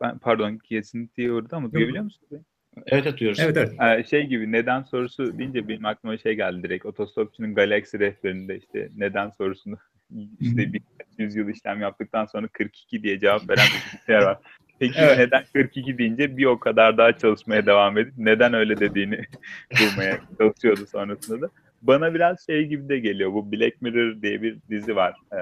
ben 0.00 0.18
pardon 0.18 0.58
kesintiye 0.58 1.32
uğradı 1.32 1.56
ama 1.56 1.72
duyabiliyor 1.72 2.04
musunuz? 2.04 2.42
Evet 2.76 3.06
evet 3.06 3.18
duyuyoruz. 3.18 3.40
Evet 3.40 3.56
evet. 3.56 3.72
Ee, 3.80 4.04
şey 4.04 4.26
gibi 4.26 4.52
neden 4.52 4.82
sorusu 4.82 5.38
deyince 5.38 5.68
benim 5.68 5.84
aklıma 5.84 6.18
şey 6.18 6.34
geldi 6.34 6.62
direkt. 6.62 6.86
Otostopçunun 6.86 7.54
Galaxy 7.54 7.98
rehberinde 7.98 8.56
işte 8.58 8.88
neden 8.96 9.30
sorusunu 9.30 9.76
işte 10.40 10.72
bir 10.72 10.82
yüzyıl 11.18 11.48
işlem 11.48 11.80
yaptıktan 11.80 12.26
sonra 12.26 12.48
42 12.52 13.02
diye 13.02 13.20
cevap 13.20 13.50
veren 13.50 13.66
bir 13.66 13.92
bilgisayar 13.92 14.22
var. 14.22 14.38
Peki 14.78 14.98
evet. 14.98 15.18
neden 15.18 15.44
42 15.52 15.98
deyince 15.98 16.36
bir 16.36 16.44
o 16.44 16.58
kadar 16.58 16.98
daha 16.98 17.18
çalışmaya 17.18 17.66
devam 17.66 17.98
edip 17.98 18.12
neden 18.16 18.54
öyle 18.54 18.80
dediğini 18.80 19.20
bulmaya 19.80 20.20
çalışıyordu 20.38 20.86
sonrasında 20.86 21.40
da. 21.40 21.50
Bana 21.82 22.14
biraz 22.14 22.46
şey 22.46 22.66
gibi 22.66 22.88
de 22.88 22.98
geliyor. 22.98 23.32
Bu 23.32 23.52
Black 23.52 23.82
Mirror 23.82 24.22
diye 24.22 24.42
bir 24.42 24.58
dizi 24.70 24.96
var. 24.96 25.16
Ee, 25.32 25.36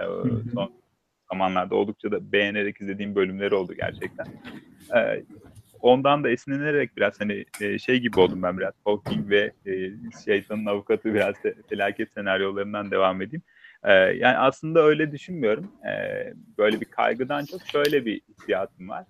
son 0.54 0.72
zamanlarda 1.32 1.74
oldukça 1.74 2.10
da 2.10 2.32
beğenerek 2.32 2.80
izlediğim 2.80 3.14
bölümleri 3.14 3.54
oldu 3.54 3.74
gerçekten. 3.74 4.26
Ee, 4.96 5.22
ondan 5.80 6.24
da 6.24 6.30
esinlenerek 6.30 6.96
biraz 6.96 7.20
hani 7.20 7.44
e, 7.60 7.78
şey 7.78 8.00
gibi 8.00 8.20
oldum 8.20 8.42
ben 8.42 8.58
biraz 8.58 8.74
Hawking 8.84 9.30
ve 9.30 9.52
e, 9.66 9.72
şeytanın 10.24 10.66
avukatı 10.66 11.14
biraz 11.14 11.34
felaket 11.68 12.12
senaryolarından 12.12 12.90
devam 12.90 13.22
edeyim. 13.22 13.42
E, 13.84 13.92
yani 13.92 14.36
aslında 14.36 14.82
öyle 14.82 15.12
düşünmüyorum. 15.12 15.72
Böyle 16.58 16.80
bir 16.80 16.86
kaygıdan 16.86 17.44
çok 17.44 17.60
şöyle 17.66 18.04
bir 18.04 18.20
hissiyatım 18.28 18.88
var. 18.88 19.04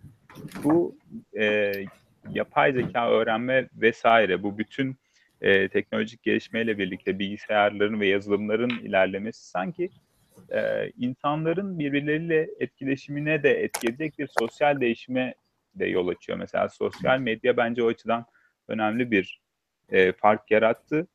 Bu 0.64 0.96
e, 1.38 1.72
yapay 2.30 2.72
zeka 2.72 3.10
öğrenme 3.10 3.68
vesaire 3.74 4.42
bu 4.42 4.58
bütün 4.58 4.96
e, 5.40 5.68
teknolojik 5.68 6.22
gelişmeyle 6.22 6.78
birlikte 6.78 7.18
bilgisayarların 7.18 8.00
ve 8.00 8.06
yazılımların 8.06 8.70
ilerlemesi 8.70 9.48
sanki 9.48 9.90
e, 10.50 10.90
insanların 10.98 11.78
birbirleriyle 11.78 12.48
etkileşimine 12.60 13.42
de 13.42 13.50
etkileyecek 13.50 14.18
bir 14.18 14.28
sosyal 14.40 14.80
değişime 14.80 15.34
de 15.78 15.86
yol 15.86 16.08
açıyor. 16.08 16.38
Mesela 16.38 16.68
sosyal 16.68 17.18
medya 17.20 17.56
bence 17.56 17.82
o 17.82 17.88
açıdan 17.88 18.26
önemli 18.68 19.10
bir 19.10 19.40
e, 19.88 20.12
fark 20.12 20.50
yarattı. 20.50 21.06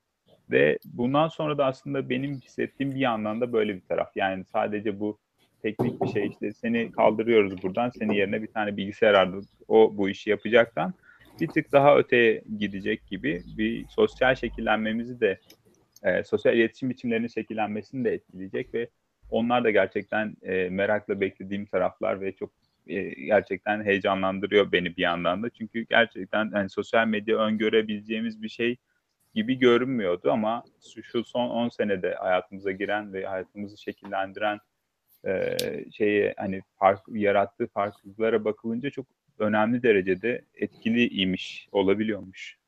Ve 0.51 0.80
bundan 0.86 1.28
sonra 1.28 1.57
da 1.57 1.66
aslında 1.66 2.09
benim 2.09 2.36
hissettiğim 2.36 2.95
bir 2.95 2.99
yandan 2.99 3.41
da 3.41 3.53
böyle 3.53 3.76
bir 3.76 3.82
taraf. 3.82 4.11
Yani 4.16 4.45
sadece 4.45 4.99
bu 4.99 5.20
teknik 5.61 6.01
bir 6.01 6.07
şey 6.07 6.28
işte 6.28 6.53
seni 6.53 6.91
kaldırıyoruz 6.91 7.64
buradan 7.64 7.89
seni 7.89 8.18
yerine 8.18 8.41
bir 8.41 8.47
tane 8.47 8.78
bilgisayar 8.78 9.14
aldık 9.14 9.49
o 9.68 9.97
bu 9.97 10.09
işi 10.09 10.30
yapacaktan 10.30 10.93
bir 11.39 11.47
tık 11.47 11.72
daha 11.72 11.97
öteye 11.97 12.43
gidecek 12.59 13.07
gibi 13.07 13.43
bir 13.57 13.86
sosyal 13.88 14.36
şekillenmemizi 14.36 15.20
de 15.22 15.39
e, 16.03 16.24
sosyal 16.24 16.57
iletişim 16.57 16.89
biçimlerinin 16.89 17.28
şekillenmesini 17.28 18.05
de 18.05 18.14
etkileyecek 18.14 18.74
ve 18.74 18.89
onlar 19.30 19.64
da 19.64 19.72
gerçekten 19.72 20.36
e, 20.41 20.70
merakla 20.70 21.22
beklediğim 21.22 21.66
taraflar 21.66 22.22
ve 22.22 22.32
çok 22.32 22.51
e, 22.88 23.02
gerçekten 23.26 23.84
heyecanlandırıyor 23.84 24.72
beni 24.72 24.98
bir 24.98 25.02
yandan 25.02 25.44
da. 25.44 25.50
Çünkü 25.50 25.86
gerçekten 25.90 26.52
yani 26.54 26.70
sosyal 26.70 27.08
medya 27.08 27.38
öngörebileceğimiz 27.38 28.42
bir 28.42 28.50
şey 28.50 28.78
gibi 29.34 29.60
görünmüyordu 29.60 30.32
ama 30.32 30.64
şu 31.04 31.24
son 31.24 31.50
10 31.50 31.70
senede 31.70 32.14
hayatımıza 32.14 32.72
giren 32.72 33.14
ve 33.14 33.26
hayatımızı 33.26 33.78
şekillendiren 33.78 34.60
e, 35.26 35.58
şeyi 35.92 36.34
hani 36.38 36.62
fark 36.80 37.02
yarattığı 37.08 37.68
farklılıklara 37.68 38.46
bakılınca 38.46 38.90
çok 38.90 39.06
önemli 39.40 39.84
derecede 39.84 40.42
etkiliymiş, 40.56 41.68
olabiliyormuş. 41.72 42.62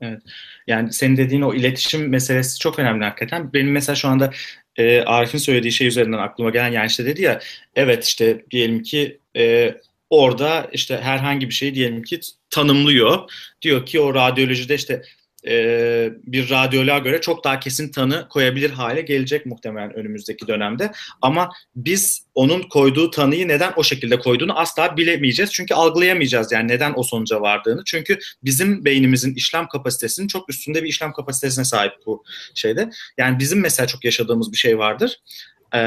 Evet. 0.00 0.22
Yani 0.66 0.92
senin 0.92 1.16
dediğin 1.16 1.42
o 1.42 1.54
iletişim 1.54 2.08
meselesi 2.08 2.58
çok 2.58 2.78
önemli 2.78 3.04
hakikaten. 3.04 3.52
Benim 3.52 3.72
mesela 3.72 3.96
şu 3.96 4.08
anda 4.08 4.30
e, 4.76 5.02
Arif'in 5.02 5.38
söylediği 5.38 5.72
şey 5.72 5.86
üzerinden 5.86 6.18
aklıma 6.18 6.50
gelen 6.50 6.72
yani 6.72 6.86
işte 6.86 7.06
dedi 7.06 7.22
ya 7.22 7.40
evet 7.76 8.04
işte 8.04 8.44
diyelim 8.50 8.82
ki 8.82 9.18
e, 9.36 9.74
orada 10.10 10.68
işte 10.72 10.98
herhangi 11.02 11.48
bir 11.48 11.54
şey 11.54 11.74
diyelim 11.74 12.02
ki 12.02 12.20
tanımlıyor. 12.50 13.30
Diyor 13.62 13.86
ki 13.86 14.00
o 14.00 14.14
radyolojide 14.14 14.74
işte 14.74 15.02
e, 15.48 16.10
bir 16.22 16.50
radyoloğa 16.50 16.98
göre 16.98 17.20
çok 17.20 17.44
daha 17.44 17.60
kesin 17.60 17.92
tanı 17.92 18.28
koyabilir 18.28 18.70
hale 18.70 19.00
gelecek 19.00 19.46
muhtemelen 19.46 19.94
önümüzdeki 19.94 20.46
dönemde. 20.46 20.92
Ama 21.22 21.50
biz 21.76 22.26
onun 22.34 22.62
koyduğu 22.62 23.10
tanıyı 23.10 23.48
neden 23.48 23.72
o 23.76 23.84
şekilde 23.84 24.18
koyduğunu 24.18 24.58
asla 24.58 24.96
bilemeyeceğiz. 24.96 25.52
Çünkü 25.52 25.74
algılayamayacağız 25.74 26.52
yani 26.52 26.68
neden 26.68 26.92
o 26.96 27.02
sonuca 27.02 27.40
vardığını. 27.40 27.82
Çünkü 27.86 28.18
bizim 28.44 28.84
beynimizin 28.84 29.34
işlem 29.34 29.68
kapasitesinin 29.68 30.28
çok 30.28 30.50
üstünde 30.50 30.82
bir 30.82 30.88
işlem 30.88 31.12
kapasitesine 31.12 31.64
sahip 31.64 31.92
bu 32.06 32.24
şeyde. 32.54 32.90
Yani 33.18 33.38
bizim 33.38 33.60
mesela 33.60 33.86
çok 33.86 34.04
yaşadığımız 34.04 34.52
bir 34.52 34.56
şey 34.56 34.78
vardır 34.78 35.18
e, 35.74 35.80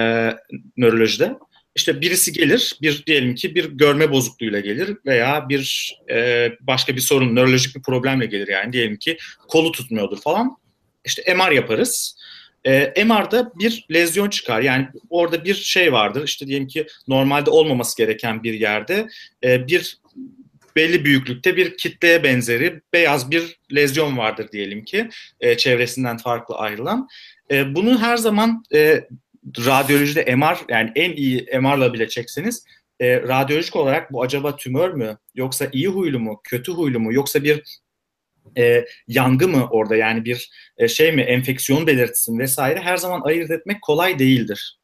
nörolojide 0.78 1.38
işte 1.76 2.02
birisi 2.02 2.34
gelir, 2.34 2.78
bir 2.82 3.06
diyelim 3.06 3.36
ki 3.36 3.56
bir 3.56 3.66
görme 3.66 4.12
bozukluğuyla 4.12 4.60
gelir 4.60 4.98
veya 5.06 5.50
bir 5.50 5.96
e, 6.10 6.50
başka 6.62 6.96
bir 6.96 7.02
sorun, 7.02 7.36
nörolojik 7.36 7.76
bir 7.76 7.82
problemle 7.82 8.26
gelir 8.26 8.48
yani 8.48 8.74
diyelim 8.74 8.98
ki 8.98 9.18
kolu 9.48 9.72
tutmuyordur 9.72 10.22
falan. 10.22 10.58
İşte 11.06 11.34
MR 11.34 11.52
yaparız. 11.52 12.18
E, 12.66 13.04
MR'da 13.06 13.52
bir 13.60 13.86
lezyon 13.94 14.30
çıkar. 14.30 14.62
Yani 14.62 14.88
orada 15.10 15.46
bir 15.46 15.54
şey 15.54 15.94
vardır. 15.94 16.24
İşte 16.24 16.48
diyelim 16.48 16.68
ki 16.68 16.88
normalde 17.08 17.50
olmaması 17.50 17.98
gereken 17.98 18.44
bir 18.44 18.54
yerde 18.54 19.08
e, 19.44 19.68
bir 19.68 19.98
belli 20.76 21.06
büyüklükte 21.06 21.58
bir 21.58 21.78
kitleye 21.78 22.24
benzeri 22.24 22.82
beyaz 22.94 23.32
bir 23.32 23.60
lezyon 23.76 24.18
vardır 24.18 24.52
diyelim 24.52 24.84
ki 24.84 25.10
e, 25.40 25.58
çevresinden 25.58 26.18
farklı 26.18 26.56
ayrılan. 26.56 27.08
E, 27.52 27.76
bunu 27.76 28.02
her 28.02 28.18
zaman 28.18 28.64
e, 28.74 29.08
radyolojide 29.58 30.36
MR 30.36 30.58
yani 30.70 30.92
en 30.96 31.12
iyi 31.12 31.48
MR'la 31.62 31.94
bile 31.94 32.10
çekseniz 32.10 32.66
e, 33.00 33.22
radyolojik 33.22 33.76
olarak 33.76 34.14
bu 34.14 34.22
acaba 34.22 34.56
tümör 34.56 34.94
mü 34.94 35.18
yoksa 35.36 35.68
iyi 35.72 35.88
huylu 35.88 36.20
mu 36.20 36.42
kötü 36.44 36.72
huylu 36.72 37.00
mu 37.00 37.14
yoksa 37.14 37.44
bir 37.44 37.64
e, 38.58 38.86
yangı 39.08 39.48
mı 39.48 39.68
orada 39.72 39.96
yani 39.96 40.26
bir 40.26 40.50
e, 40.78 40.88
şey 40.88 41.12
mi 41.12 41.22
enfeksiyon 41.22 41.88
belirtisi 41.88 42.32
mi 42.32 42.40
vesaire 42.40 42.80
her 42.80 42.98
zaman 42.98 43.22
ayırt 43.22 43.52
etmek 43.52 43.82
kolay 43.82 44.20
değildir. 44.20 44.78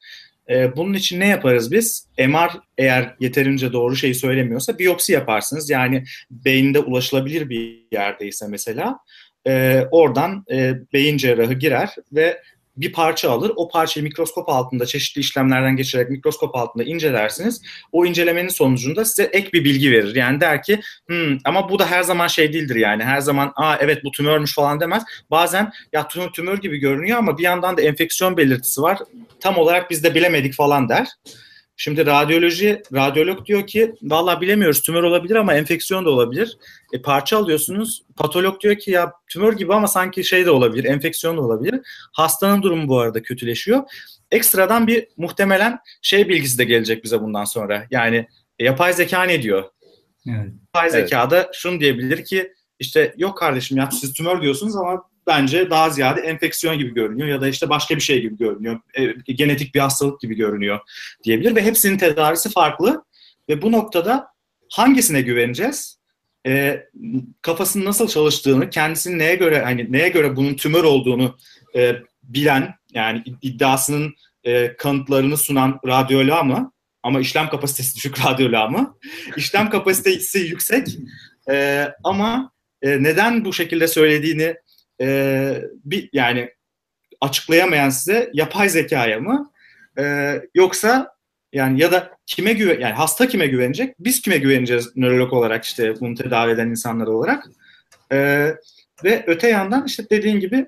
E, 0.49 0.75
bunun 0.75 0.93
için 0.93 1.19
ne 1.19 1.27
yaparız 1.27 1.71
biz? 1.71 2.07
MR 2.17 2.51
eğer 2.77 3.15
yeterince 3.19 3.73
doğru 3.73 3.95
şeyi 3.95 4.15
söylemiyorsa 4.15 4.79
biyopsi 4.79 5.13
yaparsınız. 5.13 5.69
Yani 5.69 6.03
beyinde 6.31 6.79
ulaşılabilir 6.79 7.49
bir 7.49 7.83
yerdeyse 7.91 8.45
mesela 8.49 8.99
e, 9.47 9.83
oradan 9.91 10.45
e, 10.51 10.73
beyin 10.93 11.17
cerrahı 11.17 11.53
girer 11.53 11.95
ve 12.11 12.41
bir 12.77 12.93
parça 12.93 13.31
alır. 13.31 13.51
O 13.55 13.69
parçayı 13.69 14.03
mikroskop 14.03 14.49
altında 14.49 14.85
çeşitli 14.85 15.19
işlemlerden 15.19 15.75
geçirerek 15.75 16.09
mikroskop 16.09 16.55
altında 16.55 16.83
incelersiniz. 16.83 17.61
O 17.91 18.05
incelemenin 18.05 18.49
sonucunda 18.49 19.05
size 19.05 19.23
ek 19.23 19.49
bir 19.53 19.63
bilgi 19.63 19.91
verir. 19.91 20.15
Yani 20.15 20.41
der 20.41 20.63
ki 20.63 20.81
hmm, 21.07 21.37
ama 21.45 21.69
bu 21.69 21.79
da 21.79 21.91
her 21.91 22.03
zaman 22.03 22.27
şey 22.27 22.53
değildir 22.53 22.75
yani. 22.75 23.03
Her 23.03 23.19
zaman 23.19 23.51
aa 23.55 23.75
evet 23.79 24.03
bu 24.03 24.11
tümörmüş 24.11 24.55
falan 24.55 24.79
demez. 24.79 25.03
Bazen 25.31 25.71
ya 25.93 26.07
tümör, 26.07 26.29
tümör 26.29 26.57
gibi 26.57 26.77
görünüyor 26.77 27.17
ama 27.17 27.37
bir 27.37 27.43
yandan 27.43 27.77
da 27.77 27.81
enfeksiyon 27.81 28.37
belirtisi 28.37 28.81
var. 28.81 28.99
Tam 29.39 29.57
olarak 29.57 29.89
biz 29.89 30.03
de 30.03 30.15
bilemedik 30.15 30.53
falan 30.53 30.89
der. 30.89 31.07
Şimdi 31.79 32.05
radyoloji, 32.05 32.81
radyolog 32.93 33.45
diyor 33.45 33.67
ki 33.67 33.95
valla 34.01 34.41
bilemiyoruz 34.41 34.81
tümör 34.81 35.03
olabilir 35.03 35.35
ama 35.35 35.53
enfeksiyon 35.53 36.05
da 36.05 36.09
olabilir. 36.09 36.57
E, 36.93 37.01
parça 37.01 37.37
alıyorsunuz. 37.37 38.03
Patolog 38.15 38.61
diyor 38.61 38.75
ki 38.75 38.91
ya 38.91 39.13
tümör 39.27 39.53
gibi 39.53 39.73
ama 39.73 39.87
sanki 39.87 40.23
şey 40.23 40.45
de 40.45 40.51
olabilir, 40.51 40.83
enfeksiyon 40.83 41.37
da 41.37 41.41
olabilir. 41.41 41.81
Hastanın 42.13 42.61
durumu 42.61 42.87
bu 42.87 42.99
arada 42.99 43.21
kötüleşiyor. 43.21 43.83
Ekstradan 44.31 44.87
bir 44.87 45.07
muhtemelen 45.17 45.79
şey 46.01 46.29
bilgisi 46.29 46.57
de 46.57 46.63
gelecek 46.63 47.03
bize 47.03 47.21
bundan 47.21 47.45
sonra. 47.45 47.85
Yani 47.91 48.27
e, 48.59 48.65
yapay 48.65 48.93
zeka 48.93 49.23
ne 49.23 49.41
diyor? 49.41 49.63
Evet. 50.29 50.49
Yapay 50.65 50.89
zekada 50.89 51.37
evet. 51.37 51.49
şunu 51.53 51.79
diyebilir 51.79 52.25
ki 52.25 52.53
işte 52.79 53.13
yok 53.17 53.37
kardeşim 53.37 53.77
ya 53.77 53.89
siz 53.91 54.13
tümör 54.13 54.41
diyorsunuz 54.41 54.75
ama 54.75 55.03
bence 55.27 55.69
daha 55.69 55.89
ziyade 55.89 56.21
enfeksiyon 56.21 56.77
gibi 56.77 56.93
görünüyor 56.93 57.27
ya 57.27 57.41
da 57.41 57.47
işte 57.47 57.69
başka 57.69 57.95
bir 57.95 58.01
şey 58.01 58.21
gibi 58.21 58.37
görünüyor. 58.37 58.79
E, 58.93 59.33
genetik 59.33 59.75
bir 59.75 59.79
hastalık 59.79 60.21
gibi 60.21 60.35
görünüyor 60.35 60.79
diyebilir 61.23 61.55
ve 61.55 61.63
hepsinin 61.63 61.97
tedavisi 61.97 62.49
farklı 62.49 63.03
ve 63.49 63.61
bu 63.61 63.71
noktada 63.71 64.27
hangisine 64.69 65.21
güveneceğiz? 65.21 65.97
E, 66.47 66.83
kafasının 67.41 67.85
nasıl 67.85 68.07
çalıştığını, 68.07 68.69
kendisinin 68.69 69.19
neye 69.19 69.35
göre 69.35 69.61
hani 69.61 69.91
neye 69.91 70.09
göre 70.09 70.35
bunun 70.35 70.53
tümör 70.53 70.83
olduğunu 70.83 71.37
e, 71.75 71.95
bilen 72.23 72.73
yani 72.93 73.23
iddiasının 73.41 74.15
e, 74.43 74.75
kanıtlarını 74.75 75.37
sunan 75.37 75.79
radyoloğa 75.87 76.43
mı? 76.43 76.71
Ama 77.03 77.19
işlem 77.19 77.49
kapasitesi 77.49 77.95
düşük 77.95 78.25
radyoloğa 78.25 78.67
mı? 78.67 78.97
İşlem 79.37 79.69
kapasitesi 79.69 80.39
yüksek 80.39 80.87
e, 81.49 81.87
ama 82.03 82.51
e, 82.81 83.03
neden 83.03 83.45
bu 83.45 83.53
şekilde 83.53 83.87
söylediğini 83.87 84.55
e, 85.01 85.61
bir 85.85 86.09
yani 86.13 86.49
açıklayamayan 87.21 87.89
size 87.89 88.29
yapay 88.33 88.69
zekaya 88.69 89.19
mı? 89.19 89.51
E, 89.99 90.33
yoksa 90.55 91.17
yani 91.53 91.81
ya 91.81 91.91
da 91.91 92.11
kime 92.25 92.53
güven 92.53 92.79
yani 92.79 92.93
hasta 92.93 93.27
kime 93.27 93.47
güvenecek? 93.47 93.95
Biz 93.99 94.21
kime 94.21 94.37
güveneceğiz 94.37 94.97
nörolog 94.97 95.33
olarak 95.33 95.65
işte 95.65 95.99
bunu 95.99 96.15
tedavi 96.15 96.51
eden 96.51 96.69
insanlar 96.69 97.07
olarak? 97.07 97.47
E, 98.11 98.51
ve 99.03 99.23
öte 99.27 99.49
yandan 99.49 99.85
işte 99.85 100.09
dediğin 100.09 100.39
gibi 100.39 100.65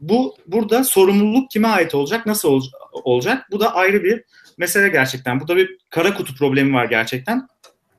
bu 0.00 0.36
burada 0.46 0.84
sorumluluk 0.84 1.50
kime 1.50 1.68
ait 1.68 1.94
olacak? 1.94 2.26
Nasıl 2.26 2.48
ol, 2.48 2.62
olacak? 2.92 3.46
Bu 3.50 3.60
da 3.60 3.74
ayrı 3.74 4.04
bir 4.04 4.24
mesele 4.58 4.88
gerçekten. 4.88 5.40
Burada 5.40 5.56
bir 5.56 5.78
kara 5.90 6.14
kutu 6.14 6.34
problemi 6.34 6.74
var 6.74 6.84
gerçekten. 6.84 7.46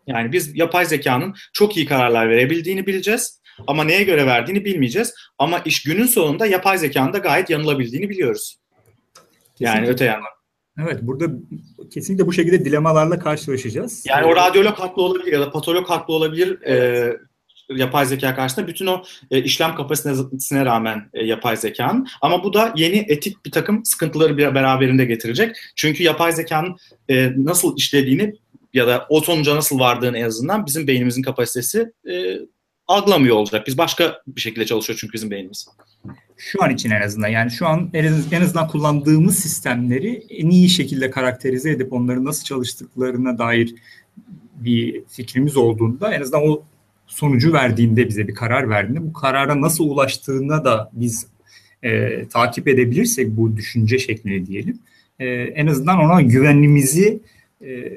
Yani 0.07 0.31
biz 0.31 0.57
yapay 0.57 0.85
zekanın 0.85 1.35
çok 1.53 1.77
iyi 1.77 1.85
kararlar 1.85 2.29
verebildiğini 2.29 2.85
bileceğiz 2.85 3.41
ama 3.67 3.83
neye 3.83 4.03
göre 4.03 4.25
verdiğini 4.25 4.65
bilmeyeceğiz. 4.65 5.13
Ama 5.37 5.59
iş 5.59 5.83
günün 5.83 6.05
sonunda 6.05 6.45
yapay 6.45 6.77
zekanın 6.77 7.13
da 7.13 7.17
gayet 7.17 7.49
yanılabildiğini 7.49 8.09
biliyoruz. 8.09 8.57
Yani 9.59 9.73
kesinlikle. 9.73 9.93
öte 9.93 10.05
yandan. 10.05 10.33
Evet 10.81 10.99
burada 11.01 11.25
kesinlikle 11.93 12.27
bu 12.27 12.33
şekilde 12.33 12.65
dilemalarla 12.65 13.19
karşılaşacağız. 13.19 14.05
Yani 14.07 14.25
o 14.25 14.35
radyolog 14.35 14.79
haklı 14.79 15.01
olabilir 15.01 15.33
ya 15.33 15.41
da 15.41 15.51
patolog 15.51 15.89
haklı 15.89 16.13
olabilir. 16.13 16.57
Evet. 16.61 17.13
E, 17.13 17.17
yapay 17.69 18.05
zeka 18.05 18.35
karşısında 18.35 18.67
bütün 18.67 18.87
o 18.87 19.03
e, 19.31 19.43
işlem 19.43 19.75
kapasitesine 19.75 20.65
rağmen 20.65 21.09
e, 21.13 21.25
yapay 21.25 21.57
zekanın 21.57 22.07
ama 22.21 22.43
bu 22.43 22.53
da 22.53 22.73
yeni 22.75 23.05
etik 23.07 23.45
bir 23.45 23.51
takım 23.51 23.85
sıkıntıları 23.85 24.37
bir 24.37 24.55
beraberinde 24.55 25.05
getirecek. 25.05 25.55
Çünkü 25.75 26.03
yapay 26.03 26.31
zekanın 26.31 26.77
e, 27.09 27.31
nasıl 27.37 27.77
işlediğini 27.77 28.35
ya 28.73 28.87
da 28.87 29.05
o 29.09 29.21
sonuca 29.21 29.55
nasıl 29.55 29.79
vardığını 29.79 30.17
en 30.17 30.25
azından 30.25 30.65
bizim 30.65 30.87
beynimizin 30.87 31.21
kapasitesi 31.21 31.91
e, 32.09 32.39
algılamıyor 32.87 33.35
olacak. 33.35 33.67
Biz 33.67 33.77
başka 33.77 34.21
bir 34.27 34.41
şekilde 34.41 34.65
çalışıyor 34.65 34.99
çünkü 35.01 35.13
bizim 35.13 35.31
beynimiz. 35.31 35.67
Şu 36.37 36.63
an 36.63 36.69
için 36.69 36.91
en 36.91 37.01
azından 37.01 37.27
yani 37.27 37.51
şu 37.51 37.67
an 37.67 37.89
en 37.93 38.41
azından 38.41 38.67
kullandığımız 38.67 39.39
sistemleri 39.39 40.25
en 40.29 40.49
iyi 40.49 40.69
şekilde 40.69 41.09
karakterize 41.09 41.71
edip 41.71 41.93
onların 41.93 42.25
nasıl 42.25 42.43
çalıştıklarına 42.43 43.37
dair 43.37 43.75
bir 44.55 45.03
fikrimiz 45.09 45.57
olduğunda 45.57 46.13
en 46.13 46.21
azından 46.21 46.49
o 46.49 46.63
sonucu 47.07 47.53
verdiğinde 47.53 48.07
bize 48.07 48.27
bir 48.27 48.35
karar 48.35 48.69
verdiğinde 48.69 49.03
bu 49.03 49.13
karara 49.13 49.61
nasıl 49.61 49.89
ulaştığına 49.89 50.65
da 50.65 50.89
biz 50.93 51.27
e, 51.83 52.25
takip 52.27 52.67
edebilirsek 52.67 53.27
bu 53.29 53.57
düşünce 53.57 53.99
şeklini 53.99 54.45
diyelim 54.45 54.79
e, 55.19 55.25
en 55.29 55.67
azından 55.67 55.99
ona 55.99 56.21
güvenimizi 56.21 57.19
e, 57.61 57.93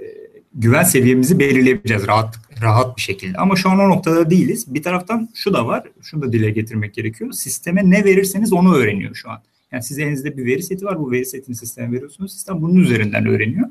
güven 0.54 0.82
seviyemizi 0.82 1.38
belirleyebileceğiz 1.38 2.06
rahatlık 2.06 2.45
rahat 2.62 2.96
bir 2.96 3.02
şekilde. 3.02 3.38
Ama 3.38 3.56
şu 3.56 3.70
an 3.70 3.78
o 3.78 3.88
noktada 3.88 4.30
değiliz. 4.30 4.74
Bir 4.74 4.82
taraftan 4.82 5.28
şu 5.34 5.54
da 5.54 5.66
var, 5.66 5.84
şunu 6.02 6.22
da 6.22 6.32
dile 6.32 6.50
getirmek 6.50 6.94
gerekiyor. 6.94 7.32
Sisteme 7.32 7.90
ne 7.90 8.04
verirseniz 8.04 8.52
onu 8.52 8.74
öğreniyor 8.74 9.14
şu 9.14 9.30
an. 9.30 9.42
Yani 9.72 9.82
size 9.82 10.02
elinizde 10.02 10.36
bir 10.36 10.46
veri 10.46 10.62
seti 10.62 10.84
var, 10.84 10.98
bu 10.98 11.10
veri 11.10 11.26
setini 11.26 11.56
sisteme 11.56 11.92
veriyorsunuz. 11.92 12.32
Sistem 12.32 12.62
bunun 12.62 12.76
üzerinden 12.76 13.26
öğreniyor. 13.26 13.68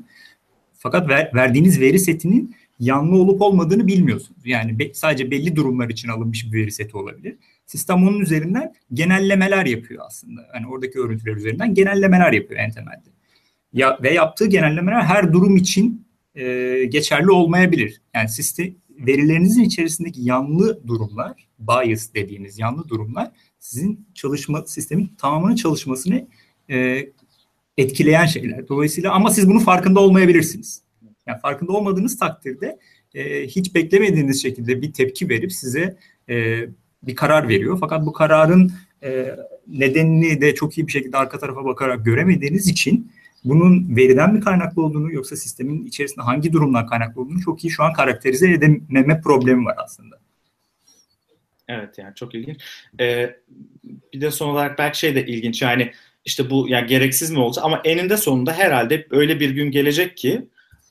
Fakat 0.74 1.08
ver, 1.08 1.30
verdiğiniz 1.34 1.80
veri 1.80 1.98
setinin 1.98 2.56
yanlı 2.80 3.16
olup 3.16 3.42
olmadığını 3.42 3.86
bilmiyorsunuz. 3.86 4.40
Yani 4.44 4.78
be, 4.78 4.94
sadece 4.94 5.30
belli 5.30 5.56
durumlar 5.56 5.88
için 5.88 6.08
alınmış 6.08 6.52
bir 6.52 6.62
veri 6.62 6.72
seti 6.72 6.96
olabilir. 6.96 7.36
Sistem 7.66 8.08
onun 8.08 8.20
üzerinden 8.20 8.74
genellemeler 8.92 9.66
yapıyor 9.66 10.04
aslında. 10.06 10.48
Yani 10.54 10.66
oradaki 10.66 10.98
örüntüler 10.98 11.36
üzerinden 11.36 11.74
genellemeler 11.74 12.32
yapıyor 12.32 12.60
en 12.60 12.70
temelde. 12.70 13.10
Ya, 13.72 13.98
ve 14.02 14.14
yaptığı 14.14 14.46
genellemeler 14.46 15.00
her 15.00 15.32
durum 15.32 15.56
için 15.56 16.05
e, 16.36 16.84
geçerli 16.84 17.30
olmayabilir. 17.30 18.00
Yani 18.14 18.28
sistem 18.28 18.74
verilerinizin 18.90 19.62
içerisindeki 19.62 20.22
yanlı 20.22 20.86
durumlar, 20.86 21.48
bias 21.58 22.14
dediğimiz 22.14 22.58
yanlı 22.58 22.88
durumlar 22.88 23.30
sizin 23.58 24.06
çalışma 24.14 24.62
sistemin 24.66 25.12
tamamının 25.18 25.54
çalışmasını 25.54 26.26
e, 26.70 27.06
etkileyen 27.78 28.26
şeyler. 28.26 28.68
Dolayısıyla 28.68 29.12
ama 29.12 29.30
siz 29.30 29.48
bunun 29.48 29.58
farkında 29.58 30.00
olmayabilirsiniz. 30.00 30.82
Yani 31.26 31.40
farkında 31.40 31.72
olmadığınız 31.72 32.18
takdirde 32.18 32.78
e, 33.14 33.46
hiç 33.46 33.74
beklemediğiniz 33.74 34.42
şekilde 34.42 34.82
bir 34.82 34.92
tepki 34.92 35.28
verip 35.28 35.52
size 35.52 35.96
e, 36.28 36.64
bir 37.02 37.14
karar 37.14 37.48
veriyor. 37.48 37.76
Fakat 37.80 38.06
bu 38.06 38.12
kararın 38.12 38.72
e, 39.02 39.36
nedenini 39.66 40.40
de 40.40 40.54
çok 40.54 40.78
iyi 40.78 40.86
bir 40.86 40.92
şekilde 40.92 41.16
arka 41.16 41.38
tarafa 41.38 41.64
bakarak 41.64 42.04
göremediğiniz 42.04 42.68
için 42.68 43.12
bunun 43.46 43.96
veriden 43.96 44.32
mi 44.32 44.40
kaynaklı 44.40 44.82
olduğunu 44.82 45.12
yoksa 45.12 45.36
sistemin 45.36 45.86
içerisinde 45.86 46.24
hangi 46.24 46.52
durumdan 46.52 46.86
kaynaklı 46.86 47.20
olduğunu 47.20 47.40
çok 47.40 47.64
iyi 47.64 47.70
şu 47.70 47.82
an 47.82 47.92
karakterize 47.92 48.50
edememe 48.50 49.20
problemi 49.20 49.64
var 49.64 49.74
aslında. 49.84 50.18
Evet 51.68 51.98
yani 51.98 52.14
çok 52.14 52.34
ilginç. 52.34 52.60
Ee, 53.00 53.36
bir 54.12 54.20
de 54.20 54.30
son 54.30 54.48
olarak 54.48 54.78
belki 54.78 54.98
şey 54.98 55.14
de 55.14 55.26
ilginç 55.26 55.62
yani 55.62 55.92
işte 56.24 56.50
bu 56.50 56.68
yani 56.68 56.86
gereksiz 56.86 57.30
mi 57.30 57.38
olacak 57.38 57.64
ama 57.64 57.80
eninde 57.84 58.16
sonunda 58.16 58.52
herhalde 58.52 59.06
öyle 59.10 59.40
bir 59.40 59.50
gün 59.50 59.70
gelecek 59.70 60.16
ki 60.16 60.48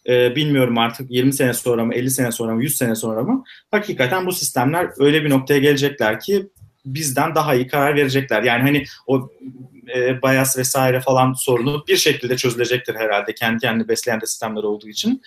e, 0.07 0.35
bilmiyorum 0.35 0.77
artık 0.77 1.11
20 1.11 1.33
sene 1.33 1.53
sonra 1.53 1.85
mı 1.85 1.93
50 1.93 2.11
sene 2.11 2.31
sonra 2.31 2.55
mı 2.55 2.63
100 2.63 2.77
sene 2.77 2.95
sonra 2.95 3.23
mı 3.23 3.43
hakikaten 3.71 4.25
bu 4.25 4.31
sistemler 4.31 4.89
öyle 4.99 5.23
bir 5.23 5.29
noktaya 5.29 5.59
gelecekler 5.59 6.19
ki 6.19 6.49
bizden 6.85 7.35
daha 7.35 7.55
iyi 7.55 7.67
karar 7.67 7.95
verecekler. 7.95 8.43
Yani 8.43 8.61
hani 8.61 8.83
o 9.07 9.29
e, 9.95 10.21
bias 10.21 10.57
vesaire 10.57 11.01
falan 11.01 11.33
sorunu 11.33 11.83
bir 11.87 11.97
şekilde 11.97 12.37
çözülecektir 12.37 12.95
herhalde 12.95 13.33
kendi 13.33 13.59
kendini 13.59 13.87
besleyen 13.87 14.21
de 14.21 14.25
sistemler 14.25 14.63
olduğu 14.63 14.87
için. 14.87 15.21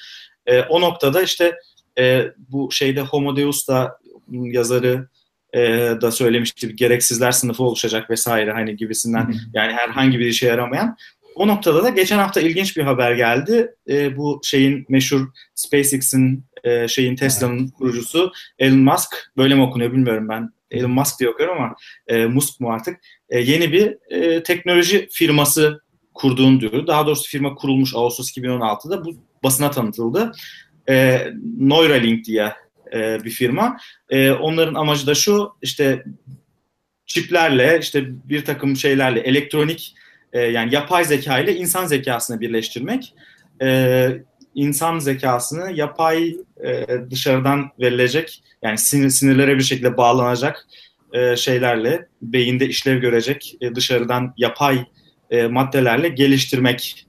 E, 0.46 0.60
o 0.60 0.80
noktada 0.80 1.22
işte 1.22 1.56
e, 1.98 2.32
bu 2.48 2.70
şeyde 2.72 3.00
Homo 3.00 3.36
Deus 3.36 3.68
da 3.68 3.98
yazarı 4.30 5.08
e, 5.54 5.60
da 6.00 6.10
söylemişti 6.10 6.76
gereksizler 6.76 7.32
sınıfı 7.32 7.62
oluşacak 7.62 8.10
vesaire 8.10 8.52
hani 8.52 8.76
gibisinden 8.76 9.34
yani 9.52 9.72
herhangi 9.72 10.18
bir 10.18 10.26
işe 10.26 10.46
yaramayan. 10.46 10.96
O 11.34 11.48
noktada 11.48 11.84
da 11.84 11.88
geçen 11.88 12.18
hafta 12.18 12.40
ilginç 12.40 12.76
bir 12.76 12.82
haber 12.82 13.12
geldi. 13.12 13.74
E, 13.88 14.16
bu 14.16 14.40
şeyin 14.44 14.86
meşhur 14.88 15.28
SpaceX'in 15.54 16.44
e, 16.64 16.88
şeyin 16.88 17.16
Tesla'nın 17.16 17.68
kurucusu 17.68 18.32
Elon 18.58 18.78
Musk 18.78 19.32
böyle 19.36 19.54
mi 19.54 19.62
okunuyor 19.62 19.92
bilmiyorum 19.92 20.28
ben. 20.28 20.50
Elon 20.70 20.90
Musk 20.90 21.20
diye 21.20 21.30
okuyorum 21.30 21.56
ama 21.56 21.74
e, 22.06 22.26
Musk 22.26 22.60
mu 22.60 22.72
artık? 22.72 23.00
E, 23.30 23.40
yeni 23.40 23.72
bir 23.72 23.96
e, 24.10 24.42
teknoloji 24.42 25.08
firması 25.10 25.80
kurduğunu 26.14 26.60
diyor. 26.60 26.86
Daha 26.86 27.06
doğrusu 27.06 27.28
firma 27.28 27.54
kurulmuş 27.54 27.94
Ağustos 27.94 28.30
2016'da 28.30 29.04
bu 29.04 29.14
basına 29.44 29.70
tanıtıldı. 29.70 30.32
E, 30.88 31.26
Neuralink 31.58 32.24
diye 32.24 32.52
e, 32.94 33.24
bir 33.24 33.30
firma. 33.30 33.76
E, 34.10 34.30
onların 34.30 34.74
amacı 34.74 35.06
da 35.06 35.14
şu 35.14 35.52
işte 35.62 36.04
çiplerle 37.06 37.78
işte 37.82 38.04
bir 38.08 38.44
takım 38.44 38.76
şeylerle 38.76 39.20
elektronik 39.20 39.94
e, 40.32 40.40
yani 40.40 40.74
yapay 40.74 41.04
zeka 41.04 41.38
ile 41.38 41.56
insan 41.56 41.86
zekasını 41.86 42.40
birleştirmek. 42.40 43.14
E, 43.62 44.08
insan 44.54 44.98
zekasını 44.98 45.72
yapay 45.72 46.36
e, 46.64 46.86
dışarıdan 47.10 47.70
verilecek 47.80 48.42
yani 48.62 48.78
sinir, 48.78 49.10
sinirlere 49.10 49.58
bir 49.58 49.62
şekilde 49.62 49.96
bağlanacak 49.96 50.66
e, 51.12 51.36
şeylerle 51.36 52.08
beyinde 52.22 52.68
işlev 52.68 52.98
görecek 52.98 53.56
e, 53.60 53.74
dışarıdan 53.74 54.34
yapay 54.36 54.84
e, 55.30 55.46
maddelerle 55.46 56.08
geliştirmek 56.08 57.06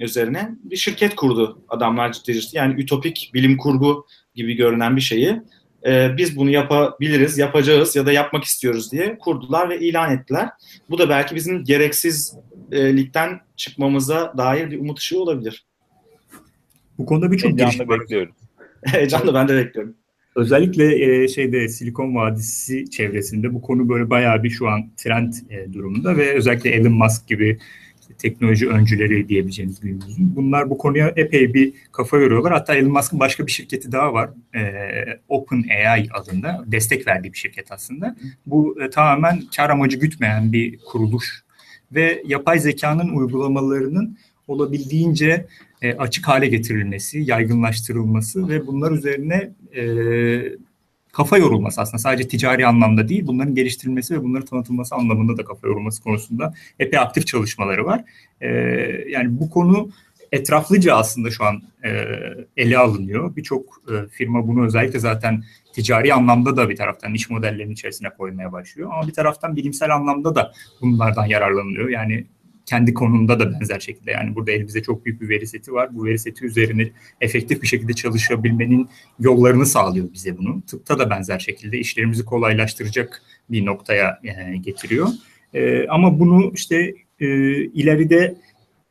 üzerine 0.00 0.50
bir 0.64 0.76
şirket 0.76 1.14
kurdu 1.14 1.62
adamlar 1.68 2.12
ciddi 2.12 2.40
ciddi. 2.40 2.56
Yani 2.56 2.82
ütopik 2.82 3.30
bilim 3.34 3.56
kurgu 3.56 4.06
gibi 4.34 4.54
görünen 4.54 4.96
bir 4.96 5.00
şeyi 5.00 5.40
e, 5.86 6.16
biz 6.16 6.36
bunu 6.36 6.50
yapabiliriz, 6.50 7.38
yapacağız 7.38 7.96
ya 7.96 8.06
da 8.06 8.12
yapmak 8.12 8.44
istiyoruz 8.44 8.92
diye 8.92 9.18
kurdular 9.18 9.70
ve 9.70 9.80
ilan 9.80 10.12
ettiler. 10.12 10.48
Bu 10.90 10.98
da 10.98 11.08
belki 11.08 11.34
bizim 11.34 11.64
gereksizlikten 11.64 13.40
çıkmamıza 13.56 14.34
dair 14.36 14.70
bir 14.70 14.80
umut 14.80 14.98
ışığı 14.98 15.20
olabilir. 15.22 15.66
Bu 16.98 17.06
konuda 17.06 17.32
birçok 17.32 17.58
girişim 17.58 17.88
var. 17.88 18.00
bekliyoruz. 18.00 18.34
Heyecanla 18.84 19.34
ben 19.34 19.48
de 19.48 19.56
bekliyorum. 19.56 19.96
Özellikle 20.36 21.04
e, 21.22 21.28
şeyde 21.28 21.68
Silikon 21.68 22.14
Vadisi 22.14 22.90
çevresinde 22.90 23.54
bu 23.54 23.62
konu 23.62 23.88
böyle 23.88 24.10
bayağı 24.10 24.42
bir 24.42 24.50
şu 24.50 24.68
an 24.68 24.90
trend 24.96 25.32
e, 25.50 25.72
durumunda 25.72 26.16
ve 26.16 26.34
özellikle 26.34 26.70
Elon 26.70 26.92
Musk 26.92 27.28
gibi 27.28 27.58
işte, 28.00 28.14
teknoloji 28.14 28.68
öncüleri 28.68 29.28
diyebileceğimiz 29.28 29.80
günümüzün. 29.80 30.36
Bunlar 30.36 30.70
bu 30.70 30.78
konuya 30.78 31.12
epey 31.16 31.54
bir 31.54 31.72
kafa 31.92 32.18
yoruyorlar. 32.18 32.52
Hatta 32.52 32.74
Elon 32.74 32.92
Musk'ın 32.92 33.20
başka 33.20 33.46
bir 33.46 33.52
şirketi 33.52 33.92
daha 33.92 34.12
var. 34.12 34.30
E, 34.54 34.60
OpenAI 35.28 36.08
adında 36.12 36.64
destek 36.66 37.06
verdiği 37.06 37.32
bir 37.32 37.38
şirket 37.38 37.72
aslında. 37.72 38.16
Bu 38.46 38.82
e, 38.82 38.90
tamamen 38.90 39.42
kar 39.56 39.70
amacı 39.70 39.98
gütmeyen 39.98 40.52
bir 40.52 40.78
kuruluş 40.78 41.42
ve 41.92 42.22
yapay 42.26 42.58
zekanın 42.58 43.08
uygulamalarının 43.08 44.18
olabildiğince 44.48 45.46
e, 45.82 45.94
açık 45.94 46.28
hale 46.28 46.46
getirilmesi, 46.46 47.18
yaygınlaştırılması 47.18 48.48
ve 48.48 48.66
bunlar 48.66 48.92
üzerine 48.92 49.52
e, 49.76 49.82
kafa 51.12 51.38
yorulması 51.38 51.80
aslında 51.80 51.98
sadece 51.98 52.28
ticari 52.28 52.66
anlamda 52.66 53.08
değil 53.08 53.26
bunların 53.26 53.54
geliştirilmesi 53.54 54.14
ve 54.14 54.22
bunların 54.22 54.46
tanıtılması 54.46 54.94
anlamında 54.94 55.36
da 55.36 55.44
kafa 55.44 55.66
yorulması 55.68 56.02
konusunda 56.02 56.54
epey 56.78 56.98
aktif 56.98 57.26
çalışmaları 57.26 57.84
var. 57.84 58.04
E, 58.40 58.48
yani 59.08 59.40
bu 59.40 59.50
konu 59.50 59.90
etraflıca 60.32 60.96
aslında 60.96 61.30
şu 61.30 61.44
an 61.44 61.62
e, 61.84 61.90
ele 62.56 62.78
alınıyor. 62.78 63.36
Birçok 63.36 63.82
e, 63.88 64.08
firma 64.08 64.48
bunu 64.48 64.64
özellikle 64.64 64.98
zaten 64.98 65.44
ticari 65.72 66.14
anlamda 66.14 66.56
da 66.56 66.68
bir 66.68 66.76
taraftan 66.76 67.14
iş 67.14 67.30
modellerinin 67.30 67.72
içerisine 67.72 68.10
koymaya 68.10 68.52
başlıyor. 68.52 68.90
Ama 68.92 69.08
bir 69.08 69.12
taraftan 69.12 69.56
bilimsel 69.56 69.94
anlamda 69.94 70.34
da 70.34 70.52
bunlardan 70.80 71.26
yararlanılıyor. 71.26 71.88
Yani 71.88 72.26
kendi 72.66 72.94
konumunda 72.94 73.40
da 73.40 73.52
benzer 73.52 73.80
şekilde 73.80 74.10
yani 74.10 74.34
burada 74.34 74.52
elimizde 74.52 74.82
çok 74.82 75.04
büyük 75.04 75.20
bir 75.20 75.28
veri 75.28 75.46
seti 75.46 75.72
var. 75.72 75.96
Bu 75.96 76.04
veri 76.04 76.18
seti 76.18 76.44
üzerine 76.44 76.90
efektif 77.20 77.62
bir 77.62 77.66
şekilde 77.66 77.92
çalışabilmenin 77.92 78.88
yollarını 79.20 79.66
sağlıyor 79.66 80.12
bize 80.12 80.38
bunu. 80.38 80.62
Tıpta 80.66 80.98
da 80.98 81.10
benzer 81.10 81.38
şekilde 81.38 81.78
işlerimizi 81.78 82.24
kolaylaştıracak 82.24 83.22
bir 83.50 83.66
noktaya 83.66 84.20
e, 84.24 84.56
getiriyor. 84.56 85.08
E, 85.54 85.88
ama 85.88 86.20
bunu 86.20 86.52
işte 86.54 86.94
e, 87.20 87.26
ileride 87.64 88.34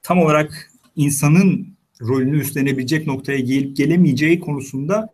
tam 0.03 0.19
olarak 0.19 0.72
insanın 0.95 1.67
rolünü 2.01 2.39
üstlenebilecek 2.39 3.07
noktaya 3.07 3.39
gelip 3.39 3.78
gelemeyeceği 3.78 4.39
konusunda 4.39 5.09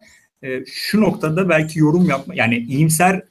şu 0.65 1.01
noktada 1.01 1.49
belki 1.49 1.79
yorum 1.79 2.05
yapma 2.05 2.35
yani 2.35 2.57
iyimser 2.57 3.21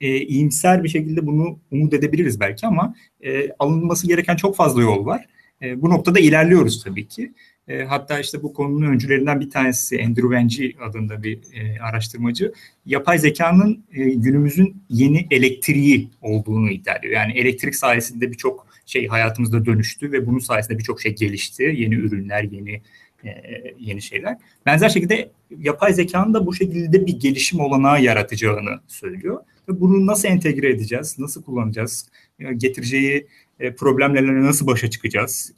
e, 0.00 0.20
iyimser 0.20 0.84
bir 0.84 0.88
şekilde 0.88 1.26
bunu 1.26 1.58
umut 1.70 1.94
edebiliriz 1.94 2.40
belki 2.40 2.66
ama 2.66 2.94
e, 3.20 3.50
alınması 3.58 4.06
gereken 4.06 4.36
çok 4.36 4.56
fazla 4.56 4.82
yol 4.82 5.06
var. 5.06 5.26
E, 5.62 5.82
bu 5.82 5.90
noktada 5.90 6.18
ilerliyoruz 6.20 6.84
tabii 6.84 7.08
ki. 7.08 7.32
E, 7.68 7.84
hatta 7.84 8.20
işte 8.20 8.42
bu 8.42 8.52
konunun 8.52 8.86
öncülerinden 8.86 9.40
bir 9.40 9.50
tanesi 9.50 10.04
Andrew 10.04 10.22
Wengi 10.22 10.76
adında 10.82 11.22
bir 11.22 11.38
e, 11.54 11.80
araştırmacı 11.80 12.52
yapay 12.86 13.18
zekanın 13.18 13.84
e, 13.92 14.04
günümüzün 14.04 14.82
yeni 14.90 15.26
elektriği 15.30 16.10
olduğunu 16.22 16.70
iddia 16.70 16.94
ediyor. 16.94 17.12
Yani 17.12 17.32
elektrik 17.32 17.74
sayesinde 17.74 18.32
birçok 18.32 18.66
şey 18.86 19.06
hayatımızda 19.06 19.66
dönüştü 19.66 20.12
ve 20.12 20.26
bunun 20.26 20.38
sayesinde 20.38 20.78
birçok 20.78 21.00
şey 21.00 21.14
gelişti. 21.14 21.74
Yeni 21.76 21.94
ürünler, 21.94 22.42
yeni 22.42 22.82
e, 23.24 23.30
yeni 23.78 24.02
şeyler. 24.02 24.36
Benzer 24.66 24.88
şekilde 24.88 25.30
yapay 25.58 25.92
zekanın 25.92 26.34
da 26.34 26.46
bu 26.46 26.54
şekilde 26.54 27.06
bir 27.06 27.20
gelişim 27.20 27.60
olanağı 27.60 28.02
yaratacağını 28.02 28.80
söylüyor. 28.86 29.40
Bunu 29.68 30.06
nasıl 30.06 30.28
entegre 30.28 30.70
edeceğiz, 30.70 31.18
nasıl 31.18 31.42
kullanacağız, 31.42 32.08
getireceği 32.56 33.26
e, 33.60 33.74
problemlerle 33.74 34.42
nasıl 34.42 34.66
başa 34.66 34.90
çıkacağız, 34.90 35.52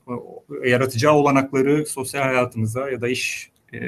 yaratacağı 0.67 1.13
olanakları 1.13 1.87
sosyal 1.87 2.23
hayatımıza 2.23 2.91
ya 2.91 3.01
da 3.01 3.09
iş 3.09 3.51
e, 3.75 3.79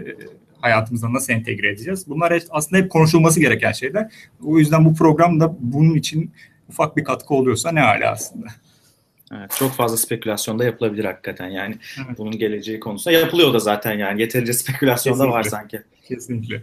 hayatımıza 0.61 1.13
nasıl 1.13 1.33
entegre 1.33 1.69
edeceğiz? 1.69 2.05
Bunlar 2.09 2.43
aslında 2.51 2.83
hep 2.83 2.91
konuşulması 2.91 3.41
gereken 3.41 3.73
şeyler. 3.73 4.13
O 4.45 4.59
yüzden 4.59 4.85
bu 4.85 4.95
program 4.95 5.41
da 5.41 5.57
bunun 5.61 5.95
için 5.95 6.31
ufak 6.69 6.97
bir 6.97 7.05
katkı 7.05 7.35
oluyorsa 7.35 7.73
ne 7.73 7.81
hali 7.81 8.07
aslında. 8.07 8.47
Evet, 9.33 9.51
çok 9.59 9.73
fazla 9.73 9.97
spekülasyon 9.97 10.59
da 10.59 10.65
yapılabilir 10.65 11.05
hakikaten 11.05 11.49
yani 11.49 11.79
evet. 12.07 12.19
bunun 12.19 12.39
geleceği 12.39 12.81
konusunda 12.81 13.19
yapılıyor 13.19 13.55
da 13.55 13.59
zaten 13.59 13.99
yani 13.99 14.21
yeterince 14.21 14.53
spekülasyon 14.53 15.19
da 15.19 15.29
var 15.29 15.43
sanki. 15.43 15.81
Kesinlikle. 16.09 16.63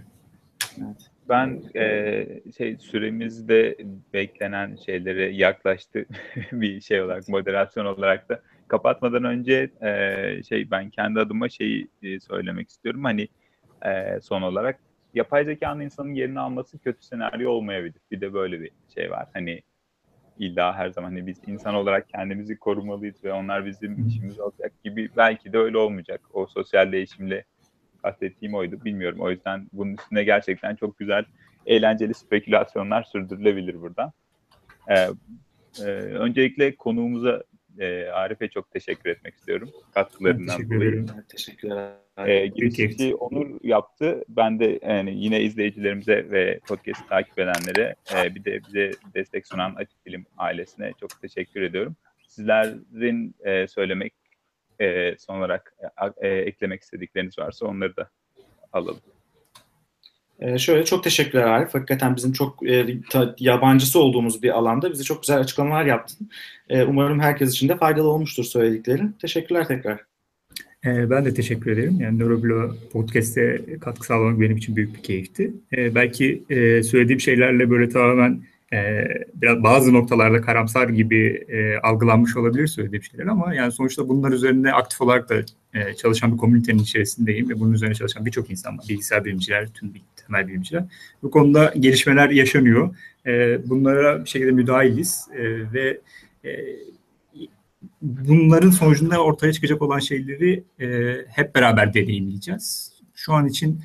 Evet. 0.77 1.16
Ben 1.29 1.63
e, 1.75 2.25
şey 2.57 2.77
süremizde 2.77 3.77
beklenen 4.13 4.75
şeylere 4.75 5.29
yaklaştı 5.29 6.05
bir 6.51 6.81
şey 6.81 7.01
olarak 7.01 7.29
moderasyon 7.29 7.85
olarak 7.85 8.29
da 8.29 8.41
kapatmadan 8.67 9.23
önce 9.23 9.69
e, 9.81 10.43
şey 10.43 10.71
ben 10.71 10.89
kendi 10.89 11.19
adıma 11.19 11.49
şeyi 11.49 11.87
e, 12.03 12.19
söylemek 12.19 12.69
istiyorum 12.69 13.03
hani 13.03 13.27
e, 13.85 14.21
son 14.21 14.41
olarak 14.41 14.79
yapay 15.13 15.45
zekanın 15.45 15.81
insanın 15.81 16.13
yerini 16.13 16.39
alması 16.39 16.79
kötü 16.79 17.05
senaryo 17.05 17.51
olmayabilir. 17.51 18.01
Bir 18.11 18.21
de 18.21 18.33
böyle 18.33 18.61
bir 18.61 18.71
şey 18.95 19.11
var. 19.11 19.27
Hani 19.33 19.61
illa 20.39 20.75
her 20.75 20.89
zaman 20.89 21.09
hani 21.09 21.27
biz 21.27 21.37
insan 21.47 21.75
olarak 21.75 22.09
kendimizi 22.09 22.59
korumalıyız 22.59 23.23
ve 23.23 23.33
onlar 23.33 23.65
bizim 23.65 24.07
işimiz 24.07 24.39
olacak 24.39 24.71
gibi 24.83 25.09
belki 25.17 25.53
de 25.53 25.57
öyle 25.57 25.77
olmayacak. 25.77 26.21
O 26.33 26.45
sosyal 26.45 26.91
değişimle 26.91 27.43
kastettiğim 28.01 28.55
oydu. 28.55 28.85
Bilmiyorum. 28.85 29.19
O 29.21 29.31
yüzden 29.31 29.67
bunun 29.73 29.93
üstüne 29.93 30.23
gerçekten 30.23 30.75
çok 30.75 30.99
güzel, 30.99 31.25
eğlenceli 31.65 32.13
spekülasyonlar 32.13 33.03
sürdürülebilir 33.03 33.81
burada. 33.81 34.11
Ee, 34.89 35.07
e, 35.79 35.89
öncelikle 35.93 36.75
konuğumuza 36.75 37.43
e, 37.79 38.05
Arif'e 38.05 38.47
çok 38.47 38.71
teşekkür 38.71 39.09
etmek 39.09 39.35
istiyorum. 39.35 39.69
Katkılarından 39.93 40.57
Teşekkür 40.57 40.75
dolayı. 40.75 41.05
Teşekkürler. 41.29 41.91
E, 42.17 42.47
girişi 42.47 43.15
Onur 43.15 43.59
yaptı. 43.63 44.23
Ben 44.29 44.59
de 44.59 44.79
yani 44.83 45.23
yine 45.23 45.41
izleyicilerimize 45.41 46.31
ve 46.31 46.59
podcast 46.67 47.09
takip 47.09 47.39
edenlere 47.39 47.95
e, 48.15 48.35
bir 48.35 48.45
de 48.45 48.61
bize 48.67 48.91
destek 49.15 49.47
sunan 49.47 49.75
Açık 49.75 50.05
Bilim 50.05 50.25
ailesine 50.37 50.91
çok 50.99 51.21
teşekkür 51.21 51.61
ediyorum. 51.61 51.95
Sizlerin 52.27 53.35
e, 53.43 53.67
söylemek 53.67 54.13
e, 54.79 55.15
son 55.17 55.37
olarak 55.37 55.73
e, 56.21 56.27
eklemek 56.27 56.81
istedikleriniz 56.81 57.39
varsa 57.39 57.65
onları 57.65 57.95
da 57.95 58.09
alalım. 58.73 59.01
Ee, 60.39 60.57
şöyle 60.57 60.85
çok 60.85 61.03
teşekkürler 61.03 61.43
Arif. 61.43 61.73
Hakikaten 61.73 62.15
bizim 62.15 62.31
çok 62.31 62.69
e, 62.69 63.01
ta, 63.09 63.35
yabancısı 63.39 63.99
olduğumuz 63.99 64.43
bir 64.43 64.57
alanda 64.57 64.91
bize 64.91 65.03
çok 65.03 65.21
güzel 65.21 65.39
açıklamalar 65.39 65.85
yaptın. 65.85 66.29
E, 66.69 66.83
umarım 66.83 67.19
herkes 67.19 67.51
için 67.51 67.69
de 67.69 67.77
faydalı 67.77 68.07
olmuştur 68.07 68.43
söylediklerin. 68.43 69.15
Teşekkürler 69.21 69.67
tekrar. 69.67 69.99
Ee, 70.85 71.09
Ben 71.09 71.25
de 71.25 71.33
teşekkür 71.33 71.71
ederim. 71.71 71.97
Yani 71.99 72.19
Neuroblo 72.19 72.75
Podcast'e 72.91 73.61
katkı 73.81 74.05
sağlamak 74.05 74.39
benim 74.39 74.57
için 74.57 74.75
büyük 74.75 74.95
bir 74.95 75.03
keyifti. 75.03 75.53
Ee, 75.77 75.95
belki 75.95 76.43
e, 76.49 76.83
söylediğim 76.83 77.19
şeylerle 77.19 77.69
böyle 77.69 77.89
tamamen 77.89 78.43
e, 78.73 79.07
biraz 79.33 79.63
bazı 79.63 79.93
noktalarda 79.93 80.41
karamsar 80.41 80.89
gibi 80.89 81.45
e, 81.49 81.77
algılanmış 81.77 82.37
olabilir 82.37 82.67
söylediğim 82.67 83.03
şeyler 83.03 83.25
ama 83.25 83.53
yani 83.53 83.71
sonuçta 83.71 84.09
bunlar 84.09 84.31
üzerinde 84.31 84.73
aktif 84.73 85.01
olarak 85.01 85.29
da 85.29 85.35
e, 85.73 85.93
çalışan 85.93 86.33
bir 86.33 86.37
komünitenin 86.37 86.79
içerisindeyim 86.79 87.49
ve 87.49 87.59
bunun 87.59 87.73
üzerine 87.73 87.95
çalışan 87.95 88.25
birçok 88.25 88.49
insan 88.49 88.77
var. 88.77 88.85
Bilgisayar 88.89 89.25
bilimciler, 89.25 89.67
tüm 89.67 89.93
temel 90.15 90.47
bilimciler. 90.47 90.83
Bu 91.23 91.31
konuda 91.31 91.73
gelişmeler 91.79 92.29
yaşanıyor. 92.29 92.95
E, 93.25 93.59
bunlara 93.69 94.23
bir 94.23 94.29
şekilde 94.29 94.51
müdahiliz 94.51 95.27
e, 95.35 95.73
ve 95.73 96.01
e, 96.45 96.49
bunların 98.01 98.69
sonucunda 98.69 99.23
ortaya 99.23 99.53
çıkacak 99.53 99.81
olan 99.81 99.99
şeyleri 99.99 100.63
e, 100.79 101.15
hep 101.29 101.55
beraber 101.55 101.93
deneyimleyeceğiz. 101.93 102.91
Şu 103.15 103.33
an 103.33 103.47
için 103.47 103.81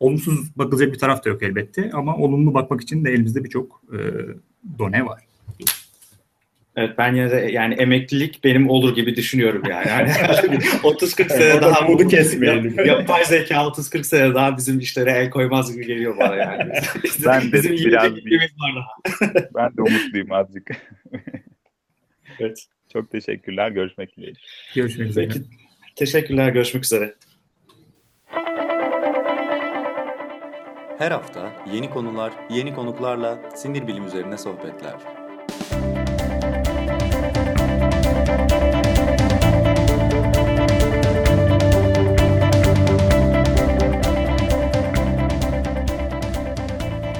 olumsuz 0.00 0.58
bakılacak 0.58 0.92
bir 0.94 0.98
taraf 0.98 1.24
da 1.24 1.28
yok 1.28 1.42
elbette 1.42 1.90
ama 1.92 2.16
olumlu 2.16 2.54
bakmak 2.54 2.80
için 2.80 3.04
de 3.04 3.10
elimizde 3.10 3.44
birçok 3.44 3.82
e, 3.92 3.98
done 4.78 5.06
var. 5.06 5.22
Evet 6.76 6.98
ben 6.98 7.14
yine 7.14 7.30
de 7.30 7.36
yani 7.52 7.74
emeklilik 7.74 8.44
benim 8.44 8.70
olur 8.70 8.94
gibi 8.94 9.16
düşünüyorum 9.16 9.62
yani. 9.70 9.88
yani 9.88 10.08
30-40 10.82 11.28
sene 11.28 11.42
Evet, 11.44 11.62
daha 11.62 11.86
umudu 11.88 12.08
kesmeyelim. 12.08 12.74
Yap- 12.76 12.86
Yapay 12.86 13.24
zeka 13.24 13.54
30-40 13.54 14.04
sene 14.04 14.34
daha 14.34 14.56
bizim 14.56 14.78
işlere 14.78 15.10
el 15.10 15.30
koymaz 15.30 15.72
gibi 15.74 15.86
geliyor 15.86 16.16
bana 16.18 16.36
yani. 16.36 16.72
Bizim, 17.04 17.26
Ben 17.26 17.42
de 17.48 17.52
bizim 17.52 17.72
biraz 17.72 18.16
iklimimiz 18.16 18.50
var 18.60 18.74
daha. 18.76 19.44
Ben 19.54 19.76
de 19.76 19.82
umutluyum 19.82 20.32
azıcık. 20.32 20.70
Evet. 22.40 22.66
Çok 22.92 23.10
teşekkürler. 23.10 23.70
Görüşmek 23.70 24.16
dileğiyle. 24.16 24.38
Görüşmek 24.74 25.08
üzere. 25.10 25.26
Peki, 25.28 25.40
teşekkürler. 25.96 26.48
Görüşmek 26.48 26.84
üzere. 26.84 27.14
Her 30.98 31.10
hafta 31.10 31.52
yeni 31.72 31.90
konular, 31.90 32.32
yeni 32.50 32.74
konuklarla 32.74 33.38
sinir 33.54 33.86
bilim 33.86 34.06
üzerine 34.06 34.38
sohbetler. 34.38 34.94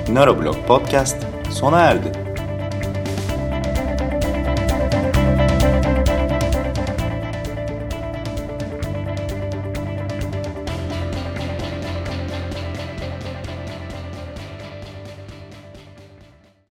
Neuroblog 0.09 0.57
Podcast 0.67 1.27
sona 1.51 1.81
erdi. 1.81 2.26